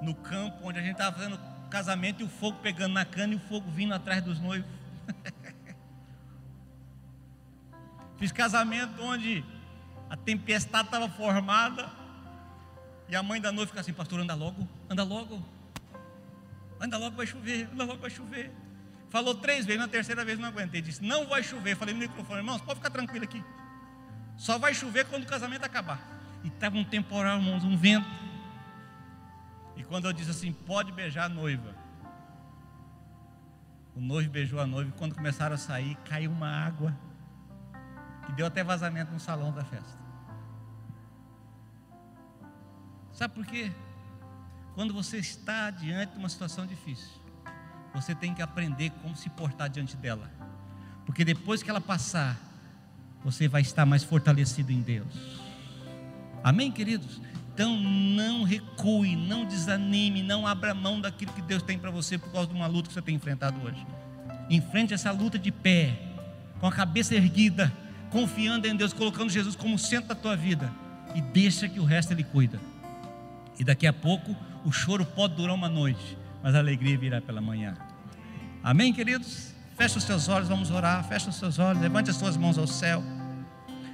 no 0.00 0.14
campo, 0.14 0.68
onde 0.68 0.78
a 0.78 0.82
gente 0.82 0.92
estava 0.92 1.16
fazendo 1.16 1.36
casamento 1.68 2.22
e 2.22 2.24
o 2.24 2.28
fogo 2.28 2.60
pegando 2.62 2.92
na 2.92 3.04
cana 3.04 3.32
e 3.32 3.36
o 3.36 3.40
fogo 3.40 3.68
vindo 3.68 3.92
atrás 3.92 4.22
dos 4.22 4.38
noivos. 4.38 4.70
fiz 8.16 8.30
casamento 8.30 9.02
onde 9.02 9.44
a 10.08 10.16
tempestade 10.16 10.86
estava 10.86 11.08
formada 11.08 12.05
e 13.08 13.14
a 13.14 13.22
mãe 13.22 13.40
da 13.40 13.52
noiva 13.52 13.68
fica 13.68 13.80
assim: 13.80 13.92
Pastor, 13.92 14.20
anda 14.20 14.34
logo, 14.34 14.66
anda 14.90 15.04
logo. 15.04 15.42
Anda 16.80 16.98
logo, 16.98 17.16
vai 17.16 17.26
chover, 17.26 17.68
anda 17.72 17.84
logo, 17.84 18.00
vai 18.00 18.10
chover. 18.10 18.52
Falou 19.08 19.34
três 19.34 19.64
vezes, 19.64 19.80
na 19.80 19.88
terceira 19.88 20.24
vez 20.24 20.38
não 20.38 20.48
aguentei. 20.48 20.82
Disse: 20.82 21.02
Não 21.02 21.26
vai 21.26 21.42
chover. 21.42 21.76
Falei 21.76 21.94
no 21.94 22.00
microfone, 22.00 22.40
irmãos, 22.40 22.60
pode 22.60 22.80
ficar 22.80 22.90
tranquilo 22.90 23.24
aqui. 23.24 23.42
Só 24.36 24.58
vai 24.58 24.74
chover 24.74 25.06
quando 25.06 25.22
o 25.22 25.26
casamento 25.26 25.64
acabar. 25.64 26.00
E 26.42 26.48
estava 26.48 26.76
um 26.76 26.84
temporal, 26.84 27.38
irmãos, 27.38 27.64
um 27.64 27.76
vento. 27.76 28.08
E 29.76 29.84
quando 29.84 30.06
eu 30.06 30.12
disse 30.12 30.30
assim: 30.30 30.52
Pode 30.52 30.92
beijar 30.92 31.24
a 31.24 31.28
noiva. 31.28 31.74
O 33.94 34.00
noivo 34.00 34.28
beijou 34.28 34.60
a 34.60 34.66
noiva. 34.66 34.90
E 34.90 34.98
quando 34.98 35.14
começaram 35.14 35.54
a 35.54 35.58
sair, 35.58 35.96
caiu 36.04 36.30
uma 36.30 36.50
água. 36.50 36.94
Que 38.26 38.32
deu 38.32 38.46
até 38.46 38.64
vazamento 38.64 39.12
no 39.12 39.20
salão 39.20 39.52
da 39.52 39.64
festa. 39.64 40.05
Sabe 43.16 43.32
por 43.32 43.46
quê? 43.46 43.72
Quando 44.74 44.92
você 44.92 45.16
está 45.16 45.70
diante 45.70 46.12
de 46.12 46.18
uma 46.18 46.28
situação 46.28 46.66
difícil, 46.66 47.08
você 47.94 48.14
tem 48.14 48.34
que 48.34 48.42
aprender 48.42 48.90
como 49.00 49.16
se 49.16 49.30
portar 49.30 49.70
diante 49.70 49.96
dela. 49.96 50.30
Porque 51.06 51.24
depois 51.24 51.62
que 51.62 51.70
ela 51.70 51.80
passar, 51.80 52.36
você 53.24 53.48
vai 53.48 53.62
estar 53.62 53.86
mais 53.86 54.04
fortalecido 54.04 54.70
em 54.70 54.82
Deus. 54.82 55.14
Amém, 56.44 56.70
queridos? 56.70 57.18
Então 57.54 57.74
não 57.80 58.42
recue, 58.42 59.16
não 59.16 59.46
desanime, 59.46 60.22
não 60.22 60.46
abra 60.46 60.74
mão 60.74 61.00
daquilo 61.00 61.32
que 61.32 61.40
Deus 61.40 61.62
tem 61.62 61.78
para 61.78 61.90
você 61.90 62.18
por 62.18 62.30
causa 62.30 62.48
de 62.48 62.54
uma 62.54 62.66
luta 62.66 62.88
que 62.88 62.92
você 62.92 63.00
tem 63.00 63.14
enfrentado 63.14 63.58
hoje. 63.66 63.86
Enfrente 64.50 64.92
essa 64.92 65.10
luta 65.10 65.38
de 65.38 65.50
pé, 65.50 65.98
com 66.60 66.66
a 66.66 66.72
cabeça 66.72 67.14
erguida, 67.14 67.72
confiando 68.10 68.68
em 68.68 68.76
Deus, 68.76 68.92
colocando 68.92 69.30
Jesus 69.30 69.56
como 69.56 69.78
centro 69.78 70.10
da 70.10 70.14
tua 70.14 70.36
vida 70.36 70.70
e 71.14 71.22
deixa 71.22 71.66
que 71.66 71.80
o 71.80 71.84
resto 71.86 72.12
ele 72.12 72.22
cuida. 72.22 72.60
E 73.58 73.64
daqui 73.64 73.86
a 73.86 73.92
pouco 73.92 74.36
o 74.64 74.72
choro 74.72 75.04
pode 75.04 75.34
durar 75.34 75.54
uma 75.54 75.68
noite, 75.68 76.18
mas 76.42 76.54
a 76.54 76.58
alegria 76.58 76.96
virá 76.98 77.20
pela 77.20 77.40
manhã. 77.40 77.76
Amém, 78.62 78.92
queridos? 78.92 79.54
Feche 79.76 79.98
os 79.98 80.04
seus 80.04 80.28
olhos, 80.28 80.48
vamos 80.48 80.70
orar. 80.70 81.06
Feche 81.06 81.28
os 81.28 81.36
seus 81.36 81.58
olhos, 81.58 81.80
levante 81.80 82.10
as 82.10 82.16
suas 82.16 82.36
mãos 82.36 82.58
ao 82.58 82.66
céu. 82.66 83.02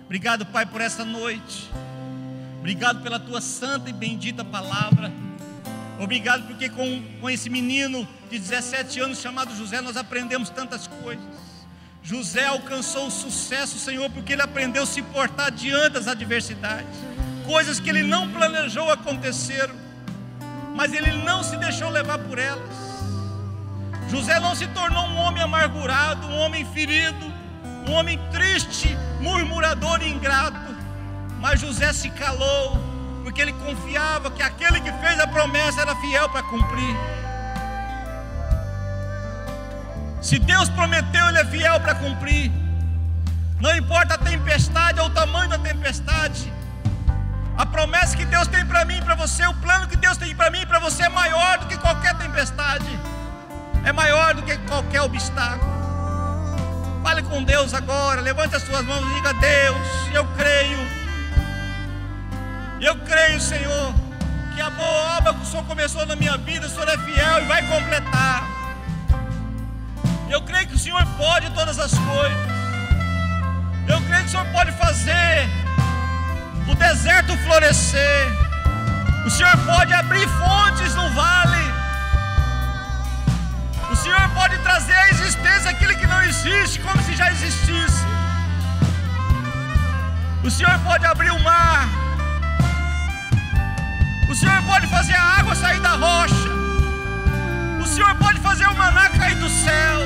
Obrigado, 0.04 0.46
Pai, 0.46 0.64
por 0.66 0.80
essa 0.80 1.04
noite. 1.04 1.70
Obrigado 2.58 3.02
pela 3.02 3.18
tua 3.18 3.40
santa 3.40 3.90
e 3.90 3.92
bendita 3.92 4.44
palavra. 4.44 5.12
Obrigado 5.98 6.46
porque 6.46 6.68
com, 6.68 7.02
com 7.20 7.30
esse 7.30 7.50
menino 7.50 8.06
de 8.30 8.38
17 8.38 9.00
anos 9.00 9.20
chamado 9.20 9.54
José 9.56 9.80
nós 9.80 9.96
aprendemos 9.96 10.48
tantas 10.48 10.86
coisas. 10.86 11.24
José 12.02 12.46
alcançou 12.46 13.06
o 13.06 13.10
sucesso, 13.10 13.78
Senhor, 13.78 14.10
porque 14.10 14.32
ele 14.32 14.42
aprendeu 14.42 14.82
a 14.82 14.86
se 14.86 15.02
portar 15.02 15.50
diante 15.50 15.90
das 15.90 16.08
adversidades. 16.08 16.98
Coisas 17.46 17.80
que 17.80 17.90
ele 17.90 18.02
não 18.02 18.30
planejou 18.30 18.90
aconteceram, 18.90 19.74
mas 20.74 20.92
ele 20.92 21.12
não 21.24 21.42
se 21.42 21.56
deixou 21.56 21.88
levar 21.90 22.18
por 22.18 22.38
elas. 22.38 22.82
José 24.08 24.38
não 24.40 24.54
se 24.54 24.66
tornou 24.68 25.04
um 25.06 25.16
homem 25.16 25.42
amargurado, 25.42 26.26
um 26.26 26.38
homem 26.38 26.64
ferido, 26.66 27.32
um 27.88 27.92
homem 27.92 28.18
triste, 28.30 28.96
murmurador 29.20 30.02
e 30.02 30.08
ingrato. 30.08 30.72
Mas 31.40 31.60
José 31.60 31.92
se 31.92 32.10
calou, 32.10 32.78
porque 33.24 33.40
ele 33.40 33.52
confiava 33.54 34.30
que 34.30 34.42
aquele 34.42 34.80
que 34.80 34.92
fez 34.92 35.18
a 35.18 35.26
promessa 35.26 35.80
era 35.80 35.96
fiel 35.96 36.28
para 36.28 36.42
cumprir. 36.42 36.96
Se 40.22 40.38
Deus 40.38 40.68
prometeu, 40.68 41.28
Ele 41.28 41.38
é 41.38 41.44
fiel 41.44 41.80
para 41.80 41.96
cumprir. 41.96 42.50
Não 43.60 43.76
importa 43.76 44.14
a 44.14 44.18
tempestade 44.18 45.00
ou 45.00 45.06
o 45.06 45.10
tamanho 45.10 45.50
da 45.50 45.58
tempestade. 45.58 46.52
A 47.62 47.66
promessa 47.66 48.16
que 48.16 48.24
Deus 48.24 48.48
tem 48.48 48.66
para 48.66 48.84
mim 48.84 48.98
e 48.98 49.02
para 49.02 49.14
você, 49.14 49.46
o 49.46 49.54
plano 49.54 49.86
que 49.86 49.96
Deus 49.96 50.16
tem 50.16 50.34
para 50.34 50.50
mim 50.50 50.62
e 50.62 50.66
para 50.66 50.80
você 50.80 51.04
é 51.04 51.08
maior 51.08 51.58
do 51.58 51.66
que 51.66 51.76
qualquer 51.78 52.14
tempestade, 52.18 52.98
é 53.84 53.92
maior 53.92 54.34
do 54.34 54.42
que 54.42 54.56
qualquer 54.70 55.02
obstáculo. 55.02 55.70
Fale 57.04 57.22
com 57.22 57.44
Deus 57.44 57.72
agora, 57.72 58.20
levante 58.20 58.56
as 58.56 58.62
suas 58.62 58.84
mãos 58.84 59.08
e 59.08 59.14
diga: 59.14 59.32
Deus, 59.34 59.86
eu 60.12 60.24
creio 60.36 61.02
eu 62.82 62.96
creio, 62.96 63.40
Senhor, 63.40 63.94
que 64.56 64.60
a 64.60 64.68
boa 64.70 65.16
obra 65.16 65.32
que 65.34 65.42
o 65.42 65.44
Senhor 65.46 65.64
começou 65.66 66.04
na 66.04 66.16
minha 66.16 66.36
vida, 66.36 66.66
o 66.66 66.68
Senhor 66.68 66.88
é 66.88 66.98
fiel 66.98 67.38
e 67.38 67.44
vai 67.46 67.62
completar. 67.68 68.42
Eu 70.28 70.42
creio 70.42 70.66
que 70.66 70.74
o 70.74 70.78
Senhor 70.78 71.06
pode 71.16 71.48
todas 71.50 71.78
as 71.78 71.92
coisas. 71.96 72.38
Eu 73.86 74.00
creio 74.00 74.22
que 74.22 74.26
o 74.26 74.30
Senhor 74.30 74.46
pode 74.46 74.72
fazer 74.72 75.61
o 76.68 76.74
deserto 76.74 77.36
florescer. 77.38 78.26
O 79.26 79.30
Senhor 79.30 79.56
pode 79.58 79.92
abrir 79.92 80.28
fontes 80.28 80.94
no 80.94 81.08
vale. 81.10 81.72
O 83.90 83.96
Senhor 83.96 84.28
pode 84.30 84.58
trazer 84.58 84.94
à 84.94 85.10
existência 85.10 85.70
aquilo 85.70 85.94
que 85.96 86.06
não 86.06 86.22
existe, 86.22 86.80
como 86.80 87.02
se 87.02 87.14
já 87.14 87.30
existisse. 87.30 88.04
O 90.44 90.50
Senhor 90.50 90.78
pode 90.80 91.06
abrir 91.06 91.30
o 91.30 91.40
mar 91.40 92.02
o 94.32 94.34
Senhor 94.34 94.62
pode 94.62 94.86
fazer 94.86 95.12
a 95.12 95.22
água 95.40 95.54
sair 95.54 95.78
da 95.80 95.90
rocha. 95.90 96.48
O 97.82 97.86
Senhor 97.86 98.14
pode 98.14 98.40
fazer 98.40 98.66
o 98.66 98.74
maná 98.74 99.10
cair 99.10 99.34
do 99.34 99.46
céu. 99.46 99.98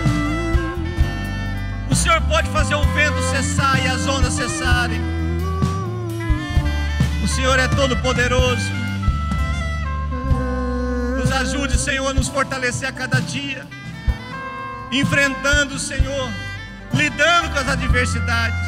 O 1.88 1.94
Senhor 1.94 2.20
pode 2.22 2.50
fazer 2.50 2.74
o 2.74 2.82
vento 2.92 3.22
cessar 3.30 3.78
e 3.84 3.86
as 3.86 4.04
ondas 4.08 4.32
cessarem. 4.32 5.00
O 7.26 7.28
Senhor 7.28 7.58
é 7.58 7.68
todo 7.68 7.96
poderoso. 7.98 8.70
Nos 11.18 11.30
ajude, 11.32 11.76
Senhor, 11.76 12.08
a 12.08 12.14
nos 12.14 12.28
fortalecer 12.28 12.88
a 12.88 12.92
cada 12.92 13.20
dia. 13.20 13.66
Enfrentando, 14.92 15.78
Senhor, 15.78 16.30
lidando 16.94 17.50
com 17.50 17.58
as 17.58 17.68
adversidades 17.68 18.66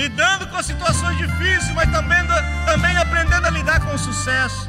lidando 0.00 0.46
com 0.46 0.62
situações 0.62 1.18
difíceis, 1.18 1.74
mas 1.74 1.90
também, 1.90 2.18
também 2.64 2.96
aprendendo 2.96 3.46
a 3.46 3.50
lidar 3.50 3.80
com 3.80 3.94
o 3.94 3.98
sucesso. 3.98 4.66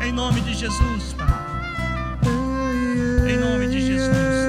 Em 0.00 0.12
nome 0.12 0.40
de 0.40 0.54
Jesus, 0.54 1.12
Pai. 1.12 1.28
Em 3.28 3.36
nome 3.36 3.68
de 3.68 3.80
Jesus, 3.80 4.39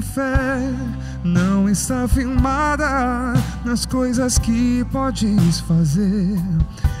minha 0.00 0.02
fé 0.02 0.58
não 1.22 1.68
está 1.68 2.08
firmada 2.08 3.34
nas 3.64 3.84
coisas 3.84 4.38
que 4.38 4.84
podes 4.90 5.60
fazer. 5.60 6.38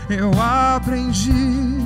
Eu 0.08 0.30
aprendi 0.40 1.78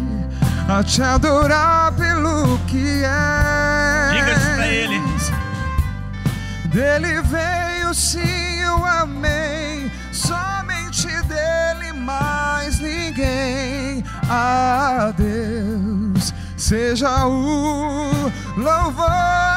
a 0.68 0.82
te 0.82 1.02
adorar 1.02 1.92
pelo 1.92 2.58
que 2.66 3.02
é. 3.04 4.10
Diga 4.12 4.32
isso 4.32 4.54
pra 4.54 4.66
ele. 4.66 5.00
Dele 6.66 7.22
veio 7.22 7.94
sim, 7.94 8.60
eu 8.60 8.84
amei. 8.84 9.90
Somente 10.10 11.06
dele, 11.06 11.92
mais 11.92 12.80
ninguém. 12.80 14.02
A 14.28 15.12
Deus 15.16 16.34
seja 16.56 17.26
o 17.26 18.32
louvor. 18.56 19.53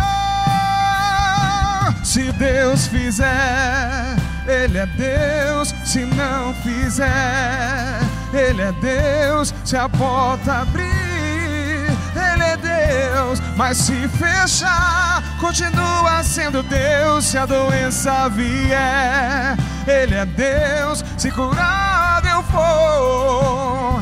Se 2.18 2.32
Deus 2.32 2.88
fizer, 2.88 4.16
Ele 4.48 4.80
é 4.80 4.88
Deus. 4.88 5.72
Se 5.86 6.04
não 6.04 6.52
fizer, 6.64 8.00
ele 8.34 8.60
é 8.64 8.72
Deus, 8.72 9.54
se 9.64 9.78
a 9.78 9.88
porta 9.88 10.62
abrir, 10.62 11.86
Ele 12.16 12.44
é 12.44 12.58
Deus, 12.58 13.40
mas 13.56 13.78
se 13.78 14.08
fechar, 14.08 15.22
continua 15.40 16.24
sendo 16.24 16.64
Deus. 16.64 17.24
Se 17.24 17.38
a 17.38 17.46
doença 17.46 18.28
vier, 18.30 19.56
Ele 19.86 20.16
é 20.16 20.26
Deus, 20.26 21.06
se 21.20 21.30
curado 21.30 22.28
eu 22.28 22.42
for. 22.42 24.02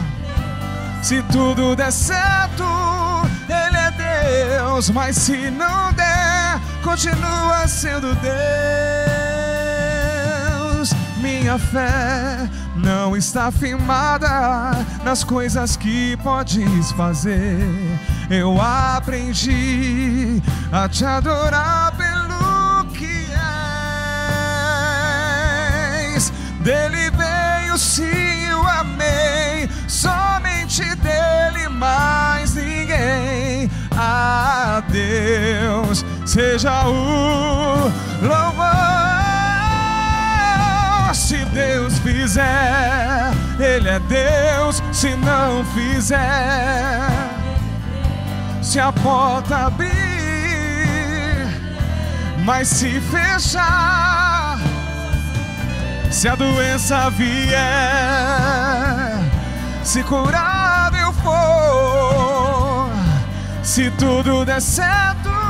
Se 1.03 1.21
tudo 1.23 1.75
der 1.75 1.91
certo, 1.91 2.63
Ele 3.49 3.77
é 3.77 3.91
Deus, 4.61 4.89
mas 4.89 5.17
se 5.17 5.51
não 5.51 5.91
der, 5.91 6.24
continua 6.85 7.67
sendo 7.67 8.13
Deus. 8.15 8.35
Minha 11.17 11.57
fé 11.57 12.47
não 12.75 13.17
está 13.17 13.51
firmada 13.51 14.85
nas 15.03 15.23
coisas 15.23 15.75
que 15.75 16.15
podes 16.17 16.91
fazer. 16.91 17.57
Eu 18.29 18.61
aprendi 18.61 20.39
a 20.71 20.87
te 20.87 21.03
adorar 21.03 21.91
pelo 21.97 22.85
que 22.93 23.31
és. 26.13 26.31
Dele 26.61 27.09
veio 27.09 27.79
sim, 27.79 28.45
eu 28.47 28.61
amei. 28.67 29.67
Somente 29.87 30.83
dele, 30.97 31.67
mais 31.67 32.04
seja 36.25 36.87
o 36.87 37.91
louvor 38.21 39.05
se 41.15 41.43
Deus 41.45 41.97
fizer, 41.99 43.31
Ele 43.59 43.89
é 43.89 43.99
Deus. 43.99 44.83
Se 44.91 45.15
não 45.15 45.63
fizer, 45.65 47.09
se 48.61 48.79
a 48.79 48.91
porta 48.91 49.67
abrir, 49.67 49.91
mas 52.43 52.67
se 52.67 52.99
fechar, 53.01 54.59
se 56.11 56.27
a 56.27 56.35
doença 56.35 57.09
vier, 57.11 57.59
se 59.83 60.03
curado 60.03 60.97
eu 60.97 61.13
for, 61.13 62.89
se 63.63 63.89
tudo 63.91 64.45
der 64.45 64.61
certo, 64.61 65.44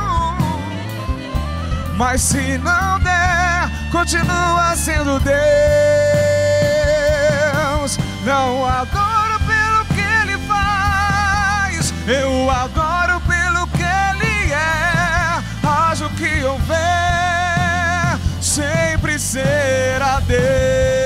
mas 1.96 2.20
se 2.20 2.58
não 2.58 2.98
der, 3.00 3.70
continua 3.90 4.76
sendo 4.76 5.18
Deus. 5.18 5.36
Não 8.22 8.66
adoro 8.66 9.40
pelo 9.46 9.86
que 9.94 10.02
Ele 10.02 10.36
faz, 10.46 11.94
eu 12.06 12.50
adoro 12.50 13.18
pelo 13.22 13.66
que 13.68 13.82
Ele 13.82 14.52
é. 14.52 15.42
Haja 15.66 16.04
o 16.06 16.10
que 16.10 16.44
houver, 16.44 18.18
sempre 18.42 19.18
será 19.18 20.20
Deus. 20.20 21.05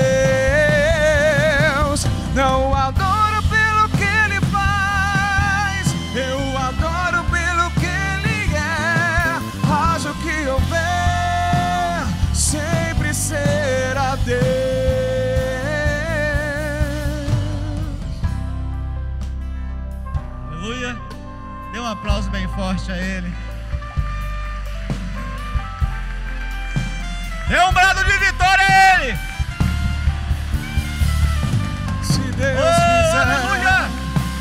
Ele. 22.95 23.33
Dê 27.47 27.59
um 27.59 27.71
brado 27.73 28.03
de 28.03 28.17
vitória 28.17 28.63
a 28.65 28.95
Ele. 29.03 29.17
Se 32.03 32.19
Deus 32.19 32.59
Oh, 32.59 32.73
fizer, 32.73 33.21
aleluia! 33.21 33.89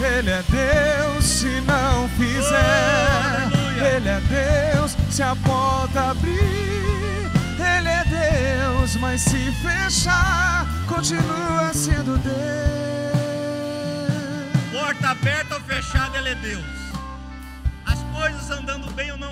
Ele 0.01 0.31
é 0.31 0.43
Deus. 0.49 1.25
Se 1.25 1.61
não 1.63 2.09
fizer, 2.11 3.49
Oh! 3.53 3.85
Ele 3.85 4.09
é 4.09 4.21
Deus. 4.21 4.97
Se 5.11 5.23
a 5.23 5.35
porta 5.37 6.11
abrir, 6.11 7.31
Ele 7.59 7.89
é 7.89 8.05
Deus. 8.05 8.97
Mas 8.97 9.23
se 9.23 9.53
fechar, 9.63 10.67
continua 10.87 11.73
sendo 11.73 12.19
Deus. 12.19 12.41
Porta 14.73 15.11
aberta 15.11 15.55
ou 15.55 15.61
fechada, 15.63 16.19
Ele 16.19 16.29
é 16.31 16.35
Deus. 16.37 16.80
Ou 19.09 19.17
não 19.17 19.30